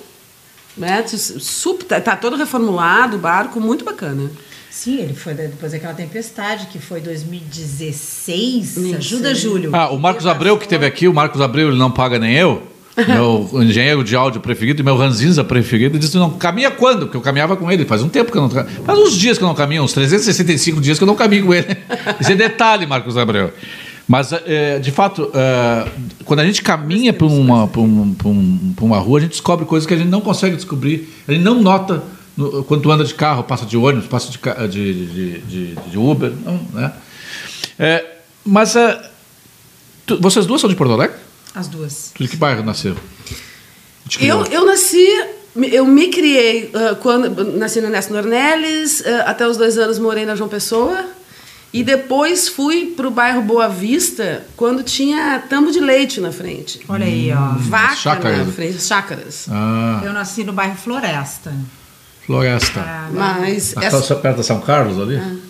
né? 0.77 1.03
Super, 1.07 1.85
tá, 1.85 1.99
tá 1.99 2.15
todo 2.15 2.35
reformulado, 2.35 3.17
o 3.17 3.19
barco, 3.19 3.59
muito 3.59 3.83
bacana. 3.83 4.29
Sim, 4.69 4.99
ele 4.99 5.15
foi 5.15 5.33
depois 5.33 5.71
daquela 5.71 5.95
tempestade 5.95 6.67
que 6.67 6.77
foi 6.77 7.01
2016. 7.01 8.77
Isso. 8.77 8.95
Ajuda, 8.95 9.33
Júlio. 9.33 9.75
Ah, 9.75 9.89
o 9.89 9.97
Marcos 9.97 10.27
Abreu 10.27 10.55
que 10.59 10.67
teve 10.67 10.85
aqui, 10.85 11.07
o 11.07 11.13
Marcos 11.13 11.41
Abreu, 11.41 11.69
ele 11.69 11.79
não 11.79 11.89
paga 11.89 12.19
nem 12.19 12.35
eu 12.35 12.76
meu 13.05 13.49
engenheiro 13.61 14.03
de 14.03 14.15
áudio 14.15 14.41
preferido, 14.41 14.83
meu 14.83 14.97
ranzinza 14.97 15.43
preferido, 15.43 15.99
disse: 15.99 16.17
não, 16.17 16.31
caminha 16.31 16.71
quando? 16.71 17.01
Porque 17.01 17.17
eu 17.17 17.21
caminhava 17.21 17.55
com 17.55 17.71
ele, 17.71 17.85
faz 17.85 18.01
um 18.01 18.09
tempo 18.09 18.31
que 18.31 18.37
eu 18.37 18.41
não. 18.41 18.49
Faz 18.49 18.99
uns 18.99 19.13
dias 19.15 19.37
que 19.37 19.43
eu 19.43 19.47
não 19.47 19.55
caminho, 19.55 19.83
uns 19.83 19.93
365 19.93 20.81
dias 20.81 20.97
que 20.97 21.03
eu 21.03 21.07
não 21.07 21.15
caminho 21.15 21.45
com 21.45 21.53
ele. 21.53 21.67
Esse 22.19 22.33
é 22.33 22.35
detalhe, 22.35 22.87
Marcos 22.87 23.17
Abreu. 23.17 23.53
Mas, 24.07 24.31
é, 24.31 24.79
de 24.79 24.89
fato, 24.89 25.29
é, 25.33 25.91
quando 26.23 26.39
a 26.39 26.45
gente 26.45 26.61
caminha 26.61 27.11
por 27.11 27.25
uma, 27.25 27.67
por, 27.67 27.81
um, 27.81 28.13
por, 28.13 28.29
um, 28.29 28.73
uma 28.81 28.97
rua, 28.97 29.19
a 29.19 29.21
gente 29.21 29.31
descobre 29.31 29.65
coisas 29.65 29.85
que 29.85 29.93
a 29.93 29.97
gente 29.97 30.09
não 30.09 30.21
consegue 30.21 30.55
descobrir, 30.55 31.13
a 31.27 31.33
gente 31.33 31.43
não 31.43 31.61
nota 31.61 32.01
no, 32.37 32.63
quando 32.63 32.89
anda 32.89 33.03
de 33.03 33.13
carro, 33.13 33.43
passa 33.43 33.65
de 33.65 33.75
ônibus, 33.75 34.07
passa 34.07 34.31
de, 34.31 34.39
de, 34.69 35.05
de, 35.05 35.39
de, 35.41 35.75
de 35.75 35.97
Uber. 35.97 36.31
Não, 36.45 36.59
né? 36.73 36.93
É, 37.77 38.05
mas 38.45 38.75
tu, 40.05 40.17
vocês 40.21 40.45
duas 40.45 40.61
são 40.61 40.69
de 40.69 40.75
Porto 40.75 40.93
Alegre? 40.93 41.26
As 41.57 41.67
duas. 41.67 42.11
De 42.17 42.27
que 42.27 42.37
bairro 42.37 42.63
nasceu? 42.63 42.95
Eu, 44.21 44.45
eu 44.45 44.63
nasci 44.63 45.05
Eu 45.73 45.85
me 45.85 46.09
criei 46.09 46.65
uh, 46.65 46.95
quando 46.97 47.43
nasci 47.57 47.81
no 47.81 47.87
Ernesto 47.87 48.13
Nornelis, 48.13 48.99
uh, 48.99 49.23
até 49.25 49.47
os 49.47 49.57
dois 49.57 49.75
anos 49.77 49.97
morei 49.97 50.23
na 50.23 50.35
João 50.35 50.47
Pessoa. 50.47 51.05
E 51.73 51.83
depois 51.83 52.47
fui 52.47 52.93
para 52.95 53.07
o 53.07 53.11
bairro 53.11 53.41
Boa 53.41 53.67
Vista, 53.67 54.45
quando 54.55 54.83
tinha 54.83 55.43
tambo 55.49 55.71
de 55.71 55.79
leite 55.79 56.21
na 56.21 56.31
frente. 56.31 56.79
Olha 56.87 57.05
aí, 57.05 57.31
ó. 57.33 57.55
Vaca 57.57 57.95
chácaras. 57.95 58.47
na 58.47 58.53
frente, 58.53 58.81
chácaras. 58.81 59.47
Ah. 59.49 60.01
Eu 60.03 60.13
nasci 60.13 60.43
no 60.43 60.53
bairro 60.53 60.75
Floresta. 60.75 61.53
Floresta. 62.25 62.79
Ah, 62.79 63.09
mas... 63.11 63.75
Essa... 63.77 64.15
Perto 64.15 64.37
da 64.37 64.43
São 64.43 64.61
Carlos 64.61 64.99
ali? 64.99 65.17
Ah. 65.17 65.46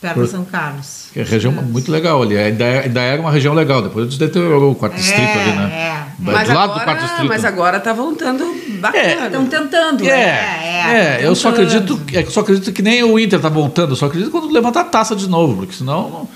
Perto 0.00 0.22
de 0.22 0.30
São 0.30 0.44
Carlos. 0.46 1.08
Que 1.12 1.20
é 1.20 1.22
região 1.22 1.52
muito 1.52 1.92
legal 1.92 2.22
ali. 2.22 2.36
Ainda, 2.36 2.64
é, 2.64 2.84
ainda 2.84 3.00
era 3.02 3.20
uma 3.20 3.30
região 3.30 3.52
legal. 3.52 3.82
Depois 3.82 4.16
deteriorou 4.16 4.72
o 4.72 4.74
quarto 4.74 4.94
é, 4.94 4.96
distrito 4.96 5.38
ali, 5.38 5.52
né? 5.52 5.72
É. 5.72 6.06
Mas 6.18 6.48
do 6.48 6.54
lado 6.54 6.70
agora, 6.70 6.80
do 6.80 6.84
quarto 6.84 7.00
distrito. 7.02 7.28
Mas 7.28 7.44
agora 7.44 7.76
está 7.76 7.92
voltando 7.92 8.44
bacana. 8.80 9.26
Estão 9.26 9.46
tentando. 9.46 10.08
É, 10.08 10.10
é, 10.10 11.18
é 11.20 11.20
eu 11.22 11.34
só 11.34 11.50
acredito, 11.50 12.00
é, 12.14 12.22
eu 12.22 12.30
só 12.30 12.40
acredito 12.40 12.72
que 12.72 12.80
nem 12.80 13.04
o 13.04 13.18
Inter 13.18 13.38
está 13.38 13.50
voltando. 13.50 13.92
Eu 13.92 13.96
só 13.96 14.06
acredito 14.06 14.30
quando 14.30 14.50
levantar 14.50 14.80
a 14.80 14.84
taça 14.84 15.14
de 15.14 15.28
novo, 15.28 15.56
porque 15.56 15.74
senão 15.74 16.08
não, 16.08 16.28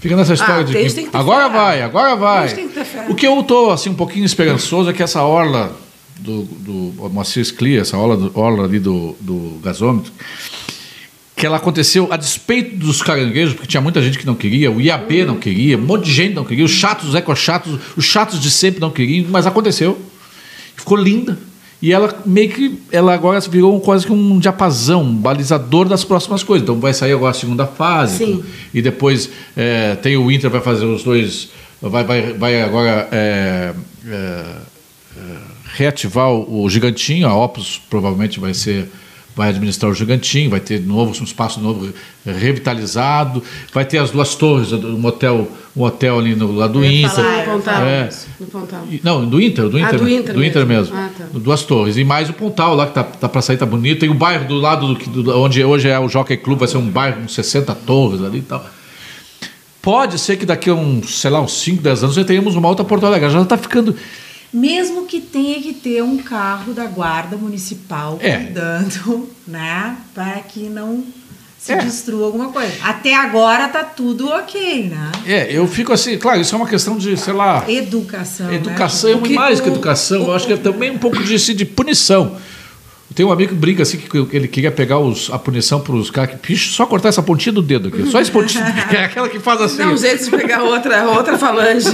fica 0.00 0.16
nessa 0.16 0.34
história 0.34 0.62
ah, 0.62 0.64
de 0.64 0.72
que, 0.72 1.08
agora 1.12 1.48
vai, 1.48 1.80
agora 1.80 2.16
vai. 2.16 2.48
Que 2.48 2.68
o 3.08 3.14
que 3.14 3.26
eu 3.26 3.38
estou 3.38 3.70
assim 3.70 3.90
um 3.90 3.94
pouquinho 3.94 4.24
esperançoso 4.24 4.90
é 4.90 4.92
que 4.92 5.02
essa 5.02 5.22
orla 5.22 5.72
do, 6.18 6.42
do 6.42 7.08
Moacir 7.10 7.44
Sclia, 7.44 7.82
essa 7.82 7.96
orla, 7.96 8.30
orla 8.34 8.64
ali 8.64 8.80
do, 8.80 9.14
do 9.20 9.60
gasômetro 9.62 10.12
que 11.42 11.46
ela 11.46 11.56
aconteceu 11.56 12.06
a 12.08 12.16
despeito 12.16 12.76
dos 12.76 13.02
caranguejos, 13.02 13.54
porque 13.54 13.66
tinha 13.66 13.80
muita 13.80 14.00
gente 14.00 14.16
que 14.16 14.24
não 14.24 14.36
queria, 14.36 14.70
o 14.70 14.80
IAP 14.80 15.24
não 15.24 15.34
queria, 15.34 15.76
um 15.76 15.80
monte 15.80 16.04
de 16.04 16.12
gente 16.12 16.34
não 16.34 16.44
queria, 16.44 16.64
os 16.64 16.70
chatos, 16.70 17.08
os 17.08 17.16
ecochatos, 17.16 17.80
os 17.96 18.04
chatos 18.04 18.38
de 18.40 18.48
sempre 18.48 18.80
não 18.80 18.92
queriam, 18.92 19.26
mas 19.28 19.44
aconteceu. 19.44 20.00
Ficou 20.76 20.96
linda. 20.96 21.36
E 21.82 21.92
ela 21.92 22.16
meio 22.24 22.48
que, 22.48 22.78
ela 22.92 23.12
agora 23.12 23.40
virou 23.40 23.80
quase 23.80 24.06
que 24.06 24.12
um 24.12 24.38
diapasão, 24.38 25.02
um 25.02 25.16
balizador 25.16 25.88
das 25.88 26.04
próximas 26.04 26.44
coisas. 26.44 26.62
Então 26.62 26.78
vai 26.78 26.94
sair 26.94 27.10
agora 27.10 27.32
a 27.32 27.34
segunda 27.34 27.66
fase. 27.66 28.18
Sim. 28.18 28.44
E 28.72 28.80
depois 28.80 29.28
é, 29.56 29.96
tem 29.96 30.16
o 30.16 30.30
Inter, 30.30 30.48
vai 30.48 30.60
fazer 30.60 30.84
os 30.84 31.02
dois, 31.02 31.48
vai, 31.80 32.04
vai, 32.04 32.32
vai 32.34 32.62
agora 32.62 33.08
é, 33.10 33.74
é, 34.06 34.44
reativar 35.74 36.30
o, 36.30 36.62
o 36.62 36.70
Gigantinho, 36.70 37.26
a 37.26 37.34
Opus 37.34 37.80
provavelmente 37.90 38.38
vai 38.38 38.54
ser 38.54 38.88
vai 39.34 39.48
administrar 39.48 39.90
o 39.90 39.94
Gigantinho, 39.94 40.50
vai 40.50 40.60
ter 40.60 40.80
novo, 40.80 41.18
um 41.18 41.24
espaço 41.24 41.60
novo 41.60 41.92
revitalizado, 42.24 43.42
vai 43.72 43.84
ter 43.84 43.98
as 43.98 44.10
duas 44.10 44.34
torres, 44.34 44.72
um 44.72 45.04
hotel, 45.04 45.48
um 45.76 45.82
hotel 45.82 46.18
ali 46.18 46.34
no 46.34 46.52
lado 46.52 46.74
do 46.74 46.84
Inter. 46.84 47.10
Falar, 47.10 47.38
no 47.38 47.52
Pontal, 47.52 47.82
é, 47.82 48.10
no 48.38 48.46
Pontal. 48.46 48.84
Não, 49.02 49.28
do 49.28 49.40
Inter, 49.40 49.68
do 49.68 49.78
Inter, 49.78 49.94
ah, 49.94 49.98
do 49.98 50.08
Inter, 50.08 50.34
do 50.34 50.40
mesmo. 50.40 50.44
Inter 50.44 50.66
mesmo. 50.66 50.96
Ah, 50.96 51.10
tá. 51.16 51.24
Duas 51.32 51.62
torres. 51.62 51.96
E 51.96 52.04
mais 52.04 52.28
o 52.28 52.34
Pontal 52.34 52.74
lá, 52.74 52.86
que 52.86 52.94
tá, 52.94 53.04
tá 53.04 53.28
para 53.28 53.40
sair, 53.40 53.56
tá 53.56 53.66
bonito. 53.66 54.00
Tem 54.00 54.10
o 54.10 54.14
bairro 54.14 54.46
do 54.46 54.56
lado 54.56 54.94
do, 54.94 55.22
do, 55.22 55.38
onde 55.38 55.64
hoje 55.64 55.88
é 55.88 55.98
o 55.98 56.08
Jockey 56.08 56.36
Club, 56.36 56.58
vai 56.58 56.68
ser 56.68 56.76
um 56.76 56.88
bairro 56.88 57.22
com 57.22 57.28
60 57.28 57.74
torres 57.74 58.22
ali 58.22 58.38
e 58.38 58.42
tal. 58.42 58.64
Pode 59.80 60.18
ser 60.18 60.36
que 60.36 60.46
daqui 60.46 60.70
a 60.70 60.74
uns, 60.74 61.20
sei 61.20 61.30
lá, 61.30 61.40
uns 61.40 61.54
5, 61.54 61.82
10 61.82 62.04
anos 62.04 62.14
já 62.14 62.24
tenhamos 62.24 62.54
uma 62.54 62.68
outra 62.68 62.84
Porto 62.84 63.04
Alegre. 63.04 63.28
Já 63.30 63.42
está 63.42 63.56
ficando 63.56 63.96
mesmo 64.52 65.06
que 65.06 65.20
tenha 65.20 65.60
que 65.62 65.72
ter 65.72 66.02
um 66.02 66.18
carro 66.18 66.74
da 66.74 66.84
guarda 66.86 67.36
municipal 67.36 68.18
é. 68.20 68.36
cuidando, 68.36 69.28
né, 69.46 69.96
para 70.14 70.40
que 70.40 70.68
não 70.68 71.04
se 71.62 71.72
é. 71.72 71.76
destrua 71.76 72.26
alguma 72.26 72.48
coisa. 72.48 72.72
Até 72.82 73.14
agora 73.14 73.68
tá 73.68 73.84
tudo 73.84 74.28
ok, 74.28 74.88
né? 74.88 75.12
É, 75.24 75.56
eu 75.56 75.66
fico 75.68 75.92
assim, 75.92 76.18
claro, 76.18 76.40
isso 76.40 76.52
é 76.54 76.58
uma 76.58 76.66
questão 76.66 76.98
de, 76.98 77.16
sei 77.16 77.32
lá. 77.32 77.64
Educação. 77.68 78.48
Né? 78.48 78.56
Educação, 78.56 79.20
né? 79.20 79.28
e 79.28 79.32
mais 79.32 79.60
que 79.60 79.68
educação, 79.68 80.22
o, 80.22 80.26
eu 80.26 80.34
acho 80.34 80.44
que 80.44 80.54
é 80.54 80.56
também 80.56 80.90
um 80.90 80.98
pouco 80.98 81.22
de, 81.22 81.54
de 81.54 81.64
punição. 81.64 82.36
Tem 83.14 83.26
um 83.26 83.32
amigo 83.32 83.52
que 83.52 83.58
brinca 83.58 83.82
assim 83.82 83.98
que 83.98 84.36
ele 84.36 84.48
queria 84.48 84.70
pegar 84.70 84.98
os, 84.98 85.30
a 85.30 85.38
punição 85.38 85.80
para 85.80 85.94
os 85.94 86.10
caras 86.10 86.38
que 86.40 86.56
só 86.56 86.86
cortar 86.86 87.08
essa 87.08 87.22
pontinha 87.22 87.52
do 87.52 87.62
dedo 87.62 87.88
aqui. 87.88 88.06
Só 88.10 88.20
esse 88.20 88.30
pontinho. 88.30 88.64
é 88.90 89.04
aquela 89.04 89.28
que 89.28 89.38
faz 89.38 89.60
assim. 89.60 89.78
Dá 89.78 89.88
um 89.88 89.96
jeito 89.96 90.24
de 90.24 90.30
pegar 90.30 90.62
outra, 90.62 91.08
outra 91.10 91.36
falange. 91.36 91.90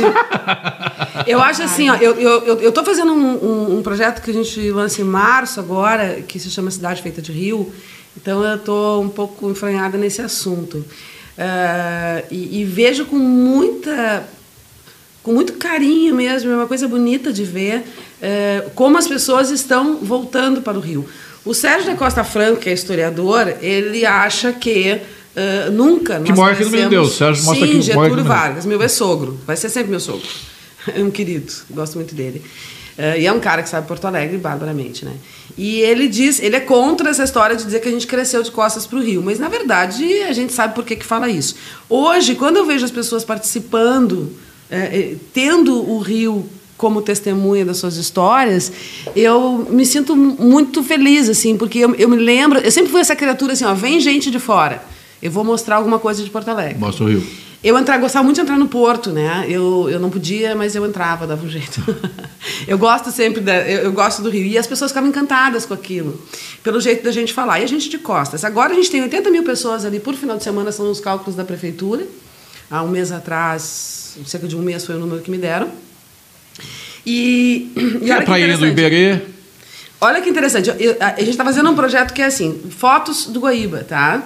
Eu 1.27 1.41
acho 1.41 1.63
assim, 1.63 1.89
ó, 1.91 1.97
eu, 1.97 2.15
eu, 2.15 2.61
eu 2.61 2.73
tô 2.73 2.85
fazendo 2.85 3.13
um, 3.13 3.45
um, 3.45 3.79
um, 3.79 3.83
projeto 3.83 4.23
que 4.23 4.31
a 4.31 4.35
gente 4.35 4.71
lança 4.71 5.01
em 5.01 5.05
março 5.05 5.59
agora, 5.59 6.23
que 6.27 6.39
se 6.39 6.51
chama 6.51 6.71
Cidade 6.71 7.03
Feita 7.03 7.21
de 7.21 7.33
Rio. 7.33 7.73
Então 8.17 8.43
eu 8.45 8.59
tô 8.59 9.01
um 9.01 9.09
pouco 9.09 9.51
enfranhada 9.51 9.99
nesse 9.99 10.21
assunto. 10.21 10.79
Uh, 10.79 12.25
e, 12.31 12.61
e 12.61 12.65
vejo 12.65 13.05
com 13.07 13.17
muita 13.17 14.27
com 15.23 15.33
muito 15.33 15.55
carinho 15.55 16.15
mesmo, 16.15 16.51
é 16.51 16.55
uma 16.55 16.67
coisa 16.67 16.89
bonita 16.89 17.33
de 17.33 17.45
ver 17.45 17.85
é, 18.21 18.65
como 18.75 18.99
as 18.99 19.07
pessoas 19.07 19.51
estão 19.51 19.97
voltando 19.97 20.61
para 20.61 20.77
o 20.77 20.81
Rio. 20.81 21.09
O 21.45 21.55
Sérgio 21.55 21.91
da 21.91 21.97
Costa 21.97 22.25
Franco, 22.25 22.61
que 22.61 22.69
é 22.69 22.73
historiador, 22.73 23.55
ele 23.63 24.05
acha 24.05 24.53
que 24.53 25.01
uh, 25.37 25.73
nunca 25.73 26.21
que 26.21 26.33
mora 26.33 26.53
aqui 26.53 26.65
no 26.65 26.71
Meu 26.71 26.89
Deus, 26.89 27.17
Sérgio 27.17 27.45
mostra 27.45 27.67
Sim, 27.67 27.73
aqui, 27.73 27.83
Getúlio 27.83 28.25
Vargas, 28.25 28.67
meu 28.67 28.83
é 28.83 28.89
sogro, 28.89 29.39
vai 29.47 29.57
ser 29.57 29.69
sempre 29.71 29.91
meu 29.91 30.01
sogro. 30.01 30.27
É 30.95 31.01
um 31.03 31.11
querido, 31.11 31.53
gosto 31.71 31.95
muito 31.95 32.15
dele. 32.15 32.43
Uh, 32.99 33.17
e 33.17 33.27
é 33.27 33.33
um 33.33 33.39
cara 33.39 33.63
que 33.63 33.69
sabe 33.69 33.87
Porto 33.87 34.05
Alegre 34.07 34.37
barbaramente, 34.37 35.05
né? 35.05 35.13
E 35.57 35.81
ele 35.81 36.09
diz, 36.09 36.41
ele 36.41 36.57
é 36.57 36.61
contra 36.61 37.09
essa 37.11 37.23
história 37.23 37.55
de 37.55 37.65
dizer 37.65 37.81
que 37.81 37.89
a 37.89 37.93
gente 37.93 38.07
cresceu 38.07 38.43
de 38.43 38.51
costas 38.51 38.87
para 38.87 38.99
o 38.99 39.03
Rio, 39.03 39.23
mas 39.23 39.39
na 39.39 39.49
verdade 39.49 40.05
a 40.25 40.33
gente 40.33 40.53
sabe 40.53 40.75
por 40.75 40.85
que, 40.85 40.97
que 40.97 41.07
fala 41.07 41.29
isso. 41.29 41.55
Hoje, 41.89 42.35
quando 42.35 42.57
eu 42.57 42.67
vejo 42.67 42.85
as 42.85 42.91
pessoas 42.91 43.25
participando 43.25 44.33
tendo 45.33 45.75
o 45.91 45.99
Rio 45.99 46.47
como 46.79 47.03
testemunha 47.03 47.67
das 47.67 47.77
suas 47.77 47.97
histórias, 47.97 48.73
eu 49.15 49.67
me 49.69 49.85
sinto 49.85 50.17
muito 50.17 50.83
feliz, 50.83 51.29
assim, 51.29 51.57
porque 51.57 51.81
eu, 51.81 51.95
eu 51.97 52.09
me 52.09 52.17
lembro, 52.17 52.61
eu 52.61 52.71
sempre 52.71 52.91
fui 52.91 53.01
essa 53.01 53.17
criatura 53.17 53.53
assim, 53.53 53.65
ó, 53.65 53.75
vem 53.75 54.01
gente 54.01 54.31
de 54.31 54.39
fora, 54.39 54.83
eu 55.21 55.31
vou 55.31 55.45
mostrar 55.45 55.77
alguma 55.77 55.99
coisa 55.99 56.23
de 56.23 56.31
Porto 56.31 56.49
Alegre. 56.49 56.79
Mostra 56.79 57.05
o 57.05 57.09
Rio. 57.09 57.27
Eu 57.63 57.77
entrava, 57.77 58.01
gostava 58.01 58.23
muito 58.23 58.37
de 58.37 58.43
entrar 58.43 58.57
no 58.57 58.69
Porto, 58.69 59.11
né? 59.11 59.45
Eu, 59.49 59.91
eu 59.91 59.99
não 59.99 60.09
podia, 60.11 60.55
mas 60.55 60.77
eu 60.77 60.87
entrava, 60.87 61.27
dava 61.27 61.45
um 61.45 61.49
jeito. 61.49 61.83
eu 62.69 62.79
gosto 62.79 63.11
sempre, 63.11 63.41
da, 63.41 63.69
eu, 63.69 63.81
eu, 63.81 63.93
gosto 63.93 64.23
do 64.23 64.31
Rio. 64.31 64.47
E 64.47 64.57
as 64.57 64.65
pessoas 64.65 64.93
ficavam 64.93 65.11
encantadas 65.11 65.67
com 65.67 65.75
aquilo, 65.75 66.23
pelo 66.63 66.81
jeito 66.81 67.03
da 67.03 67.11
gente 67.11 67.33
falar. 67.33 67.59
E 67.59 67.65
a 67.65 67.67
gente 67.67 67.89
de 67.89 67.99
costas. 67.99 68.45
Agora 68.45 68.73
a 68.73 68.77
gente 68.77 68.89
tem 68.93 69.03
80 69.03 69.29
mil 69.31 69.43
pessoas 69.43 69.85
ali 69.85 69.99
por 69.99 70.15
final 70.15 70.37
de 70.37 70.45
semana, 70.45 70.71
são 70.71 70.89
os 70.89 71.01
cálculos 71.01 71.35
da 71.35 71.45
prefeitura. 71.45 72.07
Há 72.71 72.85
um 72.85 72.89
mês 72.89 73.11
atrás, 73.11 74.17
cerca 74.25 74.47
de 74.47 74.55
um 74.55 74.63
mês 74.63 74.87
foi 74.87 74.95
o 74.95 74.99
número 75.01 75.21
que 75.21 75.31
me 75.31 75.39
deram. 75.39 75.69
E, 77.09 77.73
e 78.03 78.13
a 78.13 78.21
praia 78.21 78.57
do 78.59 78.67
Iberê? 78.67 79.21
Olha 79.99 80.21
que 80.21 80.29
interessante. 80.29 80.71
Eu, 80.79 80.97
a, 81.01 81.15
a 81.15 81.19
gente 81.19 81.31
está 81.31 81.45
fazendo 81.45 81.71
um 81.71 81.75
projeto 81.75 82.13
que 82.13 82.21
é 82.21 82.27
assim, 82.27 82.61
fotos 82.71 83.27
do 83.27 83.41
Guaíba, 83.41 83.83
tá? 83.83 84.23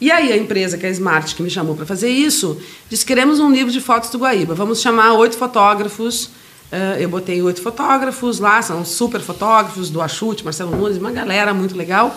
E 0.00 0.10
aí 0.12 0.30
a 0.30 0.36
empresa, 0.36 0.76
que 0.76 0.84
é 0.84 0.90
a 0.90 0.92
Smart, 0.92 1.34
que 1.34 1.42
me 1.42 1.50
chamou 1.50 1.74
para 1.74 1.86
fazer 1.86 2.10
isso, 2.10 2.60
disse, 2.88 3.04
queremos 3.04 3.40
um 3.40 3.50
livro 3.50 3.72
de 3.72 3.80
fotos 3.80 4.10
do 4.10 4.18
Guaíba. 4.18 4.54
Vamos 4.54 4.80
chamar 4.80 5.14
oito 5.14 5.36
fotógrafos. 5.36 6.26
Uh, 6.70 7.00
eu 7.00 7.08
botei 7.08 7.40
oito 7.40 7.62
fotógrafos 7.62 8.38
lá, 8.38 8.60
são 8.60 8.84
super 8.84 9.22
fotógrafos, 9.22 9.88
do 9.88 10.02
Achute, 10.02 10.44
Marcelo 10.44 10.76
Nunes, 10.76 10.98
uma 10.98 11.10
galera 11.10 11.54
muito 11.54 11.74
legal. 11.74 12.14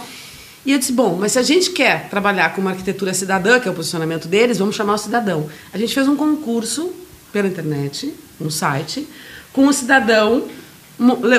E 0.66 0.74
eu 0.74 0.78
disse, 0.78 0.92
bom, 0.92 1.18
mas 1.18 1.32
se 1.32 1.40
a 1.40 1.44
gente 1.44 1.72
quer 1.72 2.10
trabalhar 2.10 2.54
com 2.54 2.60
uma 2.60 2.72
arquitetura 2.72 3.14
cidadã, 3.14 3.60
que 3.62 3.68
é 3.68 3.72
o 3.72 3.74
posicionamento 3.74 4.28
deles, 4.28 4.60
vamos 4.60 4.76
chamar 4.76 4.96
o 4.96 4.98
cidadão. 4.98 5.50
A 5.74 5.78
gente 5.78 5.94
fez 5.94 6.08
um 6.08 6.18
concurso 6.18 6.92
pela 7.32 7.48
internet, 7.48 8.14
no 8.40 8.52
site, 8.52 9.08
com 9.54 9.68
o 9.68 9.74
cidadão 9.74 10.44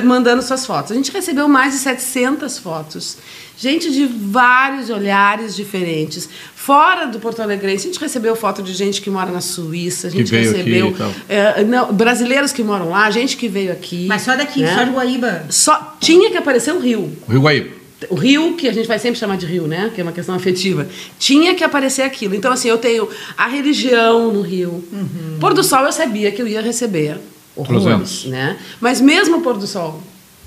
mandando 0.02 0.42
suas 0.42 0.66
fotos. 0.66 0.90
A 0.90 0.94
gente 0.94 1.12
recebeu 1.12 1.48
mais 1.48 1.72
de 1.72 1.78
700 1.78 2.58
fotos. 2.58 3.16
Gente 3.56 3.92
de 3.92 4.06
vários 4.06 4.90
olhares 4.90 5.54
diferentes. 5.54 6.28
Fora 6.54 7.06
do 7.06 7.20
Porto 7.20 7.40
Alegre, 7.40 7.72
a 7.72 7.76
gente 7.76 7.98
recebeu 7.98 8.34
foto 8.34 8.60
de 8.60 8.72
gente 8.72 9.00
que 9.00 9.08
mora 9.08 9.30
na 9.30 9.40
Suíça, 9.40 10.08
a 10.08 10.10
gente 10.10 10.34
recebeu 10.34 10.94
é, 11.28 11.62
não, 11.62 11.92
brasileiros 11.92 12.50
que 12.52 12.62
moram 12.62 12.90
lá, 12.90 13.08
gente 13.10 13.36
que 13.36 13.46
veio 13.46 13.70
aqui. 13.70 14.06
Mas 14.08 14.22
só 14.22 14.34
daqui, 14.34 14.62
né? 14.62 14.74
só 14.74 14.82
de 14.82 14.90
Guaíba. 14.90 15.44
Só 15.48 15.96
tinha 16.00 16.30
que 16.30 16.36
aparecer 16.36 16.72
o 16.72 16.80
Rio. 16.80 17.12
O 17.28 17.30
Rio 17.30 17.42
Guaíba 17.42 17.82
o 18.10 18.16
rio, 18.16 18.56
que 18.56 18.66
a 18.66 18.72
gente 18.72 18.88
vai 18.88 18.98
sempre 18.98 19.16
chamar 19.16 19.36
de 19.36 19.46
rio, 19.46 19.68
né? 19.68 19.88
Que 19.94 20.00
é 20.00 20.02
uma 20.02 20.10
questão 20.10 20.34
afetiva. 20.34 20.88
Tinha 21.20 21.54
que 21.54 21.62
aparecer 21.62 22.02
aquilo. 22.02 22.34
Então, 22.34 22.50
assim, 22.50 22.68
eu 22.68 22.76
tenho 22.76 23.08
a 23.38 23.46
religião 23.46 24.32
no 24.32 24.42
rio. 24.42 24.84
Uhum. 24.92 25.36
Pôr 25.38 25.54
do 25.54 25.62
sol 25.62 25.84
eu 25.84 25.92
sabia 25.92 26.32
que 26.32 26.42
eu 26.42 26.48
ia 26.48 26.60
receber 26.60 27.16
horrores, 27.56 28.24
né? 28.24 28.56
Mas 28.80 29.00
mesmo 29.00 29.38
o 29.38 29.40
pôr 29.40 29.58
do 29.58 29.66
sol 29.66 30.02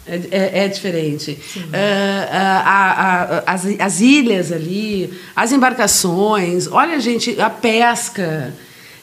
é, 0.08 0.22
é, 0.32 0.66
é 0.66 0.68
diferente. 0.68 1.38
Uh, 1.58 1.70
a, 2.32 2.38
a, 2.38 3.24
a, 3.24 3.54
as, 3.54 3.66
as 3.80 4.02
ilhas 4.02 4.52
ali, 4.52 5.12
as 5.36 5.52
embarcações, 5.52 6.68
olha, 6.68 7.00
gente, 7.00 7.40
a 7.42 7.50
pesca. 7.50 8.54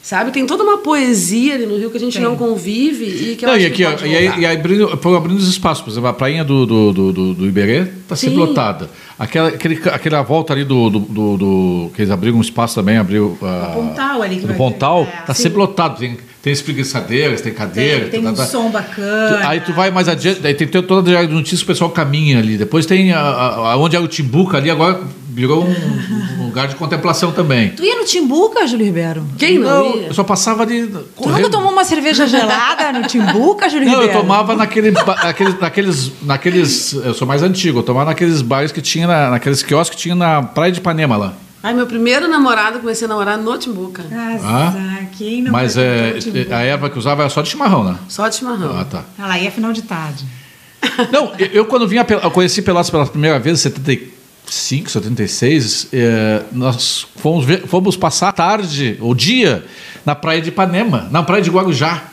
Sabe? 0.01 0.31
Tem 0.31 0.45
toda 0.45 0.65
uma 0.65 0.79
poesia 0.79 1.55
ali 1.55 1.65
no 1.65 1.77
Rio 1.77 1.89
que 1.89 1.95
a 1.95 1.99
gente 1.99 2.15
Tem. 2.15 2.21
não 2.21 2.35
convive 2.35 3.05
e 3.05 3.35
que 3.37 3.45
eu 3.45 3.49
não, 3.49 3.57
e 3.57 3.65
aqui, 3.65 3.85
que 3.95 4.05
e 4.05 4.17
aí, 4.17 4.39
e 4.41 4.45
aí 4.45 4.57
abrindo, 4.57 4.89
abrindo 4.91 5.37
os 5.37 5.47
espaços. 5.47 5.81
Por 5.81 5.91
exemplo, 5.91 6.09
a 6.09 6.13
prainha 6.13 6.43
do, 6.43 6.65
do, 6.65 6.91
do, 6.91 7.33
do 7.33 7.45
Iberê 7.47 7.83
está 7.83 8.13
sempre 8.13 8.35
lotada. 8.35 8.89
Aquela, 9.17 9.47
aquele, 9.47 9.79
aquela 9.89 10.21
volta 10.21 10.51
ali 10.51 10.65
do, 10.65 10.89
do, 10.89 10.99
do, 10.99 11.37
do, 11.37 11.91
que 11.95 12.01
eles 12.01 12.11
abriram 12.11 12.37
um 12.37 12.41
espaço 12.41 12.75
também, 12.75 12.97
abriu. 12.97 13.37
Uh, 13.41 13.73
Pontal 13.73 14.21
ali. 14.21 14.39
Que 14.39 14.47
do 14.47 14.53
Pontal, 14.55 15.03
está 15.03 15.31
é. 15.31 15.35
sempre 15.35 15.57
lotado. 15.57 15.97
Tem, 15.97 16.17
tem 16.43 16.51
espreguiçadeiras, 16.51 17.39
tem 17.39 17.53
cadeira. 17.53 18.09
Tem, 18.09 18.21
tem 18.21 18.27
um 18.29 18.33
tá, 18.33 18.45
som 18.45 18.69
bacana. 18.69 19.37
Tu, 19.37 19.47
aí 19.47 19.61
tu 19.61 19.71
vai 19.71 19.89
mais 19.89 20.09
adiante, 20.09 20.45
aí 20.45 20.53
tem 20.53 20.67
toda 20.67 21.17
a 21.17 21.23
notícia, 21.23 21.63
o 21.63 21.67
pessoal 21.67 21.89
caminha 21.89 22.37
ali. 22.37 22.57
Depois 22.57 22.85
tem 22.85 23.13
a, 23.13 23.21
a, 23.21 23.77
onde 23.77 23.95
é 23.95 23.99
o 23.99 24.09
Timbuca 24.09 24.57
ali, 24.57 24.69
agora 24.69 24.99
virou 25.29 25.63
um, 25.63 26.41
um, 26.41 26.45
lugar 26.47 26.67
de 26.67 26.75
contemplação 26.75 27.31
também. 27.31 27.69
Tu 27.69 27.85
ia 27.85 27.95
no 27.95 28.03
Timbuca, 28.03 28.67
Júlio 28.67 28.85
Ribeiro? 28.85 29.25
Quem 29.37 29.57
não? 29.57 29.95
Eu 29.95 30.13
só 30.13 30.21
passava 30.25 30.63
ali. 30.63 30.85
Tu 30.85 31.29
nunca 31.29 31.49
tomou 31.49 31.71
uma 31.71 31.85
cerveja 31.85 32.27
gelada 32.27 32.91
no 32.91 33.07
Timbuca, 33.07 33.69
Júlio 33.69 33.85
não, 33.85 33.93
Ribeiro? 33.93 34.13
Não, 34.13 34.19
eu 34.19 34.21
tomava 34.21 34.53
naquele, 34.53 34.91
naqueles, 34.91 35.57
naqueles, 35.57 36.11
naqueles. 36.23 36.91
Eu 36.91 37.13
sou 37.13 37.25
mais 37.25 37.41
antigo, 37.41 37.79
eu 37.79 37.83
tomava 37.83 38.07
naqueles 38.07 38.41
bares 38.41 38.73
que 38.73 38.81
tinha, 38.81 39.07
na, 39.07 39.29
naqueles 39.29 39.63
quiosques 39.63 39.95
que 39.95 40.01
tinha 40.01 40.13
na 40.13 40.43
Praia 40.43 40.73
de 40.73 40.79
Ipanema 40.79 41.15
lá. 41.15 41.33
Ai, 41.63 41.73
meu 41.73 41.87
primeiro 41.87 42.27
namorado, 42.27 42.79
comecei 42.79 43.05
a 43.05 43.07
namorar 43.07 43.37
no 43.37 43.57
Timbuca. 43.57 44.03
Ah, 44.11 45.05
quem 45.17 45.41
não 45.41 45.49
Mas 45.53 45.77
é, 45.77 46.13
a 46.51 46.59
erva 46.59 46.89
que 46.89 46.99
usava 46.99 47.21
era 47.21 47.29
só 47.29 47.41
de 47.41 47.47
chimarrão, 47.47 47.85
né? 47.85 47.97
Só 48.09 48.27
de 48.27 48.35
chimarrão. 48.35 48.77
Ah, 48.77 48.83
tá. 48.83 49.05
Ela 49.17 49.39
ia 49.39 49.49
final 49.49 49.71
de 49.71 49.81
tarde. 49.83 50.25
Não, 51.09 51.31
eu, 51.39 51.47
eu 51.47 51.65
quando 51.65 51.87
vim, 51.87 51.95
eu 51.95 52.31
conheci 52.31 52.61
Pelotas 52.61 52.89
pela 52.89 53.05
primeira 53.05 53.39
vez, 53.39 53.59
em 53.59 53.61
75, 53.61 54.89
76, 54.89 55.87
é, 55.93 56.43
nós 56.51 57.07
fomos, 57.15 57.45
ver, 57.45 57.65
fomos 57.65 57.95
passar 57.95 58.27
a 58.27 58.33
tarde, 58.33 58.97
o 58.99 59.15
dia, 59.15 59.63
na 60.05 60.13
praia 60.13 60.41
de 60.41 60.49
Ipanema, 60.49 61.07
na 61.09 61.23
praia 61.23 61.41
de 61.41 61.49
Guarujá. 61.49 62.03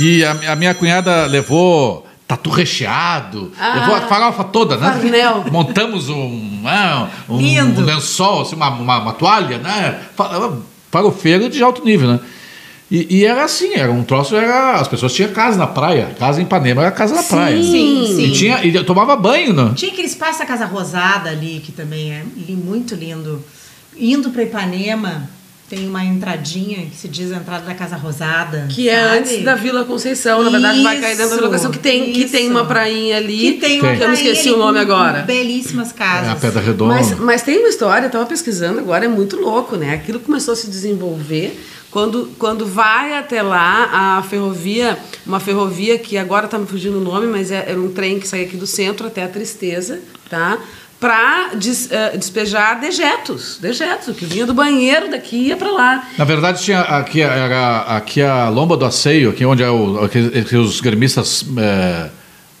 E 0.00 0.24
a, 0.24 0.52
a 0.52 0.56
minha 0.56 0.72
cunhada 0.72 1.26
levou 1.26 2.05
tatu 2.26 2.50
recheado, 2.50 3.52
ah, 3.58 3.74
levou 3.74 3.94
a 3.94 4.00
farofa 4.02 4.44
toda, 4.44 4.76
né? 4.76 4.92
Farnel. 4.92 5.44
Montamos 5.52 6.08
um, 6.08 6.62
ah, 6.66 7.08
um, 7.28 7.36
um 7.36 7.80
lençol, 7.80 8.42
assim, 8.42 8.56
uma, 8.56 8.68
uma, 8.70 8.98
uma, 8.98 9.12
toalha, 9.12 9.58
né? 9.58 10.00
Farofeiro 10.90 11.48
de 11.48 11.62
alto 11.62 11.84
nível, 11.84 12.08
né? 12.08 12.20
E, 12.90 13.18
e, 13.18 13.24
era 13.24 13.44
assim, 13.44 13.74
era 13.74 13.90
um 13.90 14.04
troço, 14.04 14.36
era, 14.36 14.74
as 14.74 14.86
pessoas 14.86 15.12
tinham 15.12 15.32
casa 15.32 15.58
na 15.58 15.66
praia, 15.66 16.14
casa 16.18 16.40
em 16.40 16.44
Ipanema 16.44 16.82
era 16.82 16.92
casa 16.92 17.16
na 17.16 17.22
sim, 17.22 17.28
praia. 17.28 17.60
Sim, 17.60 18.12
sim. 18.14 18.22
E, 18.22 18.32
tinha, 18.32 18.64
e 18.64 18.84
tomava 18.84 19.16
banho, 19.16 19.52
né? 19.52 19.72
Tinha 19.74 19.90
aquele 19.90 20.06
espaço 20.06 20.38
da 20.38 20.46
Casa 20.46 20.66
Rosada 20.66 21.30
ali, 21.30 21.60
que 21.64 21.72
também 21.72 22.12
é 22.12 22.22
muito 22.48 22.94
lindo. 22.94 23.44
Indo 23.98 24.30
para 24.30 24.42
Ipanema, 24.44 25.28
tem 25.68 25.88
uma 25.88 26.04
entradinha 26.04 26.86
que 26.86 26.96
se 26.96 27.08
diz 27.08 27.32
a 27.32 27.36
entrada 27.36 27.66
da 27.66 27.74
Casa 27.74 27.96
Rosada. 27.96 28.66
Que 28.68 28.88
é 28.88 28.94
sabe? 28.94 29.16
é 29.16 29.18
antes 29.18 29.44
da 29.44 29.54
Vila 29.56 29.84
Conceição, 29.84 30.42
na 30.42 30.50
verdade, 30.50 30.82
vai 30.82 31.00
cair 31.00 31.16
dentro 31.16 31.30
da 31.30 31.36
Vila 31.36 31.48
Conceição, 31.48 31.70
que 31.72 31.78
tem, 31.78 32.12
que 32.12 32.24
tem 32.26 32.48
uma 32.48 32.64
prainha 32.64 33.16
ali. 33.16 33.54
Que 33.54 33.60
tem 33.60 33.80
uma 33.80 33.96
que 33.96 34.02
eu 34.02 34.08
me 34.08 34.14
esqueci 34.14 34.50
o 34.50 34.56
nome 34.56 34.78
agora. 34.78 35.22
Belíssimas 35.22 35.90
casas. 35.90 36.28
É 36.28 36.32
a 36.32 36.36
Pedra 36.36 36.60
Redonda. 36.60 36.94
Mas, 36.94 37.18
mas 37.18 37.42
tem 37.42 37.58
uma 37.58 37.68
história, 37.68 38.04
eu 38.04 38.06
estava 38.06 38.26
pesquisando 38.26 38.78
agora, 38.78 39.04
é 39.04 39.08
muito 39.08 39.36
louco, 39.36 39.76
né? 39.76 39.94
Aquilo 39.94 40.20
começou 40.20 40.52
a 40.52 40.56
se 40.56 40.68
desenvolver. 40.68 41.60
Quando, 41.90 42.30
quando 42.38 42.66
vai 42.66 43.14
até 43.14 43.42
lá 43.42 44.18
a 44.18 44.22
ferrovia, 44.22 44.98
uma 45.26 45.40
ferrovia 45.40 45.98
que 45.98 46.18
agora 46.18 46.44
está 46.44 46.58
me 46.58 46.66
fugindo 46.66 46.98
o 46.98 47.00
nome, 47.00 47.26
mas 47.26 47.50
é, 47.50 47.64
era 47.68 47.80
um 47.80 47.90
trem 47.90 48.20
que 48.20 48.28
saía 48.28 48.44
aqui 48.44 48.56
do 48.56 48.66
centro 48.66 49.06
até 49.06 49.22
a 49.24 49.28
Tristeza, 49.28 50.00
tá? 50.28 50.58
Para 50.98 51.54
des, 51.54 51.86
uh, 51.86 52.16
despejar 52.16 52.80
dejetos, 52.80 53.58
dejetos, 53.60 54.16
que 54.16 54.24
vinha 54.24 54.46
do 54.46 54.54
banheiro 54.54 55.10
daqui 55.10 55.36
ia 55.36 55.56
para 55.56 55.70
lá. 55.70 56.08
Na 56.16 56.24
verdade, 56.24 56.62
tinha 56.62 56.80
aqui, 56.80 57.20
era, 57.20 57.80
aqui 57.82 58.22
a 58.22 58.48
lomba 58.48 58.76
do 58.76 58.84
aceio, 58.84 59.30
aqui 59.30 59.44
onde 59.44 59.62
é 59.62 59.70
o, 59.70 60.04
aqui, 60.04 60.56
os 60.56 60.80
gremistas 60.80 61.44
é, 61.58 62.08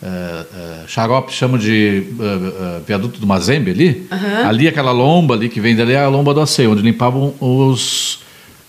é, 0.02 0.06
é, 0.06 0.86
xarope 0.86 1.32
chamam 1.32 1.58
de 1.58 2.04
viaduto 2.86 3.18
do 3.18 3.26
Mazembe 3.26 3.70
ali. 3.70 4.06
Uhum. 4.12 4.48
Ali, 4.48 4.68
aquela 4.68 4.92
lomba 4.92 5.34
ali 5.34 5.48
que 5.48 5.60
vem 5.60 5.74
dali 5.74 5.92
é 5.92 6.04
a 6.04 6.08
lomba 6.08 6.34
do 6.34 6.40
aceio, 6.40 6.72
onde 6.72 6.82
limpavam 6.82 7.34
os 7.40 8.25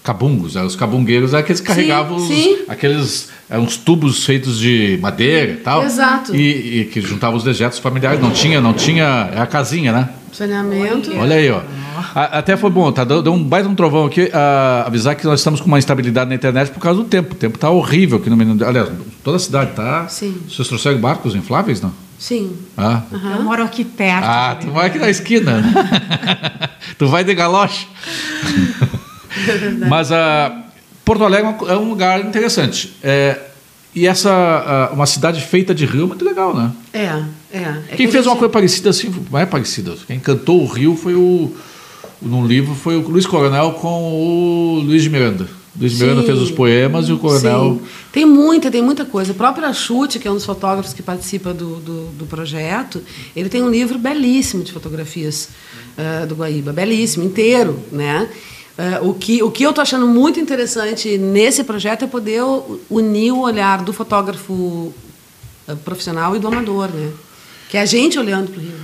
cabungos. 0.08 0.56
Né? 0.56 0.64
Os 0.64 0.76
cabungueiros 0.76 1.34
é 1.34 1.40
aqueles 1.40 1.60
que 1.60 1.68
carregavam 1.68 2.18
sim, 2.20 2.28
sim. 2.28 2.54
Os, 2.64 2.70
aqueles 2.70 3.30
é, 3.50 3.60
uns 3.60 3.76
tubos 3.76 4.24
feitos 4.24 4.58
de 4.58 4.98
madeira 5.02 5.52
e 5.52 5.58
tal. 5.58 5.84
Exato. 5.84 6.34
E, 6.34 6.82
e, 6.82 6.86
que 6.86 7.02
juntavam 7.02 7.36
os 7.36 7.44
dejetos 7.44 7.78
familiares. 7.78 8.22
Não 8.22 8.32
tinha, 8.32 8.62
não 8.62 8.74
tinha. 8.74 9.30
É 9.34 9.42
a 9.42 9.46
casinha, 9.46 9.92
né? 9.92 10.10
Saneamento. 10.32 11.14
Olha 11.18 11.36
aí, 11.36 11.52
ó. 11.52 11.62
A, 12.16 12.40
até 12.40 12.56
foi 12.56 12.70
bom, 12.70 12.90
tá? 12.92 13.04
Deu 13.04 13.34
um 13.34 13.44
baita 13.44 13.68
um 13.68 13.76
trovão 13.76 14.06
aqui. 14.06 14.32
A, 14.34 14.86
avisar 14.88 15.16
que 15.16 15.26
nós 15.26 15.42
estamos 15.42 15.60
com 15.60 15.68
uma 15.68 15.78
instabilidade 15.78 16.30
na 16.30 16.36
internet 16.36 16.72
por 16.72 16.80
causa 16.80 17.02
do 17.04 17.06
tempo. 17.10 17.34
O 17.34 17.38
tempo 17.38 17.60
tá 17.60 17.70
horrível 17.70 18.18
aqui 18.18 18.30
no 18.30 18.38
Menino. 18.38 18.66
Aliás, 18.66 18.90
toda 19.24 19.36
a 19.36 19.40
cidade 19.40 19.74
tá. 19.74 20.08
Sim. 20.08 20.38
Vocês 20.50 20.68
trouxeram 20.68 20.98
barcos 21.00 21.36
infláveis, 21.36 21.82
não? 21.82 21.92
Sim. 22.18 22.56
Ah. 22.78 23.04
Uhum. 23.12 23.36
Eu 23.36 23.44
moro 23.44 23.62
aqui 23.62 23.84
perto. 23.84 24.26
Ah, 24.26 24.58
tu 24.60 24.68
mora 24.68 24.88
aqui 24.88 24.98
na 24.98 25.10
esquina. 25.10 25.62
tu 26.98 27.08
vai 27.08 27.24
de 27.24 27.36
Mas 29.88 30.12
a 30.12 30.66
uh, 30.66 30.68
Porto 31.04 31.24
Alegre 31.24 31.56
é 31.68 31.76
um 31.78 31.90
lugar 31.90 32.20
interessante. 32.20 32.94
É, 33.02 33.40
e 33.96 34.06
essa, 34.06 34.90
uh, 34.92 34.94
uma 34.94 35.06
cidade 35.06 35.42
feita 35.42 35.74
de 35.74 35.86
rio 35.86 36.04
é 36.04 36.08
muito 36.08 36.24
legal, 36.24 36.56
né? 36.56 36.72
É, 36.94 37.24
é. 37.52 37.62
é 37.92 37.96
Quem 37.96 38.12
fez 38.12 38.26
uma 38.28 38.36
coisa 38.36 38.52
parecida 38.52 38.90
assim, 38.90 39.14
não 39.32 39.40
é 39.40 39.46
parecida, 39.46 39.96
quem 40.06 40.20
cantou 40.20 40.62
o 40.62 40.68
rio 40.68 40.96
foi 40.96 41.16
o, 41.16 41.52
num 42.22 42.46
livro, 42.46 42.76
foi 42.76 42.98
o 42.98 43.08
Luiz 43.08 43.26
Coronel 43.26 43.72
com 43.72 44.04
o 44.04 44.82
Luiz 44.84 45.02
de 45.02 45.10
Miranda. 45.10 45.48
Luiz 45.80 45.94
de 45.94 46.04
Miranda 46.04 46.24
fez 46.24 46.40
os 46.40 46.52
poemas 46.52 47.08
e 47.08 47.14
o 47.14 47.20
Coronel... 47.20 47.80
Sim. 47.80 47.88
Tem 48.12 48.26
muita, 48.26 48.72
tem 48.72 48.82
muita 48.82 49.06
coisa. 49.06 49.32
O 49.32 49.36
próprio 49.36 49.66
Achute, 49.66 50.18
que 50.18 50.28
é 50.28 50.32
um 50.32 50.34
dos 50.34 50.46
fotógrafos 50.46 50.92
que 50.92 51.04
participa 51.04 51.54
do, 51.54 51.76
do, 51.76 52.06
do 52.18 52.26
projeto, 52.26 53.02
ele 53.36 53.48
tem 53.48 53.62
um 53.62 53.70
livro 53.70 54.00
belíssimo 54.00 54.64
de 54.64 54.72
fotografias 54.72 55.50
uh, 55.98 56.26
do 56.26 56.36
Guaíba, 56.36 56.74
belíssimo, 56.74 57.24
inteiro, 57.24 57.80
né? 57.92 58.28
Uh, 58.78 59.10
o, 59.10 59.14
que, 59.16 59.42
o 59.42 59.50
que 59.50 59.64
eu 59.64 59.72
estou 59.72 59.82
achando 59.82 60.06
muito 60.06 60.40
interessante 60.40 61.18
nesse 61.18 61.64
projeto 61.64 62.06
é 62.06 62.08
poder 62.08 62.44
unir 62.90 63.32
o 63.32 63.40
olhar 63.40 63.84
do 63.84 63.92
fotógrafo 63.92 64.54
uh, 64.54 65.76
profissional 65.84 66.36
e 66.36 66.40
do 66.40 66.48
amador, 66.48 66.90
né? 66.90 67.12
Que 67.70 67.78
é 67.78 67.82
a 67.82 67.86
gente 67.86 68.20
olhando 68.20 68.52
para 68.52 68.60
o 68.60 68.64
Rio. 68.64 68.76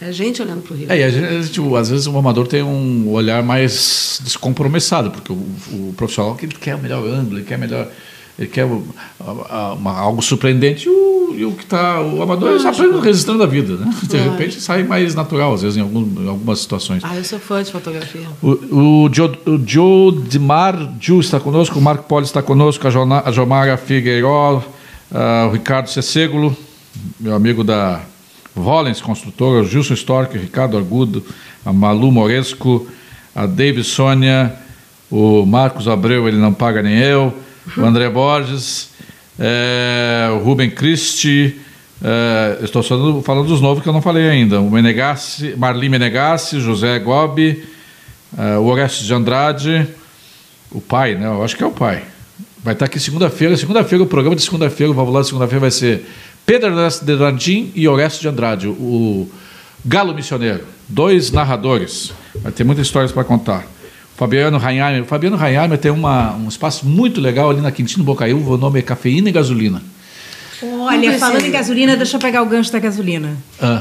É 0.00 0.06
a 0.06 0.12
gente 0.12 0.42
olhando 0.42 0.62
para 0.62 0.74
o 0.74 0.76
Rio. 0.76 0.90
É, 0.90 0.98
e 0.98 1.02
a 1.04 1.10
gente, 1.10 1.50
tipo, 1.52 1.76
às 1.76 1.88
vezes 1.88 2.06
o 2.08 2.18
amador 2.18 2.48
tem 2.48 2.62
um 2.62 3.08
olhar 3.10 3.42
mais 3.42 4.20
descompromissado, 4.22 5.12
porque 5.12 5.32
o, 5.32 5.36
o 5.36 5.94
profissional 5.96 6.36
ele 6.42 6.52
quer 6.52 6.74
o 6.74 6.78
melhor 6.78 7.06
ângulo, 7.06 7.38
ele 7.38 7.46
quer 7.46 7.56
melhor 7.56 7.88
ele 8.38 8.48
quer 8.48 8.64
uma, 8.64 9.72
uma, 9.72 9.98
algo 9.98 10.20
surpreendente 10.20 10.86
e 10.86 10.90
o, 10.90 11.34
e 11.34 11.44
o 11.44 11.52
que 11.52 11.64
está 11.64 12.02
o 12.02 12.20
amador 12.20 12.54
está 12.56 12.68
apenas 12.68 13.02
registrando 13.02 13.42
a 13.42 13.46
vida 13.46 13.76
né? 13.76 13.90
de 14.02 14.16
repente 14.18 14.60
sai 14.60 14.82
mais 14.82 15.14
natural 15.14 15.54
às 15.54 15.62
vezes 15.62 15.78
em, 15.78 15.80
algum, 15.80 16.22
em, 16.22 16.28
algumas 16.28 16.58
situações. 16.58 17.02
Ah 17.02 17.16
eu 17.16 17.24
sou 17.24 17.38
fã 17.38 17.62
de 17.62 17.72
fotografia. 17.72 18.26
O, 18.42 19.04
o, 19.04 19.10
Joe, 19.12 19.38
o 19.46 19.62
Joe 19.66 20.20
Dimar 20.28 20.76
Ju 21.00 21.20
está 21.20 21.40
conosco 21.40 21.78
o 21.78 21.82
Marco 21.82 22.04
Poli 22.04 22.26
está 22.26 22.42
conosco 22.42 22.86
a, 22.86 22.90
Jona, 22.90 23.22
a 23.24 23.32
Jomara 23.32 23.76
Figueiró 23.78 24.58
uh, 24.58 25.48
o 25.48 25.52
Ricardo 25.52 25.88
Cessegulo 25.88 26.54
meu 27.18 27.34
amigo 27.34 27.64
da 27.64 28.02
Volens 28.54 29.00
Construtora 29.00 29.62
o 29.62 29.66
Gilson 29.66 29.94
Stork 29.94 30.36
o 30.36 30.40
Ricardo 30.40 30.76
Argudo 30.76 31.24
a 31.64 31.72
Malu 31.72 32.12
Moresco 32.12 32.86
a 33.34 33.46
David 33.46 33.84
Sônia 33.84 34.54
o 35.10 35.46
Marcos 35.46 35.88
Abreu 35.88 36.28
ele 36.28 36.36
não 36.36 36.52
paga 36.52 36.82
nem 36.82 36.98
eu 36.98 37.45
o 37.76 37.84
André 37.84 38.08
Borges, 38.08 38.90
é, 39.38 40.28
o 40.32 40.38
Rubem 40.38 40.70
Christi, 40.70 41.56
é, 42.02 42.58
estou 42.62 42.82
falando, 42.82 43.22
falando, 43.22 43.48
dos 43.48 43.60
novos 43.60 43.82
que 43.82 43.88
eu 43.88 43.92
não 43.92 44.02
falei 44.02 44.28
ainda, 44.28 44.60
o 44.60 44.70
Menegassi, 44.70 45.54
Marli 45.56 45.88
Menegassi, 45.88 46.60
José 46.60 46.98
Gobi, 46.98 47.64
é, 48.36 48.58
o 48.58 48.64
Orestes 48.64 49.06
de 49.06 49.14
Andrade, 49.14 49.86
o 50.70 50.80
pai, 50.80 51.14
né? 51.14 51.26
Eu 51.26 51.42
acho 51.42 51.56
que 51.56 51.62
é 51.62 51.66
o 51.66 51.70
pai. 51.70 52.02
Vai 52.62 52.74
estar 52.74 52.86
aqui 52.86 52.98
segunda-feira. 52.98 53.56
Segunda-feira, 53.56 54.02
o 54.02 54.06
programa 54.06 54.34
de 54.34 54.42
segunda-feira, 54.42 54.90
o 54.90 54.94
Valvular 54.94 55.22
de 55.22 55.28
segunda-feira 55.28 55.60
vai 55.60 55.70
ser 55.70 56.04
Pedro 56.44 56.70
de 57.02 57.12
Landim 57.12 57.72
e 57.74 57.88
Orestes 57.88 58.20
de 58.20 58.28
Andrade, 58.28 58.68
o 58.68 59.28
Galo 59.84 60.14
Missioneiro. 60.14 60.64
Dois 60.88 61.30
narradores. 61.30 62.12
Vai 62.42 62.52
ter 62.52 62.64
muitas 62.64 62.86
histórias 62.86 63.12
para 63.12 63.24
contar. 63.24 63.66
Fabiano 64.16 64.58
Reinheimer. 64.58 65.04
Fabiano 65.04 65.36
Reinheimer 65.36 65.78
tem 65.78 65.90
uma, 65.90 66.34
um 66.34 66.48
espaço 66.48 66.86
muito 66.86 67.20
legal 67.20 67.50
ali 67.50 67.60
na 67.60 67.70
Quintino 67.70 68.02
Bocaiúva, 68.02 68.54
o 68.54 68.56
nome 68.56 68.78
é 68.78 68.82
Cafeína 68.82 69.28
e 69.28 69.32
Gasolina. 69.32 69.82
Olha, 70.62 71.18
falando 71.18 71.44
em 71.44 71.50
gasolina, 71.50 71.96
deixa 71.96 72.16
eu 72.16 72.20
pegar 72.20 72.42
o 72.42 72.46
gancho 72.46 72.72
da 72.72 72.78
gasolina. 72.78 73.36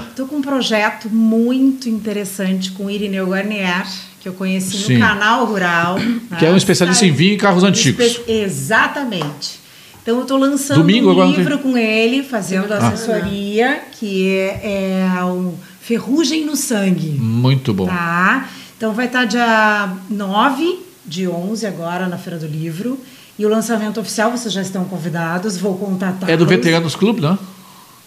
Estou 0.10 0.26
ah. 0.26 0.30
com 0.30 0.36
um 0.36 0.42
projeto 0.42 1.10
muito 1.10 1.88
interessante 1.88 2.72
com 2.72 2.90
Irineu 2.90 3.28
Garnier, 3.28 3.86
que 4.20 4.28
eu 4.28 4.34
conheci 4.34 4.78
Sim. 4.78 4.94
no 4.96 5.00
canal 5.00 5.46
Rural. 5.46 5.96
Que 5.96 6.44
né? 6.44 6.50
é 6.50 6.52
um 6.52 6.58
especialista 6.58 7.06
em 7.06 7.14
vinho 7.14 7.36
e 7.36 7.38
carros 7.38 7.64
antigos. 7.64 8.06
Espe 8.06 8.30
exatamente. 8.30 9.60
Então 10.02 10.18
eu 10.18 10.24
estou 10.24 10.38
lançando 10.38 10.80
Domingo, 10.80 11.14
um 11.14 11.32
livro 11.32 11.58
tem... 11.58 11.72
com 11.72 11.78
ele, 11.78 12.24
fazendo 12.24 12.74
ah. 12.74 12.78
assessoria, 12.78 13.80
que 13.94 14.30
é, 14.30 15.14
é 15.16 15.24
um 15.24 15.54
Ferrugem 15.80 16.44
no 16.44 16.58
Sangue. 16.58 17.12
Muito 17.12 17.74
bom. 17.74 17.88
Tá? 17.88 18.50
Então 18.78 18.94
vai 18.94 19.06
estar 19.06 19.26
dia 19.26 19.96
9 20.10 20.80
de 21.06 21.28
11 21.28 21.66
agora 21.66 22.08
na 22.08 22.18
Feira 22.18 22.38
do 22.38 22.48
Livro. 22.48 23.00
E 23.38 23.46
o 23.46 23.50
lançamento 23.50 24.00
oficial, 24.00 24.32
vocês 24.32 24.54
já 24.54 24.62
estão 24.62 24.86
convidados, 24.86 25.58
vou 25.58 25.78
contatar. 25.78 26.30
É 26.30 26.38
do 26.38 26.46
Veteranos 26.46 26.96
Clube, 26.96 27.22
não? 27.22 27.38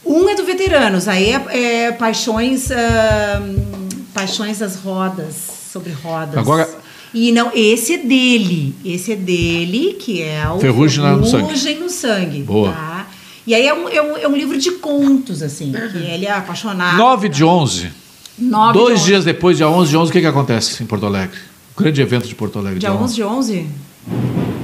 Um 0.04 0.28
é 0.28 0.34
do 0.34 0.44
Veteranos, 0.44 1.06
aí 1.06 1.32
é, 1.32 1.86
é 1.86 1.92
Paixões, 1.92 2.70
uh, 2.70 3.94
Paixões 4.14 4.58
das 4.58 4.76
Rodas, 4.76 5.34
sobre 5.70 5.92
rodas. 5.92 6.38
Agora, 6.38 6.68
E 7.12 7.30
não, 7.32 7.50
esse 7.54 7.94
é 7.94 7.98
dele. 7.98 8.74
Esse 8.84 9.12
é 9.12 9.16
dele, 9.16 9.98
que 10.00 10.22
é 10.22 10.48
o 10.48 10.58
Ferrugem, 10.58 11.04
no 11.04 11.26
Sangue. 11.26 11.46
Ferrugem 11.46 11.78
no 11.78 11.90
Sangue. 11.90 12.42
Boa. 12.42 12.72
Tá? 12.72 13.06
E 13.46 13.54
aí 13.54 13.66
é 13.66 13.74
um, 13.74 13.88
é, 13.88 14.02
um, 14.02 14.16
é 14.16 14.28
um 14.28 14.36
livro 14.36 14.58
de 14.58 14.72
contos, 14.72 15.42
assim, 15.42 15.72
que 15.72 15.98
ele 15.98 16.26
é 16.26 16.32
apaixonado. 16.32 16.96
9 16.96 17.28
de 17.28 17.44
11. 17.44 17.90
9 18.38 18.72
Dois 18.78 18.94
de 18.94 19.00
11. 19.00 19.06
dias 19.06 19.24
depois, 19.24 19.56
dia 19.56 19.68
11 19.68 19.90
de 19.90 19.96
11, 19.96 20.10
o 20.10 20.12
que, 20.12 20.20
que 20.20 20.26
acontece 20.26 20.82
em 20.82 20.86
Porto 20.86 21.06
Alegre? 21.06 21.38
O 21.76 21.80
grande 21.82 22.00
evento 22.00 22.26
de 22.28 22.34
Porto 22.34 22.58
Alegre. 22.58 22.78
Dia 22.80 22.92
11 22.92 23.14
de 23.14 23.22
11? 23.22 23.66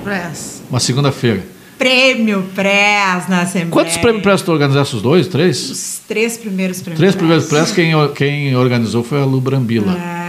Press. 0.03 0.63
Uma 0.71 0.81
segunda-feira. 0.81 1.45
Prêmio 1.79 2.45
Press 2.55 3.29
na 3.29 3.43
Assembleia. 3.43 3.71
Quantos 3.71 3.97
prêmios 3.97 4.23
Press 4.23 4.43
tu 4.43 4.53
organizaste? 4.53 4.97
Os 4.97 5.03
dois? 5.03 5.27
Três? 5.27 5.71
Os 5.71 6.01
três 6.07 6.37
primeiros 6.37 6.81
prêmios 6.81 6.99
Três 6.99 7.15
primeiros 7.15 7.47
Press. 7.47 7.73
Quem, 7.73 7.93
quem 8.15 8.55
organizou 8.57 9.03
foi 9.03 9.21
a 9.21 9.25
Lu 9.25 9.41
Brambila. 9.41 9.93
É. 9.97 10.25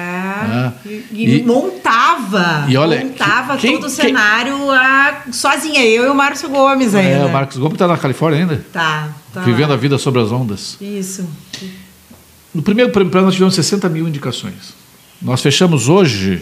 É. 0.45 0.73
E, 1.11 1.37
e 1.37 1.43
montava. 1.43 2.65
E 2.67 2.75
olha, 2.77 3.03
montava 3.03 3.57
quem- 3.57 3.73
todo 3.79 3.83
o 3.89 3.95
quem- 3.95 4.05
cenário 4.07 4.69
ah, 4.71 5.21
sozinha, 5.31 5.83
eu 5.85 6.05
e 6.05 6.09
o 6.09 6.13
Márcio 6.15 6.49
Gomes 6.49 6.93
ainda. 6.93 7.09
É, 7.09 7.25
o 7.25 7.31
Marcos 7.31 7.57
Gomes 7.57 7.73
está 7.73 7.87
na 7.87 7.97
Califórnia 7.97 8.41
ainda, 8.41 8.65
Tá, 8.71 9.09
tá. 9.33 9.41
vivendo 9.41 9.71
a 9.73 9.75
vida 9.77 9.97
sobre 9.97 10.21
as 10.21 10.31
ondas. 10.31 10.77
Isso. 10.81 11.27
No 12.55 12.61
primeiro 12.61 12.89
prêmio 12.91 13.11
nós 13.21 13.33
tivemos 13.33 13.53
60 13.53 13.89
mil 13.89 14.07
indicações. 14.07 14.73
Nós 15.21 15.41
fechamos 15.41 15.89
hoje 15.89 16.41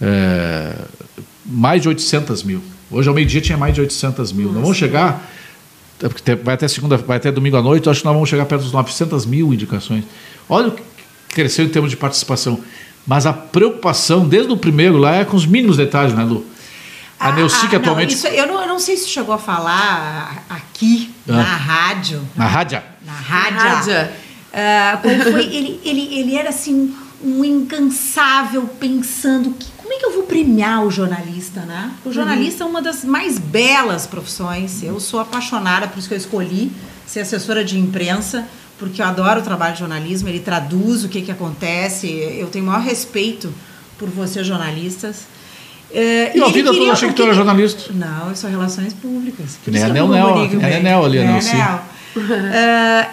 é, 0.00 0.72
mais 1.44 1.82
de 1.82 1.88
800 1.88 2.44
mil. 2.44 2.62
Hoje 2.90 3.08
ao 3.08 3.14
meio-dia 3.14 3.40
tinha 3.40 3.58
mais 3.58 3.74
de 3.74 3.80
800 3.80 4.32
mil. 4.32 4.52
Nós 4.52 4.62
vamos 4.62 4.76
chegar, 4.76 5.28
é 6.00 6.08
porque 6.08 6.34
vai 6.36 6.54
até 6.54 6.68
segunda, 6.68 6.96
vai 6.96 7.16
até 7.16 7.32
domingo 7.32 7.56
à 7.56 7.62
noite, 7.62 7.86
eu 7.86 7.90
acho 7.90 8.00
que 8.02 8.06
nós 8.06 8.14
vamos 8.14 8.28
chegar 8.28 8.44
perto 8.46 8.62
dos 8.62 8.72
900 8.72 9.26
mil 9.26 9.52
indicações. 9.52 10.04
Olha 10.48 10.68
o 10.68 10.72
que 10.72 10.82
cresceu 11.30 11.64
em 11.64 11.68
termos 11.68 11.90
de 11.90 11.96
participação. 11.96 12.60
Mas 13.04 13.26
a 13.26 13.32
preocupação, 13.32 14.28
desde 14.28 14.52
o 14.52 14.56
primeiro 14.56 14.96
lá, 14.96 15.16
é 15.16 15.24
com 15.24 15.36
os 15.36 15.44
mínimos 15.44 15.76
detalhes, 15.76 16.14
né, 16.14 16.22
Lu? 16.22 16.46
A 17.18 17.30
Ah, 17.30 17.32
Neuci, 17.32 17.66
que 17.68 17.74
ah, 17.74 17.78
não, 17.78 17.84
atualmente. 17.84 18.14
isso- 18.14 18.26
eu, 18.28 18.46
não, 18.46 18.60
eu 18.60 18.68
não 18.68 18.78
sei 18.78 18.96
se 18.96 19.08
chegou 19.08 19.34
a 19.34 19.38
falar 19.38 20.44
aqui, 20.48 21.12
Ah. 21.28 21.32
na 21.32 21.42
rádio. 21.42 22.20
Na 22.36 22.46
rádio. 22.46 22.80
Na 23.04 23.12
rádio. 23.12 23.58
rádio. 23.58 24.08
Ah, 24.52 25.00
foi, 25.02 25.46
ele, 25.46 25.80
ele, 25.82 26.14
ele 26.14 26.36
era 26.36 26.50
assim, 26.50 26.94
um 27.22 27.44
incansável 27.44 28.68
pensando 28.78 29.52
que, 29.52 29.70
como 29.76 29.92
é 29.92 29.96
que 29.96 30.04
eu 30.04 30.12
vou 30.12 30.24
premiar 30.24 30.84
o 30.84 30.90
jornalista, 30.90 31.60
né? 31.60 31.92
O 32.04 32.12
jornalista 32.12 32.64
é 32.64 32.66
uma 32.66 32.82
das 32.82 33.04
mais 33.04 33.38
belas 33.38 34.06
profissões. 34.06 34.82
Eu 34.82 35.00
sou 35.00 35.20
apaixonada, 35.20 35.88
por 35.88 35.98
isso 35.98 36.08
que 36.08 36.14
eu 36.14 36.18
escolhi 36.18 36.70
ser 37.06 37.20
assessora 37.20 37.64
de 37.64 37.78
imprensa, 37.78 38.46
porque 38.78 39.00
eu 39.00 39.06
adoro 39.06 39.40
o 39.40 39.42
trabalho 39.42 39.74
de 39.74 39.80
jornalismo, 39.80 40.28
ele 40.28 40.40
traduz 40.40 41.04
o 41.04 41.08
que, 41.08 41.22
que 41.22 41.30
acontece. 41.30 42.08
Eu 42.08 42.48
tenho 42.48 42.64
o 42.64 42.68
maior 42.68 42.82
respeito 42.82 43.52
por 43.98 44.08
vocês, 44.08 44.46
jornalistas. 44.46 45.26
Eh, 45.94 46.32
E 46.34 46.42
a 46.42 46.48
vida 46.48 46.72
toda 46.72 46.92
achei 46.92 47.08
que 47.08 47.14
tu 47.14 47.22
era 47.22 47.34
jornalista. 47.34 47.92
Não, 47.92 48.30
eu 48.30 48.36
sou 48.36 48.48
relações 48.48 48.92
públicas. 48.94 49.58
Que 49.64 49.70
nem 49.70 49.82
a 49.82 49.88
é 49.88 49.90
a. 49.90 50.08
Nel 50.08 51.04
ali, 51.04 51.18
a 51.18 51.22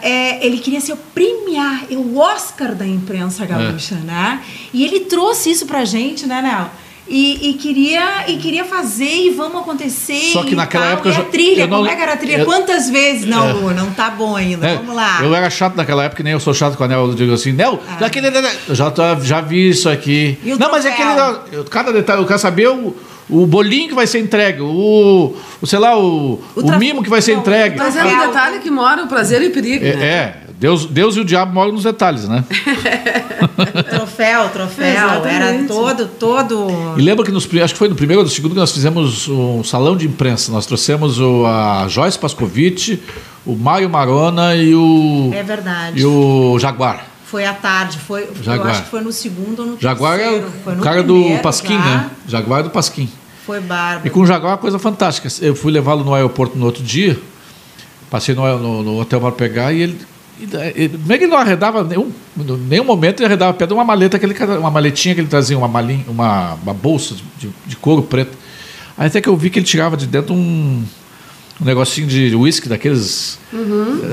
É, 0.02 0.46
ele 0.46 0.58
queria 0.58 0.82
ser 0.82 0.94
o 0.94 0.98
premiar, 0.98 1.86
o 1.92 2.18
Oscar 2.18 2.76
da 2.76 2.86
imprensa 2.86 3.46
gaúcha, 3.46 3.96
É. 3.96 4.06
né? 4.06 4.42
E 4.74 4.84
ele 4.84 5.02
trouxe 5.02 5.52
isso 5.52 5.66
pra 5.66 5.86
gente, 5.86 6.26
né, 6.26 6.42
Nel? 6.42 6.70
E, 7.10 7.50
e 7.50 7.54
queria, 7.56 8.26
e 8.28 8.38
queria 8.38 8.64
fazer 8.64 9.10
e 9.26 9.30
vamos 9.32 9.62
acontecer. 9.62 10.32
Só 10.32 10.44
que 10.44 10.54
e 10.54 10.56
naquela 10.56 10.84
tal. 10.86 10.94
época 10.94 11.10
E 11.10 11.12
a 11.12 11.16
já- 11.16 11.24
trilha, 11.24 11.62
eu 11.64 11.68
não 11.68 11.78
como 11.80 11.90
é 11.90 11.96
que 11.96 12.02
era 12.04 12.14
a 12.14 12.18
trilha? 12.18 12.38
eu- 12.40 12.46
Quantas 12.46 12.88
vezes? 12.90 13.26
Não, 13.26 13.50
É. 13.50 13.54
Lu, 13.54 13.74
não 13.74 13.90
tá 13.92 14.12
bom 14.12 14.36
ainda. 14.36 14.68
É, 14.68 14.76
Vamos 14.76 14.96
lá. 14.96 15.20
Eu 15.24 15.34
era 15.34 15.50
chato 15.50 15.76
naquela 15.76 16.04
época, 16.04 16.22
nem 16.22 16.34
eu 16.34 16.40
sou 16.40 16.54
chato 16.54 16.78
com 16.78 16.84
a 16.84 16.88
Nel. 16.88 17.08
Eu 17.08 17.16
digo 17.16 17.34
assim, 17.34 17.52
Nel, 17.52 17.82
daquele, 18.00 18.28
eu 18.68 18.76
já, 18.76 18.92
tô- 18.92 19.20
já 19.24 19.42
vi 19.42 19.70
isso 19.70 19.90
aqui. 19.90 20.38
E 20.44 20.54
o 20.54 20.60
não, 20.60 20.70
mas 20.72 20.86
é 20.86 20.90
aquele. 20.90 21.10
eu- 21.52 21.64
Cada 21.66 21.92
detalhe, 21.92 22.22
eu 22.22 22.28
quero 22.28 22.38
saber 22.40 22.68
o, 22.70 22.96
o 23.28 23.48
bolinho 23.48 23.90
que 23.90 23.96
vai 23.96 24.06
ser 24.06 24.20
entregue, 24.20 24.62
o, 24.62 25.36
o 25.62 25.66
sei 25.66 25.80
lá, 25.80 25.98
o, 25.98 26.40
o, 26.56 26.62
troféu- 26.62 26.80
mimo 26.80 27.02
que 27.04 27.10
vai 27.10 27.22
ser 27.24 27.34
entregue. 27.34 27.76
Mas 27.78 27.96
é 27.96 28.04
um 28.06 28.20
detalhe 28.28 28.60
que 28.60 28.70
mora 28.70 29.04
o 29.04 29.08
prazer 29.08 29.42
e 29.42 29.48
o 29.48 29.52
perigo, 29.52 29.84
É, 29.84 29.96
né? 29.96 30.06
é, 30.06 30.38
Deus, 30.60 30.86
Deus 30.86 31.16
e 31.16 31.22
o 31.22 31.26
diabo 31.26 31.54
moram 31.54 31.72
nos 31.72 31.84
detalhes, 31.84 32.28
né? 32.28 32.44
Troféu, 33.90 34.50
troféu. 34.50 34.86
Exatamente. 34.88 35.28
Era 35.36 35.64
todo, 35.68 36.08
todo. 36.08 36.68
E 36.98 37.02
lembra 37.02 37.24
que 37.26 37.32
nos, 37.32 37.46
acho 37.64 37.74
que 37.74 37.78
foi 37.80 37.88
no 37.90 37.96
primeiro 37.96 38.20
ou 38.22 38.26
no 38.26 38.32
segundo 38.32 38.52
que 38.52 38.60
nós 38.60 38.72
fizemos 38.72 39.28
um 39.28 39.64
salão 39.64 39.96
de 39.96 40.06
imprensa. 40.06 40.52
Nós 40.52 40.66
trouxemos 40.66 41.20
o, 41.20 41.46
a 41.46 41.88
Joyce 41.88 42.20
Pascovitch, 42.20 43.00
o 43.46 43.56
Mário 43.56 43.90
Marona 43.90 44.56
e 44.56 44.74
o, 44.76 45.32
É 45.34 45.44
verdade. 45.44 46.00
e 46.00 46.06
o 46.06 46.58
Jaguar. 46.60 47.06
Foi 47.26 47.46
à 47.46 47.54
tarde, 47.54 47.98
foi, 48.00 48.24
eu 48.24 48.44
Jaguar. 48.44 48.72
acho 48.72 48.84
que 48.84 48.90
foi 48.90 49.02
no 49.02 49.12
segundo 49.12 49.60
ou 49.60 49.66
no 49.68 49.80
Jaguar 49.80 50.16
é 50.20 50.24
terceiro. 50.24 50.48
o 50.48 50.52
Foi 50.64 50.76
no 50.76 50.82
cara 50.84 51.04
primeiro 51.04 51.38
do 51.38 51.42
Pasquim, 51.44 51.78
já. 51.78 51.86
né? 51.86 52.10
Jaguar 52.28 52.60
é 52.62 52.64
do 52.64 52.70
Pasquim. 52.72 53.10
Foi 53.46 53.60
bárbaro. 53.62 54.08
E 54.08 54.10
com 54.10 54.22
o 54.22 54.26
Jaguar 54.26 54.52
é 54.52 54.56
uma 54.56 54.58
coisa 54.58 54.80
fantástica. 54.80 55.30
Eu 55.42 55.56
fui 55.56 55.72
levá-lo 55.72 56.04
no 56.04 56.14
aeroporto 56.14 56.58
no 56.58 56.66
outro 56.66 56.84
dia, 56.84 57.18
passei 58.10 58.34
no, 58.36 58.58
no- 58.60 58.84
no 58.84 59.00
hotel 59.00 59.22
para 59.22 59.32
pegar 59.32 59.72
e 59.72 59.82
ele. 59.82 59.98
Ele- 60.76 60.90
Como 60.98 61.14
é 61.14 61.18
que 61.18 61.24
ele 61.26 61.32
não 61.32 61.38
arredava 61.40 61.84
nenhum, 61.84 62.12
nenhum 62.68 62.84
momento 62.84 63.20
ele 63.20 63.28
arredava 63.28 63.54
pé 63.54 63.66
de 63.68 63.74
uma 63.74 63.84
maleta, 63.84 64.18
que 64.20 64.26
ele, 64.26 64.36
uma 64.58 64.72
maletinha 64.72 65.14
que 65.16 65.22
ele 65.22 65.28
trazia, 65.28 65.58
uma, 65.58 65.68
malinha, 65.68 66.06
uma, 66.08 66.54
uma 66.64 66.74
bolsa 66.74 67.16
de, 67.38 67.50
de 67.66 67.76
couro 67.76 68.04
preto. 68.04 68.38
Aí 68.98 69.08
até 69.08 69.22
que 69.22 69.30
eu 69.30 69.36
vi 69.38 69.50
que 69.50 69.60
ele 69.60 69.66
tirava 69.66 69.96
de 69.98 70.06
dentro 70.08 70.34
um, 70.34 70.84
um 71.62 71.66
negocinho 71.66 72.08
de 72.08 72.36
uísque 72.36 72.68
daqueles. 72.70 73.40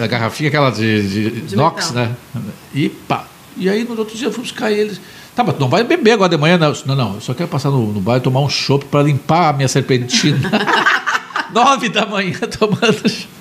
A 0.02 0.06
garrafinha 0.06 0.48
aquela 0.48 0.70
de, 0.70 1.08
de, 1.08 1.30
De 1.42 1.54
inox, 1.54 1.90
metal. 1.90 2.10
né? 2.34 2.40
E 2.74 2.88
pá. 2.88 3.26
E 3.56 3.68
aí 3.68 3.84
no 3.84 3.98
outro 3.98 4.16
dia 4.16 4.28
eu 4.28 4.32
fui 4.32 4.42
buscar 4.42 4.70
eles. 4.70 5.00
Tá, 5.34 5.44
mas 5.44 5.54
tu 5.56 5.60
não 5.60 5.68
vai 5.68 5.84
beber 5.84 6.12
agora 6.12 6.30
de 6.30 6.36
manhã, 6.38 6.56
não. 6.56 6.72
Disse, 6.72 6.86
Não, 6.88 6.94
não, 6.94 7.14
eu 7.14 7.20
só 7.20 7.34
quero 7.34 7.48
passar 7.48 7.70
no, 7.70 7.92
no 7.92 8.00
bar 8.00 8.16
e 8.16 8.20
tomar 8.20 8.40
um 8.40 8.48
chopp 8.48 8.84
para 8.86 9.02
limpar 9.02 9.50
a 9.50 9.52
minha 9.52 9.68
serpentina. 9.68 10.38
Nove 11.52 11.88
da 11.88 12.06
manhã 12.06 12.38
tomando. 12.58 13.08
chopp. 13.08 13.35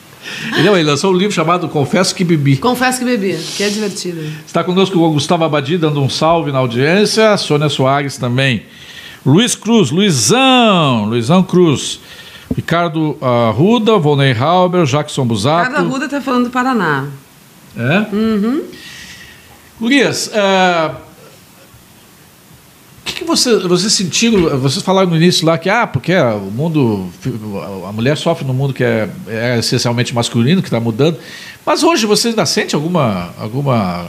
Não, 0.63 0.76
ele 0.76 0.89
lançou 0.89 1.13
um 1.13 1.17
livro 1.17 1.34
chamado 1.34 1.67
Confesso 1.69 2.13
que 2.15 2.23
Bebi. 2.23 2.57
Confesso 2.57 2.99
que 2.99 3.05
bebi, 3.05 3.38
que 3.38 3.63
é 3.63 3.69
divertido. 3.69 4.21
Está 4.45 4.63
conosco 4.63 4.97
o 4.99 5.11
Gustavo 5.11 5.43
Abadi 5.43 5.78
dando 5.78 6.01
um 6.01 6.09
salve 6.09 6.51
na 6.51 6.59
audiência, 6.59 7.36
Sônia 7.38 7.69
Soares 7.69 8.17
também. 8.17 8.63
Luiz 9.26 9.55
Cruz, 9.55 9.91
Luizão, 9.91 11.05
Luizão 11.05 11.43
Cruz. 11.43 11.99
Ricardo 12.55 13.17
Arruda, 13.21 13.97
Volney 13.97 14.34
Halber, 14.34 14.86
Jackson 14.86 15.26
Busato. 15.26 15.71
Cada 15.71 15.82
Ruda 15.82 16.07
tá 16.07 16.21
falando 16.21 16.45
do 16.45 16.49
Paraná. 16.51 17.05
É? 17.76 18.15
Uhum. 18.15 18.63
Gurias, 19.80 20.32
o 20.32 21.05
que, 23.16 23.22
que 23.22 23.24
você, 23.24 23.59
vocês 23.59 23.93
sentiram? 23.93 24.59
Vocês 24.59 24.84
falaram 24.84 25.09
no 25.09 25.16
início 25.16 25.45
lá 25.45 25.57
que, 25.57 25.70
ah, 25.70 25.88
porque 25.88 26.13
o 26.16 26.51
mundo, 26.51 27.09
a 27.88 27.91
mulher 27.91 28.18
sofre 28.18 28.45
no 28.45 28.53
mundo 28.53 28.74
que 28.74 28.84
é, 28.84 29.09
é 29.28 29.59
essencialmente 29.59 30.13
masculino, 30.13 30.61
que 30.61 30.68
está 30.68 30.80
mudando. 30.80 31.18
Mas 31.66 31.82
hoje 31.82 32.05
vocês 32.05 32.34
ainda 32.34 32.45
sentem 32.45 32.76
alguma, 32.76 33.34
alguma, 33.39 34.05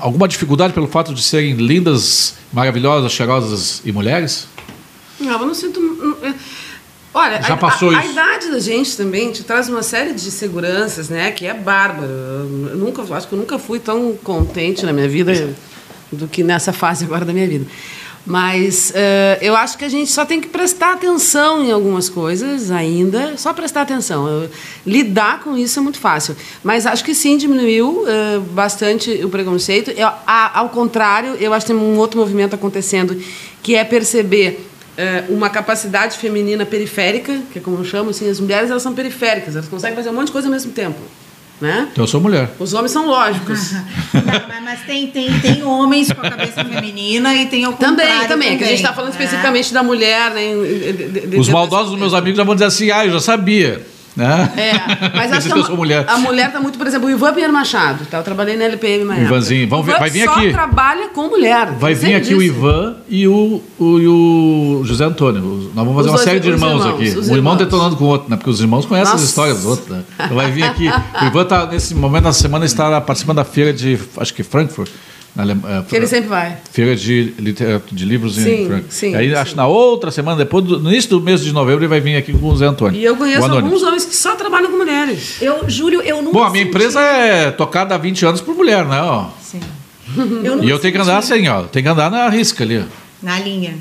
alguma 0.00 0.28
dificuldade 0.28 0.74
pelo 0.74 0.86
fato 0.86 1.14
de 1.14 1.22
serem 1.22 1.54
lindas, 1.54 2.34
maravilhosas, 2.52 3.10
cheirosas 3.10 3.80
e 3.84 3.90
mulheres? 3.90 4.46
Não, 5.18 5.32
eu 5.40 5.46
não 5.46 5.54
sinto. 5.54 5.80
não, 5.80 6.16
é- 6.28 6.34
Olha, 7.16 7.40
Já 7.40 7.54
a, 7.54 7.56
passou 7.56 7.90
a, 7.90 7.98
a 7.98 8.02
isso? 8.02 8.12
idade 8.12 8.50
da 8.50 8.58
gente 8.58 8.96
também 8.96 9.30
te 9.30 9.44
traz 9.44 9.68
uma 9.68 9.84
série 9.84 10.12
de 10.12 10.32
seguranças, 10.32 11.08
né? 11.08 11.30
Que 11.30 11.46
é 11.46 11.54
bárbaro. 11.54 12.10
Eu 12.10 12.76
nunca, 12.76 13.02
acho 13.14 13.28
que 13.28 13.34
eu 13.34 13.38
nunca 13.38 13.56
fui 13.56 13.78
tão 13.78 14.16
contente 14.16 14.84
na 14.84 14.92
minha 14.92 15.08
vida 15.08 15.54
do 16.14 16.26
que 16.28 16.42
nessa 16.42 16.72
fase 16.72 17.04
agora 17.06 17.24
da 17.24 17.32
minha 17.32 17.46
vida. 17.48 17.66
Mas 18.26 18.90
eh, 18.94 19.38
eu 19.42 19.54
acho 19.54 19.76
que 19.76 19.84
a 19.84 19.88
gente 19.88 20.10
só 20.10 20.24
tem 20.24 20.40
que 20.40 20.48
prestar 20.48 20.94
atenção 20.94 21.62
em 21.62 21.70
algumas 21.70 22.08
coisas 22.08 22.70
ainda, 22.70 23.36
só 23.36 23.52
prestar 23.52 23.82
atenção. 23.82 24.48
Lidar 24.86 25.40
com 25.40 25.58
isso 25.58 25.78
é 25.78 25.82
muito 25.82 25.98
fácil. 25.98 26.34
Mas 26.62 26.86
acho 26.86 27.04
que 27.04 27.14
sim, 27.14 27.36
diminuiu 27.36 28.04
eh, 28.06 28.38
bastante 28.52 29.10
o 29.22 29.28
preconceito. 29.28 29.90
Eu, 29.90 30.06
a- 30.26 30.58
ao 30.58 30.70
contrário, 30.70 31.34
eu 31.38 31.52
acho 31.52 31.66
que 31.66 31.72
tem 31.74 31.80
um 31.80 31.98
outro 31.98 32.18
movimento 32.18 32.54
acontecendo, 32.54 33.14
que 33.62 33.74
é 33.74 33.84
perceber 33.84 34.66
eh, 34.96 35.24
uma 35.28 35.50
capacidade 35.50 36.16
feminina 36.16 36.64
periférica, 36.64 37.38
que 37.52 37.58
é 37.58 37.60
como 37.62 37.76
eu 37.76 37.84
chamo, 37.84 38.08
assim, 38.08 38.26
as 38.30 38.40
mulheres 38.40 38.70
elas 38.70 38.82
são 38.82 38.94
periféricas, 38.94 39.54
elas 39.54 39.68
conseguem 39.68 39.96
fazer 39.96 40.08
um 40.08 40.14
monte 40.14 40.28
de 40.28 40.32
coisa 40.32 40.48
ao 40.48 40.52
mesmo 40.52 40.72
tempo. 40.72 40.98
Né? 41.60 41.88
Então 41.92 42.02
eu 42.04 42.08
sou 42.08 42.20
mulher. 42.20 42.50
Os 42.58 42.74
homens 42.74 42.90
são 42.90 43.06
lógicos. 43.06 43.72
Não, 44.12 44.60
mas- 44.64 44.80
tem, 44.82 45.06
tem, 45.06 45.38
tem 45.40 45.62
homens 45.62 46.12
com 46.12 46.20
a 46.26 46.30
cabeça 46.30 46.64
feminina 46.64 47.34
e 47.34 47.46
tem 47.46 47.64
ao 47.64 47.72
Também, 47.74 48.04
contrário 48.06 48.28
também, 48.28 48.58
que 48.58 48.64
a 48.64 48.66
gente 48.66 48.76
está 48.76 48.88
também, 48.88 48.96
falando 49.12 49.12
né? 49.14 49.24
especificamente 49.24 49.72
da 49.72 49.82
mulher, 49.82 50.30
né? 50.32 50.52
de- 50.52 50.92
de- 51.08 51.26
de- 51.28 51.36
Os 51.38 51.48
maldosos 51.48 51.90
dos 51.92 51.98
meus 51.98 52.12
amigos 52.12 52.36
já 52.36 52.44
vão 52.44 52.54
dizer 52.54 52.66
assim, 52.66 52.90
ah, 52.90 53.06
eu 53.06 53.12
já 53.12 53.20
sabia. 53.20 53.86
Né? 54.16 54.52
É, 54.56 55.10
mas 55.16 55.32
acho 55.32 55.52
que 55.52 55.62
sou 55.64 55.76
mulher. 55.76 56.04
a 56.08 56.16
mulher 56.18 56.52
tá 56.52 56.60
muito, 56.60 56.78
por 56.78 56.86
exemplo, 56.86 57.08
o 57.08 57.10
Ivan 57.10 57.32
Pinheiro 57.32 57.52
Machado, 57.52 58.06
tá? 58.06 58.18
Eu 58.18 58.22
trabalhei 58.22 58.56
na 58.56 58.64
LPM 58.64 59.04
na 59.04 59.14
O. 59.14 59.18
Ivanzinho, 59.22 59.68
vamos 59.68 59.84
O 59.88 59.90
ver, 59.90 59.98
vai 59.98 60.08
vir 60.08 60.24
só 60.24 60.34
aqui. 60.36 60.52
trabalha 60.52 61.08
com 61.08 61.28
mulher. 61.28 61.72
Vai 61.72 61.94
vir 61.94 62.14
aqui 62.14 62.32
o 62.32 62.38
disse. 62.38 62.50
Ivan 62.50 62.96
e 63.08 63.26
o, 63.26 63.60
o, 63.78 63.98
e 63.98 64.06
o 64.06 64.82
José 64.84 65.04
Antônio. 65.04 65.42
Nós 65.74 65.84
vamos 65.84 65.94
fazer 65.96 66.08
Os 66.08 66.12
uma 66.12 66.16
dois- 66.16 66.22
série 66.24 66.38
de 66.40 66.48
os 66.48 66.54
irmãos, 66.54 66.84
irmãos, 66.84 66.94
aqui. 67.18 67.30
Um 67.32 67.34
irmão 67.36 67.56
detonando 67.56 67.96
com 67.96 68.04
o 68.04 68.06
outro, 68.08 68.30
né? 68.30 68.36
Porque 68.36 68.50
os 68.50 68.60
irmãos 68.60 68.86
conhecem 68.86 69.10
Nossa. 69.12 69.24
as 69.24 69.28
histórias 69.30 69.56
dos 69.58 69.66
outros, 69.66 69.88
né? 69.88 70.02
Então 70.20 70.36
vai 70.36 70.50
vir 70.50 70.62
aqui. 70.62 70.86
O 70.88 71.24
Ivan 71.26 71.42
está, 71.42 71.66
nesse 71.66 71.94
momento, 71.94 72.24
na 72.24 72.32
semana, 72.32 72.64
está 72.64 73.00
participando 73.00 73.36
da 73.38 73.44
feira 73.44 73.72
de, 73.72 73.98
acho 74.18 74.32
que 74.32 74.44
Frankfurt, 74.44 74.90
Na, 75.34 75.52
uh, 75.52 75.84
que 75.88 75.96
ele 75.96 76.06
sempre 76.06 76.28
vai. 76.28 76.58
Feira 76.70 76.94
de, 76.94 77.34
de 77.90 78.04
livros 78.04 78.36
sim, 78.36 78.62
em 78.62 78.66
Franca. 78.66 78.84
Sim, 78.88 79.16
aí 79.16 79.30
sim. 79.30 79.34
acho 79.34 79.50
que 79.50 79.56
na 79.56 79.66
outra 79.66 80.12
semana, 80.12 80.36
depois 80.36 80.64
do, 80.64 80.78
no 80.78 80.90
início 80.90 81.10
do 81.10 81.20
mês 81.20 81.42
de 81.42 81.52
novembro, 81.52 81.80
ele 81.80 81.88
vai 81.88 82.00
vir 82.00 82.16
aqui 82.16 82.32
com 82.32 82.46
o 82.46 82.56
Zé 82.56 82.66
Antônio. 82.66 83.00
E 83.00 83.04
eu 83.04 83.16
conheço 83.16 83.44
alguns 83.44 83.82
homens 83.82 84.04
que 84.04 84.14
só 84.14 84.36
trabalham 84.36 84.70
com 84.70 84.76
mulheres. 84.76 85.42
Eu, 85.42 85.68
Júlio, 85.68 86.00
eu 86.02 86.22
nunca. 86.22 86.38
Bom, 86.38 86.44
a 86.44 86.50
minha 86.50 86.64
senti... 86.64 86.76
empresa 86.76 87.00
é 87.00 87.50
tocada 87.50 87.96
há 87.96 87.98
20 87.98 88.26
anos 88.26 88.40
por 88.40 88.54
mulher, 88.54 88.84
né? 88.84 89.02
Ó. 89.02 89.28
Sim. 89.42 89.60
Eu 90.44 90.62
e 90.62 90.68
eu 90.68 90.78
tenho 90.78 90.92
que 90.92 91.00
andar 91.00 91.16
assim, 91.16 91.48
ó. 91.48 91.62
Tem 91.62 91.82
que 91.82 91.88
andar 91.88 92.10
na 92.10 92.28
risca 92.28 92.62
ali. 92.62 92.84
Na 93.22 93.40
linha. 93.40 93.78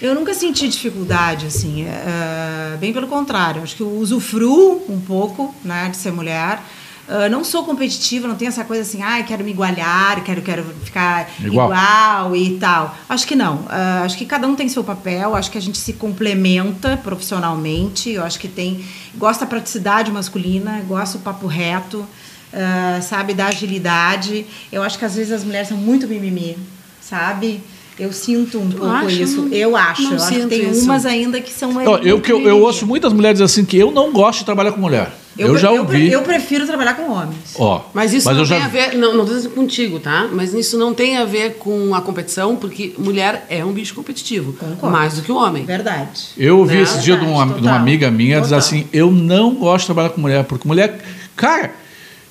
Eu 0.00 0.14
nunca 0.14 0.32
senti 0.32 0.68
dificuldade, 0.68 1.46
assim, 1.46 1.84
é, 1.84 2.76
bem 2.78 2.92
pelo 2.92 3.06
contrário. 3.06 3.62
Acho 3.62 3.76
que 3.76 3.82
eu 3.82 3.90
usufruo 3.90 4.82
um 4.88 4.98
pouco, 4.98 5.54
né, 5.62 5.88
de 5.90 5.96
ser 5.96 6.12
mulher. 6.12 6.62
Uh, 7.10 7.28
não 7.28 7.42
sou 7.42 7.64
competitiva, 7.64 8.28
não 8.28 8.36
tenho 8.36 8.50
essa 8.50 8.62
coisa 8.64 8.82
assim, 8.82 9.02
ah, 9.02 9.20
quero 9.24 9.42
me 9.42 9.50
igualar, 9.50 10.22
quero, 10.22 10.40
quero 10.42 10.62
ficar 10.84 11.28
igual. 11.40 11.66
igual 11.66 12.36
e 12.36 12.56
tal. 12.56 12.96
Acho 13.08 13.26
que 13.26 13.34
não. 13.34 13.56
Uh, 13.56 14.04
acho 14.04 14.16
que 14.16 14.24
cada 14.24 14.46
um 14.46 14.54
tem 14.54 14.68
seu 14.68 14.84
papel, 14.84 15.34
acho 15.34 15.50
que 15.50 15.58
a 15.58 15.60
gente 15.60 15.76
se 15.76 15.94
complementa 15.94 16.96
profissionalmente. 16.96 18.10
Eu 18.10 18.22
acho 18.22 18.38
que 18.38 18.46
tem. 18.46 18.84
Gosto 19.16 19.40
da 19.40 19.46
praticidade 19.46 20.12
masculina, 20.12 20.84
gosto 20.86 21.18
do 21.18 21.24
papo 21.24 21.48
reto, 21.48 21.98
uh, 21.98 23.02
sabe, 23.02 23.34
da 23.34 23.46
agilidade. 23.46 24.46
Eu 24.70 24.80
acho 24.80 24.96
que 24.96 25.04
às 25.04 25.16
vezes 25.16 25.32
as 25.32 25.42
mulheres 25.42 25.66
são 25.66 25.76
muito 25.76 26.06
mimimi, 26.06 26.56
sabe? 27.00 27.60
Eu 28.00 28.12
sinto 28.12 28.58
um 28.58 28.70
pouco 28.70 28.86
acho, 28.86 29.22
isso. 29.22 29.42
não, 29.42 29.52
eu 29.52 29.76
acho. 29.76 30.02
eu 30.02 30.16
acho 30.16 30.28
que 30.32 30.46
tem 30.46 30.70
isso. 30.70 30.84
umas 30.84 31.04
ainda 31.04 31.38
que 31.38 31.52
são. 31.52 31.70
Ó, 31.76 31.98
eu, 31.98 32.18
que 32.18 32.32
eu, 32.32 32.40
eu 32.40 32.62
ouço 32.62 32.86
muitas 32.86 33.12
mulheres 33.12 33.42
assim 33.42 33.62
que 33.62 33.76
eu 33.76 33.90
não 33.90 34.10
gosto 34.10 34.38
de 34.38 34.46
trabalhar 34.46 34.72
com 34.72 34.80
mulher. 34.80 35.12
Eu, 35.38 35.48
eu 35.48 35.58
já 35.58 35.70
ouvi. 35.70 36.10
Eu, 36.10 36.22
prefiro 36.22 36.66
trabalhar 36.66 36.94
com 36.94 37.10
homens. 37.12 37.54
Ó, 37.58 37.82
mas 37.92 38.12
isso 38.12 38.26
mas 38.26 38.36
não 38.36 38.42
eu 38.42 38.46
já... 38.46 38.56
tem 38.56 38.64
a 38.64 38.68
ver. 38.68 38.96
Não, 38.96 39.14
não 39.14 39.24
tô 39.26 39.34
dizendo 39.34 39.54
contigo, 39.54 40.00
tá? 40.00 40.28
Mas 40.32 40.52
isso 40.54 40.78
não 40.78 40.92
tem 40.92 41.18
a 41.18 41.24
ver 41.24 41.54
com 41.54 41.94
a 41.94 42.00
competição, 42.00 42.56
porque 42.56 42.94
mulher 42.98 43.46
é 43.48 43.64
um 43.64 43.72
bicho 43.72 43.94
competitivo. 43.94 44.52
Concordo. 44.54 44.90
Mais 44.90 45.14
do 45.14 45.22
que 45.22 45.30
o 45.30 45.36
homem. 45.36 45.64
Verdade. 45.64 46.28
Eu 46.36 46.58
ouvi 46.58 46.76
Né? 46.76 46.82
esse 46.82 47.00
dia 47.00 47.16
de 47.16 47.24
uma, 47.24 47.46
de 47.46 47.60
uma 47.60 47.76
amiga 47.76 48.10
minha 48.10 48.36
Total. 48.36 48.42
dizer 48.42 48.54
assim: 48.56 48.88
eu 48.92 49.10
não 49.10 49.54
gosto 49.54 49.80
de 49.80 49.86
trabalhar 49.86 50.10
com 50.10 50.20
mulher, 50.20 50.44
porque 50.44 50.66
mulher. 50.66 50.98
Cara. 51.36 51.79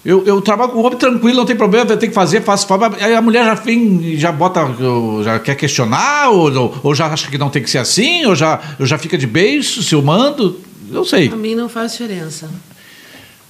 Eu, 0.03 0.25
eu 0.25 0.41
trabalho 0.41 0.71
com 0.71 0.79
homem 0.79 0.97
tranquilo, 0.97 1.37
não 1.37 1.45
tem 1.45 1.55
problema, 1.55 1.85
tem 1.97 2.07
que 2.09 2.15
fazer, 2.15 2.41
faço, 2.41 2.65
faço. 2.65 2.95
Aí 3.01 3.13
a 3.13 3.21
mulher 3.21 3.43
já 3.43 3.53
vem, 3.55 4.15
já 4.17 4.31
bota, 4.31 4.61
já 5.23 5.39
quer 5.39 5.55
questionar, 5.55 6.29
ou, 6.29 6.79
ou, 6.81 6.95
já 6.95 7.07
acha 7.07 7.29
que 7.29 7.37
não 7.37 7.49
tem 7.49 7.61
que 7.61 7.69
ser 7.69 7.79
assim, 7.79 8.25
ou 8.25 8.33
já, 8.33 8.61
ou 8.79 8.85
já 8.85 8.97
fica 8.97 9.17
de 9.17 9.27
beijo, 9.27 9.83
ciumando. 9.83 10.59
Eu 10.89 11.03
sei. 11.03 11.27
Pra 11.27 11.37
mim 11.37 11.53
não 11.53 11.67
faz 11.67 11.91
diferença. 11.91 12.49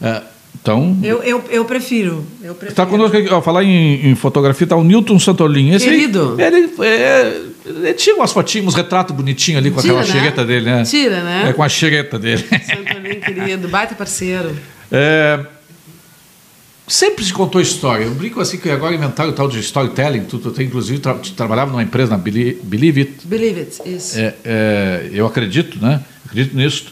É, 0.01 0.23
então. 0.59 0.97
Eu, 1.03 1.21
eu, 1.21 1.43
eu 1.51 1.65
prefiro. 1.65 2.25
Eu 2.41 2.55
prefiro. 2.55 2.71
Está 2.71 2.85
conosco 2.87 3.15
aqui, 3.15 3.31
ó, 3.31 3.41
falar 3.41 3.63
em, 3.63 4.09
em 4.09 4.15
fotografia, 4.15 4.65
está 4.65 4.75
o 4.75 4.83
Newton 4.83 5.19
Santolin. 5.19 5.75
Esse 5.75 5.85
Querido. 5.85 6.35
Aí, 6.39 6.45
ele, 6.45 6.69
é, 6.81 7.41
ele 7.63 7.93
tinha 7.93 8.15
umas 8.15 8.33
fotinhas, 8.33 8.67
uns 8.67 8.75
retratos 8.75 9.15
bonitinhos 9.15 9.59
ali 9.59 9.69
com 9.69 9.81
Tira, 9.81 9.99
aquela 9.99 10.07
né? 10.07 10.19
xereta 10.19 10.43
dele, 10.43 10.65
né? 10.65 10.83
Tira, 10.83 11.23
né? 11.23 11.49
É, 11.49 11.53
com 11.53 11.61
a 11.61 11.69
xereta 11.69 12.17
dele. 12.17 12.43
Santolim, 12.65 13.19
querido, 13.19 13.67
baita 13.67 13.93
parceiro. 13.93 14.51
É, 14.91 15.39
sempre 16.89 17.23
se 17.23 17.31
contou 17.31 17.61
história. 17.61 18.03
Eu 18.05 18.11
brinco 18.15 18.41
assim 18.41 18.57
que 18.57 18.69
agora 18.69 18.93
inventaram 18.93 19.29
o 19.29 19.33
tal 19.33 19.47
de 19.47 19.59
storytelling. 19.59 20.25
Tu, 20.25 20.37
tu 20.39 20.51
tem, 20.51 20.65
inclusive, 20.67 20.99
tra 20.99 21.13
trabalhava 21.35 21.71
numa 21.71 21.83
empresa 21.83 22.11
na 22.11 22.17
Believe, 22.17 22.59
Believe 22.63 23.01
It. 23.01 23.27
Believe 23.27 23.59
it, 23.61 23.81
isso. 23.85 24.19
É, 24.19 24.33
é, 24.43 25.09
eu 25.13 25.25
acredito, 25.25 25.79
né? 25.81 26.03
Acredito 26.25 26.55
nisso. 26.57 26.85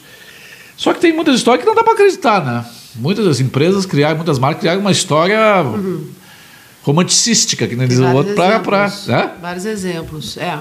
Só 0.78 0.94
que 0.94 1.02
tem 1.02 1.12
muitas 1.12 1.36
histórias 1.36 1.64
que 1.64 1.68
não 1.68 1.76
dá 1.76 1.84
para 1.84 1.94
acreditar, 1.94 2.46
né? 2.46 2.66
Muitas 2.96 3.26
das 3.26 3.40
empresas 3.40 3.86
criaram, 3.86 4.16
muitas 4.16 4.40
marcas 4.40 4.62
criaram 4.62 4.80
uma 4.82 4.92
história 4.92 5.62
Uhum. 5.64 6.08
romanticística, 6.84 7.68
que 7.68 7.76
nem 7.76 7.88
diz 7.88 8.00
o 8.00 8.08
outro, 8.14 8.34
para. 8.64 8.92
Né? 9.08 9.32
Vários 9.42 9.66
exemplos, 9.66 10.38
é. 10.38 10.58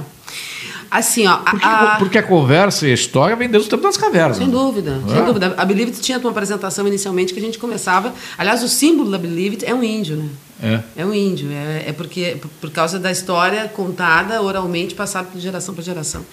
Assim, 0.90 1.26
ó. 1.26 1.36
Porque, 1.38 1.64
a- 1.66 1.96
porque 1.98 2.18
a 2.18 2.22
conversa 2.22 2.86
e 2.86 2.90
a 2.90 2.94
história 2.94 3.34
vem 3.36 3.48
desde 3.48 3.68
o 3.68 3.70
tempo 3.70 3.82
das 3.82 3.96
cavernas. 3.96 4.36
Sem 4.36 4.46
né? 4.46 4.52
dúvida, 4.52 5.00
É. 5.08 5.12
sem 5.14 5.24
dúvida. 5.24 5.54
A 5.56 5.64
Believe 5.64 5.90
It 5.90 6.00
tinha 6.00 6.18
uma 6.18 6.30
apresentação 6.30 6.86
inicialmente 6.86 7.32
que 7.34 7.40
a 7.40 7.42
gente 7.42 7.58
começava. 7.58 8.12
Aliás, 8.38 8.62
o 8.62 8.68
símbolo 8.68 9.10
da 9.10 9.18
Believe 9.18 9.56
It 9.56 9.64
é 9.66 9.74
um 9.74 9.82
índio, 9.82 10.16
né? 10.16 10.28
É. 10.62 11.02
É 11.02 11.04
um 11.06 11.12
índio. 11.12 11.50
É, 11.52 11.84
é 11.88 11.92
porque 11.92 12.36
por, 12.40 12.48
por 12.60 12.70
causa 12.70 12.98
da 12.98 13.10
história 13.10 13.68
contada 13.74 14.40
oralmente, 14.40 14.94
passada 14.94 15.28
de 15.34 15.40
geração 15.40 15.74
para 15.74 15.82
geração. 15.84 16.24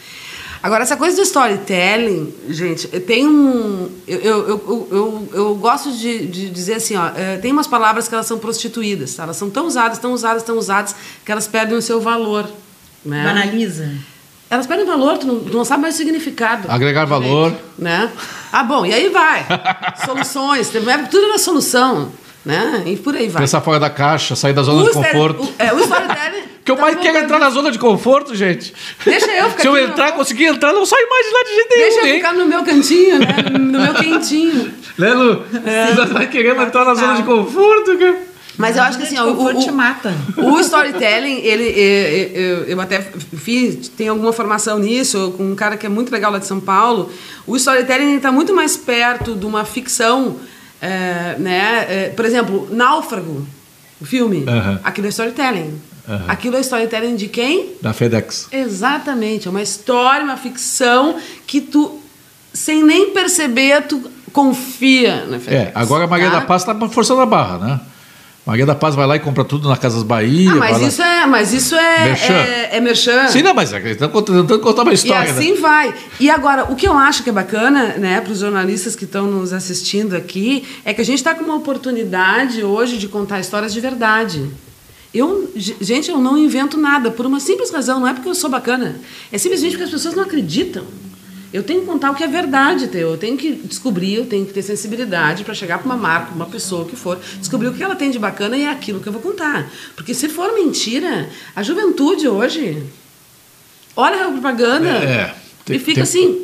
Agora, 0.62 0.84
essa 0.84 0.96
coisa 0.96 1.18
do 1.18 1.24
storytelling, 1.24 2.34
gente, 2.50 2.88
tem 3.02 3.28
um. 3.28 3.90
Eu, 4.08 4.20
eu, 4.22 4.48
eu, 4.48 4.88
eu, 4.92 5.30
eu 5.34 5.56
gosto 5.56 5.92
de, 5.92 6.26
de 6.26 6.50
dizer 6.50 6.76
assim, 6.76 6.96
ó, 6.96 7.08
eh, 7.18 7.38
tem 7.42 7.52
umas 7.52 7.68
palavras 7.68 8.08
que 8.08 8.14
elas 8.14 8.26
são 8.26 8.40
prostituídas, 8.40 9.14
tá? 9.14 9.24
elas 9.24 9.36
são 9.36 9.50
tão 9.50 9.68
usadas, 9.68 9.98
tão 10.00 10.14
usadas, 10.14 10.42
tão 10.42 10.58
usadas, 10.58 10.96
que 11.26 11.30
elas 11.30 11.48
perdem 11.48 11.78
o 11.78 11.82
seu 11.82 12.00
valor. 12.00 12.50
Né? 13.04 13.26
Banaliza. 13.26 13.92
Elas 14.54 14.68
perdem 14.68 14.86
valor, 14.86 15.18
tu 15.18 15.26
não, 15.26 15.40
tu 15.40 15.58
não 15.58 15.66
sabe 15.66 15.82
mais 15.82 15.96
o 15.96 15.98
significado. 15.98 16.68
Agregar 16.70 17.06
valor. 17.06 17.52
Né? 17.78 18.08
Ah, 18.52 18.64
bom, 18.64 18.86
e 18.86 18.94
aí 18.94 19.10
vai. 19.10 19.44
Soluções, 20.06 20.72
uma 20.76 21.00
que 21.00 21.10
tudo 21.10 21.26
era 21.26 21.40
solução. 21.40 22.12
Né? 22.46 22.84
E 22.86 22.96
por 22.98 23.16
aí 23.16 23.30
vai. 23.30 23.42
Pensar 23.42 23.62
fora 23.62 23.80
da 23.80 23.90
caixa, 23.90 24.36
sair 24.36 24.54
da 24.54 24.62
zona 24.62 24.84
O 24.84 24.86
de 24.86 24.92
conforto. 24.92 25.44
o- 25.44 25.54
é, 25.58 25.74
o 25.74 25.80
storytelling. 25.80 26.44
que 26.64 26.70
eu 26.72 26.76
tá 26.76 26.82
mais 26.84 27.00
quero 27.00 27.18
é 27.18 27.22
entrar 27.22 27.40
na 27.40 27.50
zona 27.50 27.72
de 27.72 27.80
conforto, 27.80 28.36
gente. 28.36 28.74
Deixa 29.04 29.26
eu 29.32 29.50
ficar 29.50 29.62
Se 29.64 29.68
eu 29.68 29.78
entrar, 29.78 30.10
ó. 30.10 30.12
conseguir 30.12 30.46
entrar, 30.46 30.72
não 30.72 30.86
saio 30.86 31.08
mais 31.10 31.26
de 31.26 31.34
lá 31.34 31.44
de 31.44 31.50
jeito 31.56 31.70
nenhum. 31.76 31.84
Deixa 31.90 32.00
eu 32.02 32.06
hein? 32.10 32.16
ficar 32.18 32.34
no 32.34 32.46
meu 32.46 32.64
cantinho, 32.64 33.20
né? 33.20 33.28
No 33.60 33.80
meu 33.80 33.94
quentinho. 33.96 34.74
Né, 35.00 35.14
Lu? 35.14 35.44
Você 35.52 36.14
tá 36.14 36.26
querendo 36.28 36.62
entrar 36.62 36.86
na 36.86 36.94
zona 36.94 37.16
de 37.16 37.24
conforto, 37.24 37.98
cara? 37.98 38.33
Mas 38.58 38.78
eu 38.78 38.84
acho 38.84 38.98
que 38.98 39.04
assim, 39.04 39.18
ó, 39.18 39.30
o, 39.30 39.36
Conforto 39.36 39.62
te 39.62 39.70
o, 39.70 39.74
mata. 39.74 40.14
o 40.38 40.60
storytelling, 40.60 41.40
ele, 41.40 41.70
é, 41.70 41.82
é, 41.82 42.32
eu, 42.34 42.64
eu 42.66 42.82
até 42.82 43.02
fiz, 43.02 43.88
tem 43.90 44.08
alguma 44.08 44.32
formação 44.32 44.78
nisso, 44.78 45.34
com 45.38 45.52
um 45.52 45.56
cara 45.56 45.76
que 45.76 45.86
é 45.86 45.90
muito 45.90 46.12
legal 46.12 46.32
lá 46.32 46.40
de 46.40 46.46
São 46.46 46.60
Paulo. 46.60 47.12
O 47.48 47.56
storytelling 47.56 48.16
está 48.16 48.32
muito 48.32 48.54
mais 48.54 48.78
perto 48.78 49.36
de 49.36 49.46
uma 49.46 49.66
ficção, 49.66 50.38
é, 50.82 51.36
né? 51.40 51.86
É, 51.90 52.10
por 52.16 52.26
exemplo, 52.26 52.68
Náufrago, 52.72 53.46
o 54.00 54.06
filme. 54.06 54.46
Aquilo 54.84 55.08
é 55.08 55.10
storytelling. 55.10 55.82
Aham. 56.08 56.26
Aquilo 56.28 56.58
é 56.58 56.60
storytelling 56.60 57.16
de 57.16 57.30
quem? 57.30 57.72
Da 57.82 57.94
FedEx. 57.94 58.50
Exatamente, 58.52 59.48
é 59.48 59.52
uma 59.52 59.62
história, 59.62 60.24
uma 60.24 60.38
ficção 60.38 61.16
que 61.48 61.62
tu, 61.62 62.00
sem 62.54 62.84
nem 62.84 63.12
perceber, 63.12 63.84
tu 63.84 64.12
confia 64.32 65.26
na 65.26 65.40
FedEx. 65.40 65.68
É, 65.68 65.72
agora 65.74 66.04
a 66.04 66.08
Maria 66.08 66.30
tá? 66.30 66.40
da 66.40 66.46
Paz 66.46 66.62
está 66.62 66.76
forçando 66.90 67.22
a 67.22 67.26
barra, 67.26 67.58
né? 67.58 67.80
Maria 68.46 68.66
da 68.66 68.76
Paz 68.76 68.94
vai 68.94 69.08
lá 69.08 69.16
e 69.16 69.20
compra 69.20 69.46
tudo 69.46 69.70
na 69.70 69.78
Casas 69.78 70.04
Bahia. 70.04 70.52
Ah, 70.52 70.56
mas 70.56 70.82
lá- 70.82 70.88
isso 70.88 71.02
é, 71.02 71.26
mas 71.26 71.54
isso 71.54 71.76
é 71.76 72.06
Merchan. 72.06 72.34
é, 72.34 72.78
é 72.78 72.82
merchan. 72.82 73.28
Sim, 73.30 73.42
não, 73.42 73.54
mas 73.54 73.72
é 73.72 73.92
estão 73.92 74.10
tentando 74.22 74.60
contar 74.60 74.82
uma 74.82 74.92
E 74.92 74.96
história. 74.96 75.32
né? 75.32 75.40
assim 75.40 75.56
vai. 75.56 75.94
E 76.20 76.30
agora, 76.30 76.66
o 76.70 76.76
que 76.76 76.86
eu 76.86 76.98
acho 76.98 77.24
que 77.24 77.30
é 77.30 77.34
bacana, 77.34 77.96
né, 77.98 78.20
para 78.20 78.34
os 78.34 78.40
jornalistas 78.40 78.98
que 78.98 79.06
estão 79.06 79.28
nos 79.28 79.54
assistindo 79.54 80.14
aqui, 80.14 80.68
é 80.84 80.94
que 80.94 81.00
a 81.00 81.06
gente 81.06 81.20
está 81.20 81.34
com 81.34 81.46
uma 81.46 81.56
oportunidade 81.56 82.62
hoje 82.64 82.98
de 82.98 83.08
contar 83.08 83.40
histórias 83.40 83.72
de 83.74 83.80
verdade. 83.80 84.50
Eu, 85.14 85.50
ge- 85.56 85.78
gente, 85.80 86.10
eu 86.12 86.18
não 86.18 86.38
invento 86.38 86.76
nada 86.78 87.10
por 87.12 87.26
uma 87.26 87.40
simples 87.40 87.72
razão, 87.72 88.00
não 88.02 88.08
é 88.10 88.14
porque 88.14 88.28
eu 88.28 88.36
sou 88.36 88.50
bacana, 88.50 88.96
é 89.32 89.38
simplesmente 89.38 89.72
porque 89.72 89.84
as 89.86 89.92
pessoas 89.92 90.16
não 90.16 90.24
acreditam. 90.24 90.84
Eu 91.54 91.62
tenho 91.62 91.82
que 91.82 91.86
contar 91.86 92.10
o 92.12 92.16
que 92.16 92.24
é 92.24 92.28
verdade, 92.28 92.88
Teu. 92.88 93.12
Eu 93.12 93.18
tenho 93.18 93.38
que 93.38 93.52
descobrir, 93.54 94.16
eu 94.16 94.26
tenho 94.26 94.44
que 94.46 94.52
ter 94.54 94.64
sensibilidade 94.64 95.44
para 95.44 95.54
chegar 95.54 95.78
para 95.78 95.86
uma 95.86 95.96
marca, 95.96 96.34
uma 96.34 96.48
pessoa 96.48 96.82
o 96.82 96.86
que 96.86 96.96
for, 96.96 97.20
descobrir 97.40 97.68
o 97.68 97.74
que 97.74 97.84
ela 97.84 97.96
tem 97.96 98.10
de 98.10 98.18
bacana 98.18 98.58
e 98.58 98.64
é 98.64 98.72
aquilo 98.72 99.00
que 99.00 99.08
eu 99.08 99.14
vou 99.14 99.22
contar. 99.22 99.70
Porque 99.96 100.14
se 100.16 100.28
for 100.30 100.52
mentira, 100.56 101.30
a 101.56 101.62
juventude 101.62 102.28
hoje 102.28 102.82
olha 103.96 104.26
a 104.28 104.32
propaganda 104.32 104.88
É, 104.90 105.36
tem- 105.64 105.76
e 105.76 105.80
fica 105.80 105.94
tem- 105.96 106.04
assim. 106.04 106.40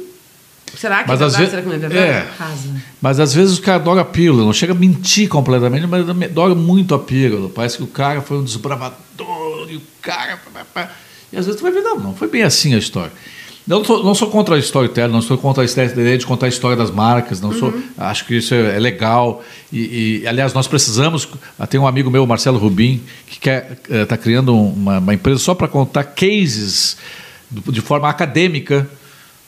Será 0.78 1.01
que 1.03 1.10
Mas 1.10 1.20
é 1.20 1.24
às 1.26 1.36
verdade? 1.36 1.38
vezes- 1.38 1.49
Será 1.49 1.62
que 1.64 1.68
não 1.68 1.76
é 1.76 1.80
verdade? 1.80 2.78
é. 2.78 2.80
Mas 3.01 3.20
às 3.20 3.34
vezes 3.34 3.53
os 3.53 3.60
caras 3.60 3.82
adoram 3.82 4.01
a 4.01 4.05
pílula, 4.05 4.45
não 4.45 4.53
chega 4.53 4.72
a 4.74 4.76
mentir 4.76 5.28
completamente, 5.28 5.88
mas 5.88 6.07
adoram 6.07 6.55
muito 6.55 6.93
a 6.93 6.99
pílula. 6.99 7.49
Parece 7.49 7.78
que 7.78 7.84
o 7.84 7.88
cara 7.88 8.22
foi 8.22 8.38
um 8.38 8.43
desbravador 8.43 9.68
e 9.68 9.78
o 9.78 9.82
cara. 9.99 10.39
E 11.34 11.38
às 11.38 11.45
vezes 11.47 11.60
tu 11.60 11.64
vai 11.64 11.72
ver, 11.72 11.82
não, 11.82 11.99
não 11.99 12.16
foi 12.16 12.28
bem 12.28 12.43
assim 12.43 12.76
a 12.76 12.78
história. 12.78 13.12
Não 13.70 13.84
sou, 13.86 14.03
não 14.03 14.15
sou 14.15 14.32
contra 14.32 14.55
a 14.55 14.57
storytelling, 14.57 15.13
não 15.13 15.22
sou 15.22 15.38
contra 15.38 15.61
a 15.63 15.65
ideia 15.67 16.17
de 16.17 16.26
contar 16.26 16.47
a 16.47 16.49
história 16.49 16.76
das 16.76 16.89
marcas, 16.89 17.39
não 17.39 17.53
sou, 17.53 17.72
acho 17.95 18.26
que 18.26 18.36
isso 18.36 18.51
é, 18.55 18.76
é 18.76 18.80
legal. 18.80 19.43
E, 19.72 20.22
e, 20.24 20.28
aliás, 20.28 20.55
nós 20.55 20.67
precisamos. 20.67 21.30
Tem 21.70 21.80
um 21.80 21.86
amigo 21.86 22.09
meu, 22.09 22.26
Marcelo 22.26 22.57
Rubim, 22.57 22.99
que 23.28 23.47
está 23.91 24.17
criando 24.17 24.57
uma, 24.57 24.97
uma 24.97 25.13
empresa 25.13 25.38
só 25.39 25.53
para 25.53 25.67
contar 25.67 26.03
cases 26.03 26.97
de 27.51 27.80
forma 27.80 28.09
acadêmica, 28.09 28.89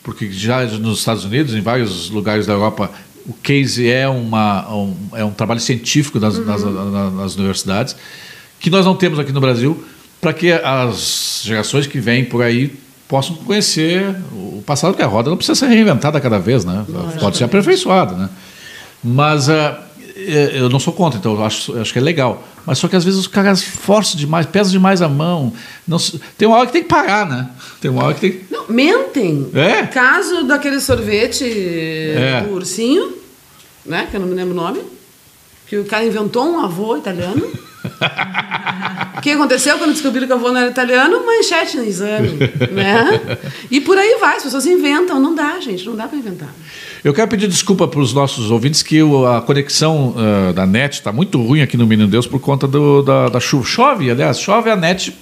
porque 0.03 0.31
já 0.31 0.63
nos 0.65 0.99
Estados 0.99 1.25
Unidos, 1.25 1.55
em 1.55 1.61
vários 1.61 2.11
lugares 2.11 2.45
da 2.45 2.53
Europa, 2.53 2.91
o 3.25 3.33
case 3.33 3.89
é, 3.89 4.07
uma, 4.07 4.71
um, 4.71 4.95
é 5.13 5.25
um 5.25 5.31
trabalho 5.31 5.59
científico 5.59 6.19
nas, 6.19 6.37
nas, 6.45 6.63
nas- 6.63 7.13
nas 7.13 7.35
universidades, 7.35 7.95
que 8.59 8.69
nós 8.69 8.85
não 8.85 8.95
temos 8.95 9.17
aqui 9.17 9.31
no 9.31 9.41
Brasil, 9.41 9.83
para 10.21 10.31
que 10.31 10.51
as 10.51 11.41
gerações 11.43 11.87
que 11.87 11.99
vêm 11.99 12.23
por 12.23 12.43
aí 12.43 12.71
possam 13.11 13.35
conhecer 13.35 14.15
o 14.31 14.63
passado, 14.65 14.91
porque 14.91 15.03
a 15.03 15.07
roda 15.07 15.29
não 15.29 15.35
precisa 15.35 15.53
ser 15.59 15.67
reinventada 15.67 16.17
cada 16.21 16.39
vez, 16.39 16.63
né? 16.63 16.85
Pode 17.19 17.35
ser 17.35 17.43
aperfeiçoada, 17.43 18.15
né? 18.15 18.29
Mas 19.03 19.49
é, 19.49 19.77
eu 20.53 20.69
não 20.69 20.79
sou 20.79 20.93
contra, 20.93 21.19
então 21.19 21.33
eu 21.33 21.43
acho, 21.43 21.73
eu 21.73 21.81
acho 21.81 21.91
que 21.91 21.99
é 21.99 22.01
legal. 22.01 22.47
Mas 22.65 22.77
só 22.77 22.87
que 22.87 22.95
às 22.95 23.03
vezes 23.03 23.19
os 23.19 23.27
caras 23.27 23.61
forçam 23.61 24.17
demais, 24.17 24.45
pesam 24.45 24.71
demais 24.71 25.01
a 25.01 25.09
mão. 25.09 25.51
Não, 25.85 25.97
tem 26.37 26.47
uma 26.47 26.55
hora 26.57 26.67
que 26.67 26.71
tem 26.71 26.83
que 26.83 26.87
parar, 26.87 27.27
né? 27.27 27.49
Tem 27.81 27.91
uma 27.91 28.05
hora 28.05 28.13
que 28.13 28.21
tem 28.21 28.41
Não, 28.49 28.67
mentem. 28.69 29.49
É? 29.55 29.85
Caso 29.87 30.45
daquele 30.45 30.79
sorvete 30.79 31.43
é. 31.43 32.45
do 32.47 32.53
ursinho, 32.53 33.13
né? 33.85 34.07
Que 34.09 34.15
eu 34.15 34.21
não 34.21 34.27
me 34.27 34.35
lembro 34.35 34.53
o 34.53 34.55
nome. 34.55 34.81
Que 35.67 35.75
o 35.75 35.83
cara 35.83 36.05
inventou 36.05 36.45
um 36.45 36.61
avô 36.61 36.95
italiano. 36.95 37.45
O 39.17 39.21
que 39.21 39.29
aconteceu 39.29 39.77
quando 39.77 39.91
descobriram 39.91 40.25
que 40.25 40.33
o 40.33 40.35
avô 40.35 40.51
não 40.51 40.61
era 40.61 40.71
italiano? 40.71 41.23
Manchete 41.23 41.77
no 41.77 41.83
exame, 41.83 42.39
né? 42.71 43.37
E 43.69 43.79
por 43.79 43.95
aí 43.95 44.17
vai, 44.19 44.37
as 44.37 44.41
pessoas 44.41 44.65
inventam. 44.65 45.19
Não 45.19 45.35
dá, 45.35 45.59
gente, 45.59 45.85
não 45.85 45.95
dá 45.95 46.07
para 46.07 46.17
inventar. 46.17 46.49
Eu 47.03 47.13
quero 47.13 47.27
pedir 47.27 47.47
desculpa 47.47 47.87
para 47.87 47.99
os 47.99 48.13
nossos 48.13 48.49
ouvintes 48.49 48.81
que 48.81 48.99
a 49.27 49.41
conexão 49.41 50.15
uh, 50.17 50.53
da 50.53 50.65
net 50.65 50.93
está 50.93 51.11
muito 51.11 51.39
ruim 51.39 51.61
aqui 51.61 51.77
no 51.77 51.85
Menino 51.85 52.09
Deus 52.09 52.25
por 52.25 52.39
conta 52.39 52.67
do, 52.67 53.03
da, 53.03 53.29
da, 53.29 53.39
chuva. 53.39 53.63
Chove, 53.63 54.09
aliás, 54.09 54.39
chove 54.39 54.71
a 54.71 54.75
net 54.75 55.15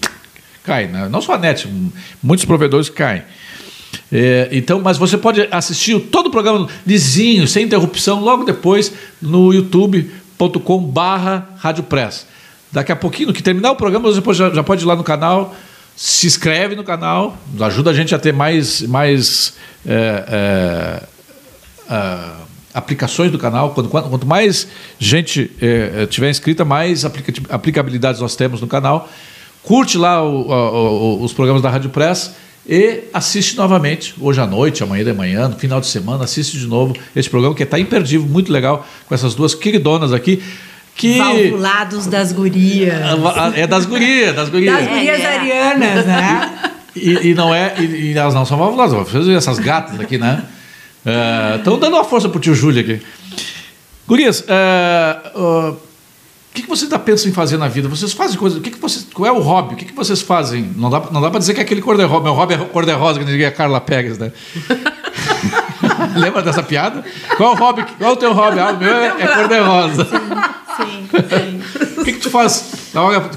cai. 0.63 0.87
Né? 0.87 1.09
Não 1.09 1.21
só 1.21 1.33
a 1.33 1.37
net, 1.37 1.67
muitos 2.23 2.45
provedores 2.45 2.87
caem. 2.87 3.23
É, 4.09 4.47
então, 4.53 4.79
mas 4.79 4.97
você 4.97 5.17
pode 5.17 5.45
assistir 5.51 5.99
todo 5.99 6.27
o 6.27 6.31
programa 6.31 6.69
lisinho, 6.87 7.45
sem 7.49 7.65
interrupção, 7.65 8.21
logo 8.21 8.45
depois 8.45 8.93
no 9.21 9.53
youtube.com 9.53 10.79
barra 10.79 11.49
Rádio 11.57 11.83
Press. 11.83 12.28
Daqui 12.71 12.91
a 12.91 12.95
pouquinho, 12.95 13.33
que 13.33 13.41
terminar 13.41 13.71
o 13.71 13.75
programa, 13.75 14.11
você 14.11 14.21
pode, 14.21 14.37
já 14.37 14.63
pode 14.63 14.83
ir 14.83 14.85
lá 14.85 14.95
no 14.95 15.03
canal, 15.03 15.55
se 15.95 16.27
inscreve 16.27 16.75
no 16.75 16.83
canal, 16.83 17.37
ajuda 17.59 17.89
a 17.89 17.93
gente 17.93 18.13
a 18.13 18.19
ter 18.19 18.31
mais, 18.31 18.81
mais 18.83 19.55
é, 19.85 21.01
é, 21.89 21.93
uh, 21.93 22.45
aplicações 22.73 23.31
do 23.31 23.39
canal. 23.39 23.71
Quanto, 23.71 23.89
quanto 23.89 24.25
mais 24.25 24.67
gente 24.99 25.51
uh, 25.61 26.07
tiver 26.07 26.29
inscrita, 26.29 26.63
mais 26.63 27.03
aplica 27.03 27.33
aplicabilidades 27.49 28.21
nós 28.21 28.35
temos 28.35 28.61
no 28.61 28.67
canal. 28.67 29.09
Curte 29.63 29.97
lá 29.97 30.23
o, 30.23 30.49
o, 30.49 31.23
os 31.23 31.33
programas 31.33 31.61
da 31.61 31.69
Rádio 31.69 31.89
Press 31.89 32.35
e 32.71 33.05
assiste 33.11 33.57
novamente, 33.57 34.13
hoje 34.21 34.39
à 34.39 34.45
noite, 34.45 34.83
amanhã 34.83 35.03
de 35.03 35.11
manhã, 35.11 35.47
no 35.47 35.57
final 35.57 35.81
de 35.81 35.87
semana, 35.87 36.25
assiste 36.25 36.57
de 36.57 36.67
novo 36.67 36.95
esse 37.15 37.27
programa 37.27 37.55
que 37.55 37.63
está 37.63 37.79
imperdível, 37.79 38.27
muito 38.27 38.51
legal, 38.51 38.87
com 39.07 39.15
essas 39.15 39.33
duas 39.33 39.55
queridonas 39.55 40.13
aqui. 40.13 40.39
Que... 40.99 41.17
Valvulados 41.17 42.07
das 42.07 42.33
gurias. 42.33 42.93
É 43.55 43.65
das 43.65 43.85
gurias, 43.85 44.35
das 44.35 44.49
gurias. 44.49 44.75
Das 44.75 44.85
gurias 44.85 45.19
é, 45.21 45.25
arianas, 45.37 46.05
né? 46.05 46.71
E, 46.93 47.29
e, 47.29 47.33
não 47.33 47.55
é, 47.55 47.73
e, 47.79 48.11
e, 48.11 48.17
elas 48.17 48.33
não 48.33 48.45
são 48.45 48.57
valvuladas, 48.57 49.15
essas 49.29 49.59
gatas 49.59 49.97
aqui, 49.97 50.17
né? 50.17 50.43
Estão 51.57 51.75
é, 51.75 51.77
uh, 51.77 51.79
dando 51.79 51.93
uma 51.93 52.03
força 52.03 52.27
pro 52.27 52.37
tio 52.37 52.53
Júlio 52.53 52.81
aqui. 52.81 53.01
Gurias, 54.05 54.41
uh, 54.41 55.39
uh, 55.39 55.69
o 55.71 55.77
que, 56.53 56.63
que 56.63 56.67
vocês 56.67 56.91
ainda 56.91 56.99
pensam 56.99 57.31
em 57.31 57.33
fazer 57.33 57.55
na 57.55 57.69
vida? 57.69 57.87
Vocês 57.87 58.11
fazem 58.11 58.37
coisas. 58.37 58.59
O 58.59 58.61
que, 58.61 58.71
que 58.71 58.79
vocês, 58.79 59.07
qual 59.13 59.25
é 59.25 59.31
o 59.31 59.39
hobby? 59.39 59.75
O 59.75 59.77
que, 59.77 59.85
que 59.85 59.95
vocês 59.95 60.21
fazem? 60.21 60.69
Não 60.75 60.89
dá, 60.89 61.01
não 61.13 61.21
dá 61.21 61.29
para 61.29 61.39
dizer 61.39 61.53
que 61.53 61.61
é 61.61 61.63
aquele 61.63 61.81
cor-de-rosa. 61.81 62.23
Meu 62.25 62.33
hobby 62.33 62.55
é 62.55 62.57
cor-de-rosa, 62.57 63.19
que 63.19 63.25
diria 63.25 63.47
a 63.47 63.51
Carla 63.51 63.79
Pegas, 63.79 64.17
né? 64.17 64.33
Lembra 66.15 66.41
dessa 66.41 66.63
piada? 66.63 67.03
Qual 67.37 67.53
o 67.53 67.57
hobby? 67.57 67.85
Qual 67.97 68.13
o 68.13 68.15
teu 68.15 68.33
hobby? 68.33 68.59
Ah, 68.59 68.71
o 68.71 68.77
meu 68.77 68.93
é, 68.93 69.07
é 69.07 69.27
cor-de-rosa. 69.27 70.05
Sim, 70.05 71.07
sim, 71.11 71.61
sim. 71.61 72.01
O 72.01 72.05
que, 72.05 72.13
que 72.13 72.19
tu 72.19 72.29
faz 72.29 72.89
na 72.93 73.01
hora 73.01 73.29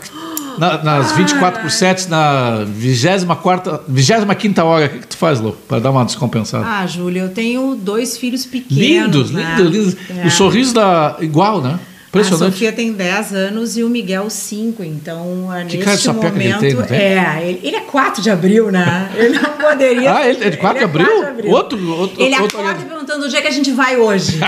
na, 0.59 0.83
nas 0.83 1.13
24 1.13 1.63
por 1.63 1.71
7, 1.71 2.09
na 2.09 2.65
24, 2.65 3.81
25 3.89 4.63
hora, 4.63 4.87
o 4.87 4.89
que, 4.89 4.99
que 4.99 5.07
tu 5.07 5.17
faz, 5.17 5.41
Lô, 5.41 5.53
para 5.53 5.81
dar 5.81 5.91
uma 5.91 6.05
descompensada? 6.05 6.65
Ah, 6.67 6.87
Júlia, 6.87 7.23
eu 7.23 7.31
tenho 7.31 7.75
dois 7.75 8.17
filhos 8.17 8.47
pequenos. 8.47 8.77
Lindos, 8.77 9.31
né? 9.31 9.57
lindos, 9.59 9.73
lindos. 9.73 9.97
É. 10.25 10.27
O 10.27 10.31
sorriso 10.31 10.75
da 10.75 11.17
igual, 11.21 11.61
né? 11.61 11.79
Impressionante. 12.13 12.49
A 12.49 12.53
Sofia 12.53 12.73
tem 12.73 12.93
10 12.93 13.33
anos 13.33 13.77
e 13.79 13.83
o 13.83 13.89
Miguel 13.89 14.29
5, 14.29 14.85
então 14.85 15.49
que 15.67 15.79
neste 15.79 16.09
momento. 16.09 16.63
Ele 16.63 16.77
tem, 16.77 16.87
tem? 16.87 16.99
É, 16.99 17.41
ele, 17.43 17.61
ele, 17.63 17.77
é 17.77 17.81
4 17.81 18.23
de 18.23 18.29
abril, 18.29 18.71
né? 18.71 19.11
Ele 19.17 19.39
não 19.39 19.53
poderia. 19.53 20.13
ah, 20.17 20.29
ele 20.29 20.45
é 20.45 20.51
de 20.51 20.59
4, 20.59 20.79
de, 20.79 20.85
abril? 20.85 21.07
4 21.07 21.23
de 21.23 21.31
abril? 21.31 21.51
Outro, 21.51 21.91
outro, 21.91 22.23
ele 22.23 22.39
outro 22.39 22.61
acorda 22.61 22.85
perguntando 22.85 23.25
onde 23.25 23.35
é 23.35 23.41
que 23.41 23.49
a 23.49 23.51
gente 23.51 23.73
vai 23.73 23.97
hoje. 23.97 24.39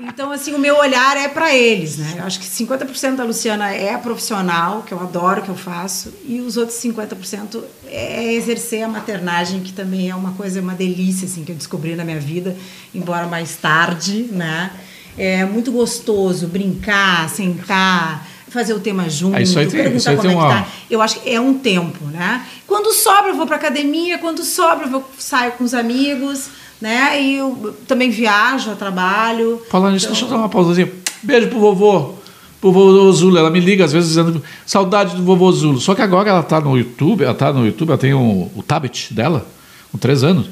Então, 0.00 0.30
assim, 0.30 0.54
o 0.54 0.58
meu 0.58 0.76
olhar 0.76 1.16
é 1.16 1.28
para 1.28 1.54
eles, 1.54 1.96
né? 1.96 2.16
Eu 2.18 2.24
acho 2.24 2.38
que 2.38 2.46
50% 2.46 3.16
da 3.16 3.24
Luciana 3.24 3.72
é 3.72 3.96
profissional, 3.96 4.82
que 4.82 4.92
eu 4.92 5.00
adoro, 5.00 5.42
que 5.42 5.48
eu 5.48 5.56
faço, 5.56 6.12
e 6.24 6.40
os 6.40 6.56
outros 6.56 6.78
50% 6.78 7.62
é 7.86 8.34
exercer 8.34 8.82
a 8.82 8.88
maternagem, 8.88 9.60
que 9.60 9.72
também 9.72 10.10
é 10.10 10.14
uma 10.14 10.32
coisa, 10.32 10.60
uma 10.60 10.74
delícia, 10.74 11.26
assim, 11.26 11.42
que 11.42 11.52
eu 11.52 11.56
descobri 11.56 11.96
na 11.96 12.04
minha 12.04 12.20
vida, 12.20 12.54
embora 12.94 13.26
mais 13.26 13.56
tarde, 13.56 14.28
né? 14.30 14.70
É 15.18 15.44
muito 15.44 15.72
gostoso 15.72 16.46
brincar, 16.46 17.28
sentar, 17.28 18.26
fazer 18.48 18.72
o 18.72 18.80
tema 18.80 19.10
junto, 19.10 19.40
isso 19.40 19.58
aí 19.58 19.66
tem, 19.66 19.82
perguntar 19.82 19.96
isso 19.96 20.10
aí 20.10 20.16
como 20.16 20.30
é 20.30 20.34
uma... 20.34 20.48
tá. 20.48 20.68
Eu 20.88 21.02
acho 21.02 21.20
que 21.20 21.28
é 21.28 21.40
um 21.40 21.54
tempo, 21.54 22.04
né? 22.06 22.46
Quando 22.66 22.92
sobra, 22.92 23.30
eu 23.30 23.36
vou 23.36 23.46
para 23.46 23.56
academia, 23.56 24.18
quando 24.18 24.44
sobra, 24.44 24.86
eu 24.86 24.90
vou, 24.90 25.10
saio 25.18 25.52
com 25.52 25.64
os 25.64 25.74
amigos 25.74 26.48
né? 26.80 27.20
E 27.20 27.36
eu 27.36 27.76
também 27.86 28.10
viajo, 28.10 28.70
eu 28.70 28.76
trabalho. 28.76 29.60
Falando 29.68 29.94
nisso, 29.94 30.06
então... 30.06 30.12
deixa 30.14 30.26
eu 30.26 30.30
dar 30.30 30.36
uma 30.36 30.48
pausazinha. 30.48 30.90
Beijo 31.22 31.48
pro 31.48 31.58
vovô, 31.58 32.14
pro 32.60 32.72
vovô 32.72 33.12
Zulo. 33.12 33.36
Ela 33.36 33.50
me 33.50 33.60
liga 33.60 33.84
às 33.84 33.92
vezes 33.92 34.10
dizendo 34.10 34.42
saudade 34.64 35.16
do 35.16 35.22
vovô 35.22 35.50
Zulo. 35.52 35.80
Só 35.80 35.94
que 35.94 36.02
agora 36.02 36.30
ela 36.30 36.42
tá 36.42 36.60
no 36.60 36.76
YouTube, 36.76 37.24
ela 37.24 37.34
tá 37.34 37.52
no 37.52 37.66
YouTube, 37.66 37.90
ela 37.90 37.98
tem 37.98 38.14
o, 38.14 38.50
o 38.54 38.62
tablet 38.62 39.12
dela, 39.12 39.46
com 39.90 39.98
três 39.98 40.22
anos. 40.22 40.46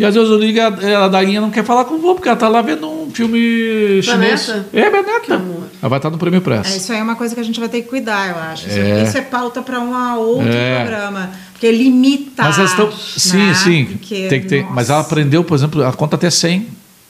E 0.00 0.04
às 0.06 0.14
vezes 0.14 0.30
eu 0.30 0.38
ligo, 0.38 0.58
a 0.58 1.08
Darinha 1.08 1.42
não 1.42 1.50
quer 1.50 1.62
falar 1.62 1.84
com 1.84 1.96
o 1.96 1.98
vô, 1.98 2.14
porque 2.14 2.26
ela 2.26 2.38
tá 2.38 2.48
lá 2.48 2.62
vendo 2.62 2.90
um 2.90 3.10
filme 3.10 4.00
chinês. 4.02 4.46
Beneta? 4.46 4.66
É, 4.72 4.90
Beneta. 4.90 5.34
Ela 5.34 5.88
vai 5.90 5.98
estar 5.98 6.08
no 6.08 6.16
Prêmio 6.16 6.40
Press. 6.40 6.72
É, 6.72 6.76
isso 6.78 6.90
aí 6.90 7.00
é 7.00 7.02
uma 7.02 7.16
coisa 7.16 7.34
que 7.34 7.40
a 7.42 7.44
gente 7.44 7.60
vai 7.60 7.68
ter 7.68 7.82
que 7.82 7.88
cuidar, 7.88 8.30
eu 8.30 8.36
acho. 8.36 8.66
É. 8.70 9.02
Isso 9.02 9.18
é 9.18 9.20
pauta 9.20 9.60
para 9.60 9.78
um 9.78 9.92
outro 10.16 10.48
é. 10.48 10.80
programa. 10.80 11.30
Porque 11.52 11.70
limita. 11.70 12.44
Mas 12.44 12.56
elas 12.56 12.70
estão. 12.70 12.90
Sim, 12.90 13.36
né? 13.36 13.54
sim. 13.54 13.84
Porque, 13.84 14.26
tem 14.28 14.40
que 14.40 14.46
ter. 14.46 14.64
Mas 14.70 14.88
ela 14.88 15.00
aprendeu, 15.00 15.44
por 15.44 15.54
exemplo, 15.54 15.84
a 15.84 15.92
conta 15.92 16.16
até 16.16 16.30
100, 16.30 16.66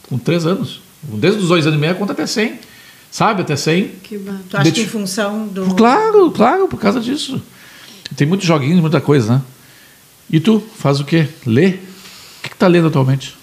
com 0.08 0.18
3 0.18 0.46
anos. 0.46 0.80
Desde 1.00 1.42
os 1.42 1.46
dois 1.46 1.64
anos 1.68 1.78
e 1.78 1.80
meio, 1.80 1.92
a 1.92 1.94
conta 1.94 2.12
até 2.12 2.26
100. 2.26 2.54
Sabe, 3.08 3.42
até 3.42 3.54
100. 3.54 3.84
Que 4.02 4.18
bom. 4.18 4.34
Tu 4.50 4.56
acha 4.56 4.70
que 4.72 4.80
em 4.80 4.88
função 4.88 5.46
do. 5.46 5.76
Claro, 5.76 6.32
claro, 6.32 6.66
por 6.66 6.80
causa 6.80 6.98
disso. 6.98 7.40
Tem 8.16 8.26
muitos 8.26 8.48
joguinhos, 8.48 8.80
muita 8.80 9.00
coisa, 9.00 9.34
né? 9.34 9.42
E 10.28 10.40
tu, 10.40 10.60
faz 10.76 10.98
o 10.98 11.04
quê? 11.04 11.28
Lê? 11.46 11.74
Que, 12.50 12.54
que 12.54 12.56
tá 12.56 12.66
lendo 12.66 12.88
atualmente? 12.88 13.36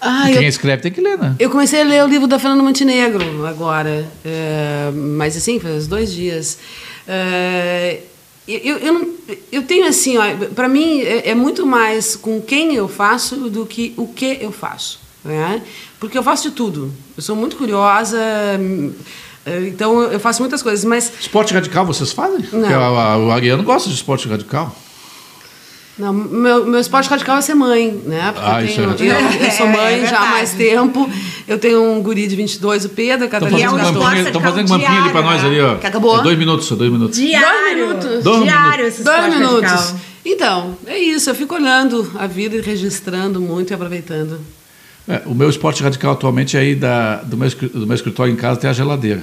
Ah, 0.00 0.24
quem 0.26 0.42
eu, 0.42 0.48
escreve 0.48 0.82
tem 0.82 0.92
que 0.92 1.00
ler, 1.00 1.16
né? 1.16 1.34
Eu 1.38 1.48
comecei 1.48 1.80
a 1.80 1.84
ler 1.84 2.04
o 2.04 2.06
livro 2.06 2.26
da 2.26 2.38
Fernanda 2.38 2.62
Montenegro 2.62 3.46
agora, 3.46 4.06
é, 4.24 4.90
mas 4.92 5.36
assim, 5.36 5.58
faz 5.58 5.86
dois 5.86 6.12
dias. 6.12 6.58
É, 7.08 8.00
eu, 8.46 8.76
eu, 8.76 8.92
não, 8.92 9.08
eu 9.50 9.62
tenho 9.62 9.86
assim, 9.86 10.16
para 10.54 10.68
mim 10.68 11.00
é, 11.00 11.30
é, 11.30 11.34
muito 11.34 11.66
mais 11.66 12.16
com 12.16 12.40
quem 12.42 12.74
eu 12.74 12.86
faço 12.86 13.48
do 13.48 13.64
que 13.64 13.94
o 13.96 14.06
que 14.06 14.38
eu 14.40 14.52
faço. 14.52 15.00
Né? 15.24 15.62
Porque 15.98 16.18
eu 16.18 16.22
faço 16.22 16.50
de 16.50 16.54
tudo. 16.54 16.92
Eu 17.16 17.22
sou 17.22 17.34
muito 17.34 17.56
curiosa, 17.56 18.18
é, 18.18 19.66
então 19.66 20.02
eu 20.02 20.20
faço 20.20 20.42
muitas 20.42 20.62
coisas. 20.62 20.84
Mas... 20.84 21.10
Esporte 21.18 21.54
radical 21.54 21.86
vocês 21.86 22.12
fazem? 22.12 22.40
Não. 22.52 22.60
Porque 22.60 22.74
o 22.74 23.30
Ariano 23.30 23.62
gosta 23.62 23.88
de 23.88 23.94
esporte 23.94 24.28
radical. 24.28 24.76
Não, 25.96 26.12
meu, 26.12 26.66
meu 26.66 26.80
esporte 26.80 27.08
radical 27.08 27.38
é 27.38 27.40
ser 27.40 27.54
mãe, 27.54 28.02
né? 28.04 28.32
Porque 28.32 28.50
ah, 28.50 28.60
eu, 28.60 28.94
tenho, 28.94 29.12
é 29.12 29.22
eu, 29.22 29.46
eu, 29.46 29.50
sou 29.52 29.66
mãe 29.70 30.02
é, 30.02 30.06
já 30.06 30.18
há 30.18 30.26
mais 30.26 30.52
tempo. 30.52 31.08
Eu 31.46 31.56
tenho 31.56 31.92
um 31.92 32.02
guri 32.02 32.26
de 32.26 32.34
22, 32.34 32.86
o 32.86 32.88
Pedro, 32.88 33.28
cada 33.28 33.46
Estão 33.46 33.60
fazendo, 33.60 33.78
é 33.78 34.18
um 34.18 34.22
estão 34.26 34.40
fazendo 34.40 34.68
mampinha 34.68 35.02
ali 35.02 35.10
para 35.10 35.22
nós 35.22 35.44
ali, 35.44 35.60
ó. 35.60 35.76
Que 35.76 35.86
acabou? 35.86 36.18
É 36.18 36.22
dois 36.22 36.36
minutos, 36.36 36.68
dois 36.70 36.90
minutos. 36.90 37.16
Diário. 37.16 37.54
Dois 37.54 37.76
minutos. 37.76 38.24
Dois 38.24 38.42
Diário 38.42 38.86
esse 38.86 39.04
Dois 39.04 39.34
minutos. 39.34 39.70
Radical. 39.70 40.00
Então, 40.24 40.78
é 40.86 40.98
isso. 40.98 41.30
Eu 41.30 41.34
fico 41.34 41.54
olhando 41.54 42.10
a 42.18 42.26
vida 42.26 42.56
e 42.56 42.60
registrando 42.60 43.40
muito 43.40 43.70
e 43.70 43.74
aproveitando. 43.74 44.40
É, 45.06 45.22
o 45.26 45.34
meu 45.34 45.48
esporte 45.48 45.82
radical 45.82 46.14
atualmente 46.14 46.56
é 46.56 46.60
aí 46.60 46.74
da, 46.74 47.16
do, 47.16 47.36
meu, 47.36 47.48
do 47.50 47.86
meu 47.86 47.94
escritório 47.94 48.32
em 48.32 48.36
casa 48.36 48.58
tem 48.58 48.68
a 48.68 48.72
geladeira. 48.72 49.22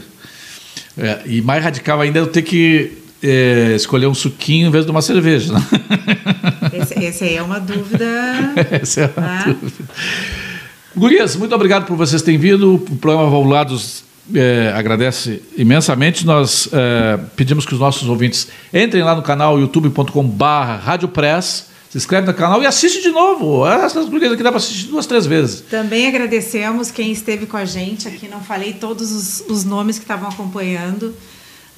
É, 0.97 1.21
e 1.25 1.41
mais 1.41 1.63
radical 1.63 1.99
ainda 1.99 2.19
é 2.19 2.21
eu 2.21 2.27
ter 2.27 2.43
que 2.43 2.97
é, 3.23 3.73
escolher 3.75 4.07
um 4.07 4.13
suquinho 4.13 4.67
em 4.67 4.71
vez 4.71 4.85
de 4.85 4.91
uma 4.91 5.01
cerveja. 5.01 5.53
Né? 5.53 5.61
Esse, 6.73 6.99
esse 7.03 7.23
aí 7.25 7.35
é 7.35 7.43
uma 7.43 7.59
dúvida. 7.59 8.05
Essa 8.71 9.01
é 9.01 9.13
uma 9.15 9.27
né? 9.27 9.43
dúvida. 9.61 9.89
Gurias, 10.95 11.35
muito 11.35 11.53
obrigado 11.53 11.85
por 11.85 11.95
vocês 11.97 12.21
terem 12.21 12.39
vindo. 12.39 12.75
O 12.75 12.79
programa 12.97 13.29
Valulados 13.29 14.03
é, 14.33 14.73
agradece 14.75 15.41
imensamente. 15.57 16.25
Nós 16.25 16.69
é, 16.71 17.19
pedimos 17.35 17.65
que 17.65 17.73
os 17.73 17.79
nossos 17.79 18.07
ouvintes 18.07 18.47
entrem 18.73 19.03
lá 19.03 19.15
no 19.15 19.21
canal 19.21 19.59
youtube.com/barra 19.59 20.77
Rádio 20.77 21.09
Press 21.09 21.71
se 21.91 21.97
inscreve 21.97 22.25
no 22.25 22.33
canal 22.33 22.63
e 22.63 22.65
assiste 22.65 23.01
de 23.01 23.09
novo. 23.09 23.67
Essas 23.67 24.07
gurias 24.07 24.31
aqui 24.31 24.41
dá 24.41 24.49
para 24.49 24.59
assistir 24.59 24.87
duas, 24.87 25.05
três 25.05 25.25
vezes. 25.25 25.59
Também 25.69 26.07
agradecemos 26.07 26.89
quem 26.89 27.11
esteve 27.11 27.45
com 27.45 27.57
a 27.57 27.65
gente 27.65 28.07
aqui. 28.07 28.29
Não 28.29 28.39
falei 28.39 28.71
todos 28.71 29.11
os, 29.11 29.43
os 29.49 29.65
nomes 29.65 29.97
que 29.97 30.05
estavam 30.05 30.29
acompanhando. 30.29 31.13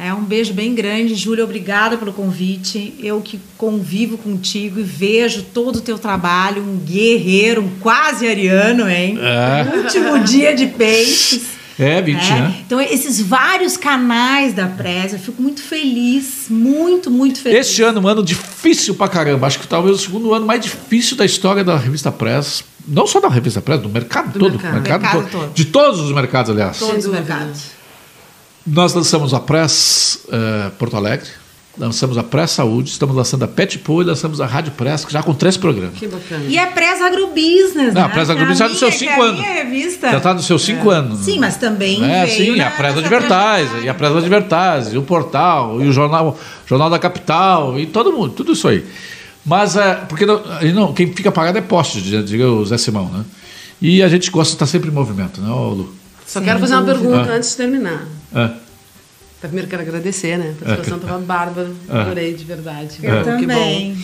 É 0.04 0.14
um 0.14 0.22
beijo 0.22 0.54
bem 0.54 0.76
grande, 0.76 1.16
Júlia. 1.16 1.45
Obrigada 1.45 1.95
pelo 1.97 2.12
convite. 2.12 2.93
Eu 3.01 3.22
que 3.22 3.39
convivo 3.58 4.18
contigo 4.18 4.82
e 4.82 4.84
vejo 4.84 5.43
todo 5.54 5.78
o 5.78 5.82
teu 5.82 5.97
trabalho, 5.97 6.62
um 6.62 6.76
guerreiro, 6.76 7.62
um 7.62 7.70
quase 7.80 8.28
ariano, 8.28 8.89
hein? 8.89 9.18
É. 9.22 9.78
Último 9.78 10.20
dia 10.20 10.54
de 10.54 10.68
peixes. 10.68 11.43
É, 11.80 12.01
20, 12.01 12.18
né? 12.18 12.39
né? 12.41 12.56
Então, 12.66 12.82
esses 12.82 13.22
vários 13.22 13.78
canais 13.78 14.54
da 14.54 14.68
Press, 14.68 15.14
eu 15.14 15.20
fico 15.20 15.41
muito 15.41 15.62
feliz, 15.62 16.47
muito, 16.49 17.10
muito 17.10 17.39
feliz. 17.39 17.62
Este 17.62 17.82
ano, 17.82 18.01
um 18.01 18.08
ano 18.08 18.22
difícil 18.22 18.95
pra 18.95 19.08
caramba. 19.08 19.47
Acho 19.47 19.58
que 19.58 19.68
talvez 19.68 19.95
o 19.95 19.99
segundo 19.99 20.34
ano 20.34 20.45
mais 20.45 20.60
difícil 20.60 21.16
da 21.16 21.24
história 21.24 21.64
da 21.64 21.78
revista 21.78 22.12
Press. 22.12 22.62
Não 22.86 23.08
só 23.08 23.22
da 23.22 23.30
revista 23.30 23.62
Press, 23.62 23.80
do 23.80 23.88
mercado 23.88 24.34
do 24.34 24.39
todo. 24.39 24.51
Mercado, 24.51 24.74
mercado, 24.74 25.01
mercado 25.01 25.22
todo. 25.22 25.32
todo. 25.32 25.54
De 25.54 25.64
todos 25.64 26.01
os 26.01 26.12
mercados, 26.12 26.51
aliás. 26.51 26.78
Todos 26.78 27.06
os 27.06 27.12
mercados. 27.12 27.83
Nós 28.66 28.93
lançamos 28.93 29.34
a 29.34 29.39
Press 29.39 30.26
uh, 30.28 30.72
Porto 30.72 30.95
Alegre 30.95 31.30
lançamos 31.78 32.18
a 32.18 32.24
Pré-Saúde, 32.24 32.89
estamos 32.89 33.16
lançando 33.16 33.43
a 33.43 33.47
Pet 33.47 33.80
Pool 33.80 34.03
e 34.03 34.05
lançamos 34.05 34.39
a 34.39 34.45
Rádio 34.45 34.72
Press, 34.74 35.05
já 35.09 35.24
com 35.24 35.34
três 35.34 35.57
programas. 35.57 35.97
Que 35.97 36.07
bacana. 36.07 36.45
E 36.47 36.57
a 36.57 36.68
Press 36.68 37.01
Agrobusiness, 37.01 37.93
Não, 37.93 38.01
né? 38.01 38.01
a 38.01 38.09
Press 38.09 38.30
Agrobusiness 38.30 38.57
já 38.59 38.68
está 38.68 38.70
nos 38.70 38.80
seus 38.80 38.95
cinco 38.95 39.22
anos. 39.22 39.41
Revista. 39.41 40.11
Já 40.11 40.18
está 40.18 40.34
nos 40.34 40.45
seus 40.45 40.64
cinco 40.64 40.91
é. 40.91 40.95
anos. 40.95 41.20
Sim, 41.20 41.39
mas 41.39 41.57
também 41.57 42.03
é, 42.03 42.28
Sim, 42.28 42.59
a 42.59 42.70
Press 42.70 42.97
Advertise, 42.97 43.84
e 43.84 43.89
a 43.89 43.93
Press 43.93 44.16
Advertise, 44.16 44.95
e 44.95 44.97
o 44.97 45.03
portal, 45.03 45.82
e 45.82 45.88
o 45.88 45.91
Jornal, 45.91 46.38
Jornal 46.68 46.89
da 46.89 46.99
Capital, 46.99 47.80
e 47.80 47.88
todo 47.88 48.11
mundo, 48.14 48.34
tudo 48.34 48.53
isso 48.53 48.68
aí. 48.68 48.86
Mas, 49.45 49.76
é, 49.76 49.95
porque 50.07 50.26
não, 50.26 50.41
não, 50.74 50.93
quem 50.93 51.11
fica 51.11 51.32
pagado 51.32 51.57
é 51.57 51.61
poste, 51.61 52.01
diga 52.01 52.49
o 52.49 52.66
Zé 52.66 52.78
Simão, 52.78 53.09
né? 53.09 53.26
E 53.82 54.01
a 54.01 54.07
gente 54.07 54.32
gosta 54.32 54.51
de 54.51 54.55
estar 54.55 54.68
sempre 54.68 54.89
em 54.89 54.93
movimento, 54.93 55.41
né, 55.41 55.49
Lu? 55.49 55.93
Só 56.26 56.39
quero 56.39 56.59
fazer 56.59 56.76
uma 56.76 56.86
pergunta 56.86 57.30
ah. 57.32 57.36
antes 57.36 57.49
de 57.49 57.57
terminar. 57.57 58.07
Ah. 58.34 58.54
Primeiro 59.42 59.68
quero 59.68 59.82
agradecer, 59.82 60.38
né? 60.38 60.56
A 60.62 60.66
participação 60.66 60.98
estava 60.98 61.22
é. 61.22 61.26
bárbara, 61.26 61.72
é. 61.90 61.98
adorei 61.98 62.34
de 62.34 62.46
verdade. 62.46 63.00
Eu 63.04 63.20
é. 63.20 63.24
também. 63.24 63.98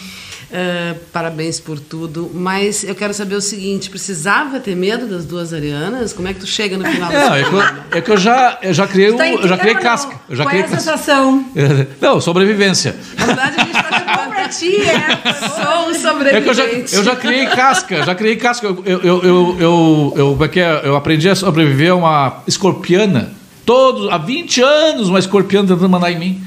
Uh, 0.50 0.98
parabéns 1.14 1.60
por 1.60 1.80
tudo. 1.80 2.32
Mas 2.34 2.84
eu 2.84 2.96
quero 2.96 3.14
saber 3.14 3.36
o 3.36 3.42
seguinte: 3.42 3.90
precisava 3.90 4.60
ter 4.60 4.76
medo 4.76 5.06
das 5.06 5.24
duas 5.24 5.54
Arianas? 5.54 6.12
Como 6.12 6.28
é 6.28 6.34
que 6.34 6.40
tu 6.40 6.48
chega 6.48 6.76
no 6.76 6.84
final 6.84 7.12
Não, 7.12 7.36
é 7.36 7.44
que, 7.44 7.54
eu, 7.54 7.62
é 7.92 8.02
que 8.02 8.12
eu 8.12 8.18
já, 8.18 8.58
eu 8.64 8.74
já 8.74 8.88
criei, 8.88 9.14
tá 9.14 9.30
eu 9.30 9.48
já 9.48 9.58
criei 9.58 9.76
casca. 9.76 10.20
Eu 10.28 10.36
já 10.36 10.44
Qual 10.44 10.50
criei 10.50 10.64
é 10.64 10.68
a 10.68 10.70
casca. 10.72 10.92
sensação? 10.92 11.46
Não, 12.02 12.20
sobrevivência. 12.20 12.96
Na 13.18 13.26
verdade, 13.28 13.62
a 13.62 13.64
gente 13.64 13.78
está 13.78 14.18
bom 14.18 14.30
pra 14.32 14.50
ti, 14.50 14.76
é. 14.76 15.34
Sou 15.64 15.90
um 15.90 15.94
sobrevivente. 15.94 16.36
É 16.38 16.42
que 16.42 16.50
eu 16.50 16.54
já, 16.54 16.66
eu 16.66 17.04
já 17.04 17.16
criei 17.16 17.46
casca, 17.46 18.04
já 18.04 18.16
criei 18.16 18.36
casca. 18.36 18.66
Eu, 18.66 18.84
eu, 18.86 19.02
eu, 19.04 19.24
eu, 19.24 19.58
eu, 19.60 20.14
eu, 20.18 20.82
eu 20.84 20.96
aprendi 20.96 21.30
a 21.30 21.36
sobreviver 21.36 21.92
a 21.92 21.96
uma 21.96 22.44
escorpiana 22.48 23.39
todos, 23.70 24.12
há 24.12 24.18
20 24.18 24.62
anos, 24.64 25.10
uma 25.10 25.20
escorpião 25.20 25.62
tentando 25.64 25.88
mandar 25.88 26.12
em 26.12 26.18
mim. 26.18 26.42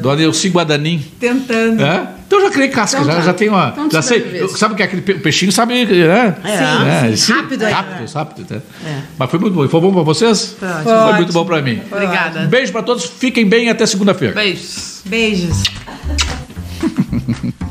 Do 0.00 0.08
Anelci 0.08 0.48
Guadanin. 0.48 1.04
Tentando. 1.20 1.84
É? 1.84 2.08
Então 2.26 2.40
já 2.40 2.50
criei 2.50 2.68
casca, 2.70 3.02
então, 3.02 3.12
já, 3.12 3.18
tá. 3.18 3.26
já 3.26 3.34
tenho 3.34 3.52
uma. 3.52 3.68
Então, 3.68 3.90
já 3.90 4.00
sei. 4.00 4.48
Sabe 4.48 4.74
que 4.74 4.80
é 4.80 4.86
aquele 4.86 5.02
peixinho 5.02 5.52
sabe, 5.52 5.84
né? 5.84 6.36
É, 6.42 7.14
sim, 7.14 7.32
é, 7.32 7.36
rápido 7.36 7.62
aí. 7.64 7.72
Rápido, 7.72 8.00
né? 8.00 8.06
rápido. 8.14 8.46
Né? 8.50 8.62
É. 8.86 9.00
Mas 9.18 9.30
foi 9.30 9.38
muito 9.38 9.52
bom. 9.54 9.68
Foi 9.68 9.80
bom 9.80 9.92
para 9.92 10.02
vocês? 10.02 10.56
Foi, 10.58 10.68
foi 10.84 11.12
muito 11.16 11.32
bom 11.34 11.44
para 11.44 11.60
mim. 11.60 11.82
Obrigada. 11.92 12.40
Um 12.40 12.46
beijo 12.48 12.72
para 12.72 12.82
todos. 12.82 13.04
Fiquem 13.04 13.46
bem 13.46 13.68
até 13.68 13.84
segunda-feira. 13.84 14.34
Beijos. 14.34 15.02
Beijos. 15.04 15.62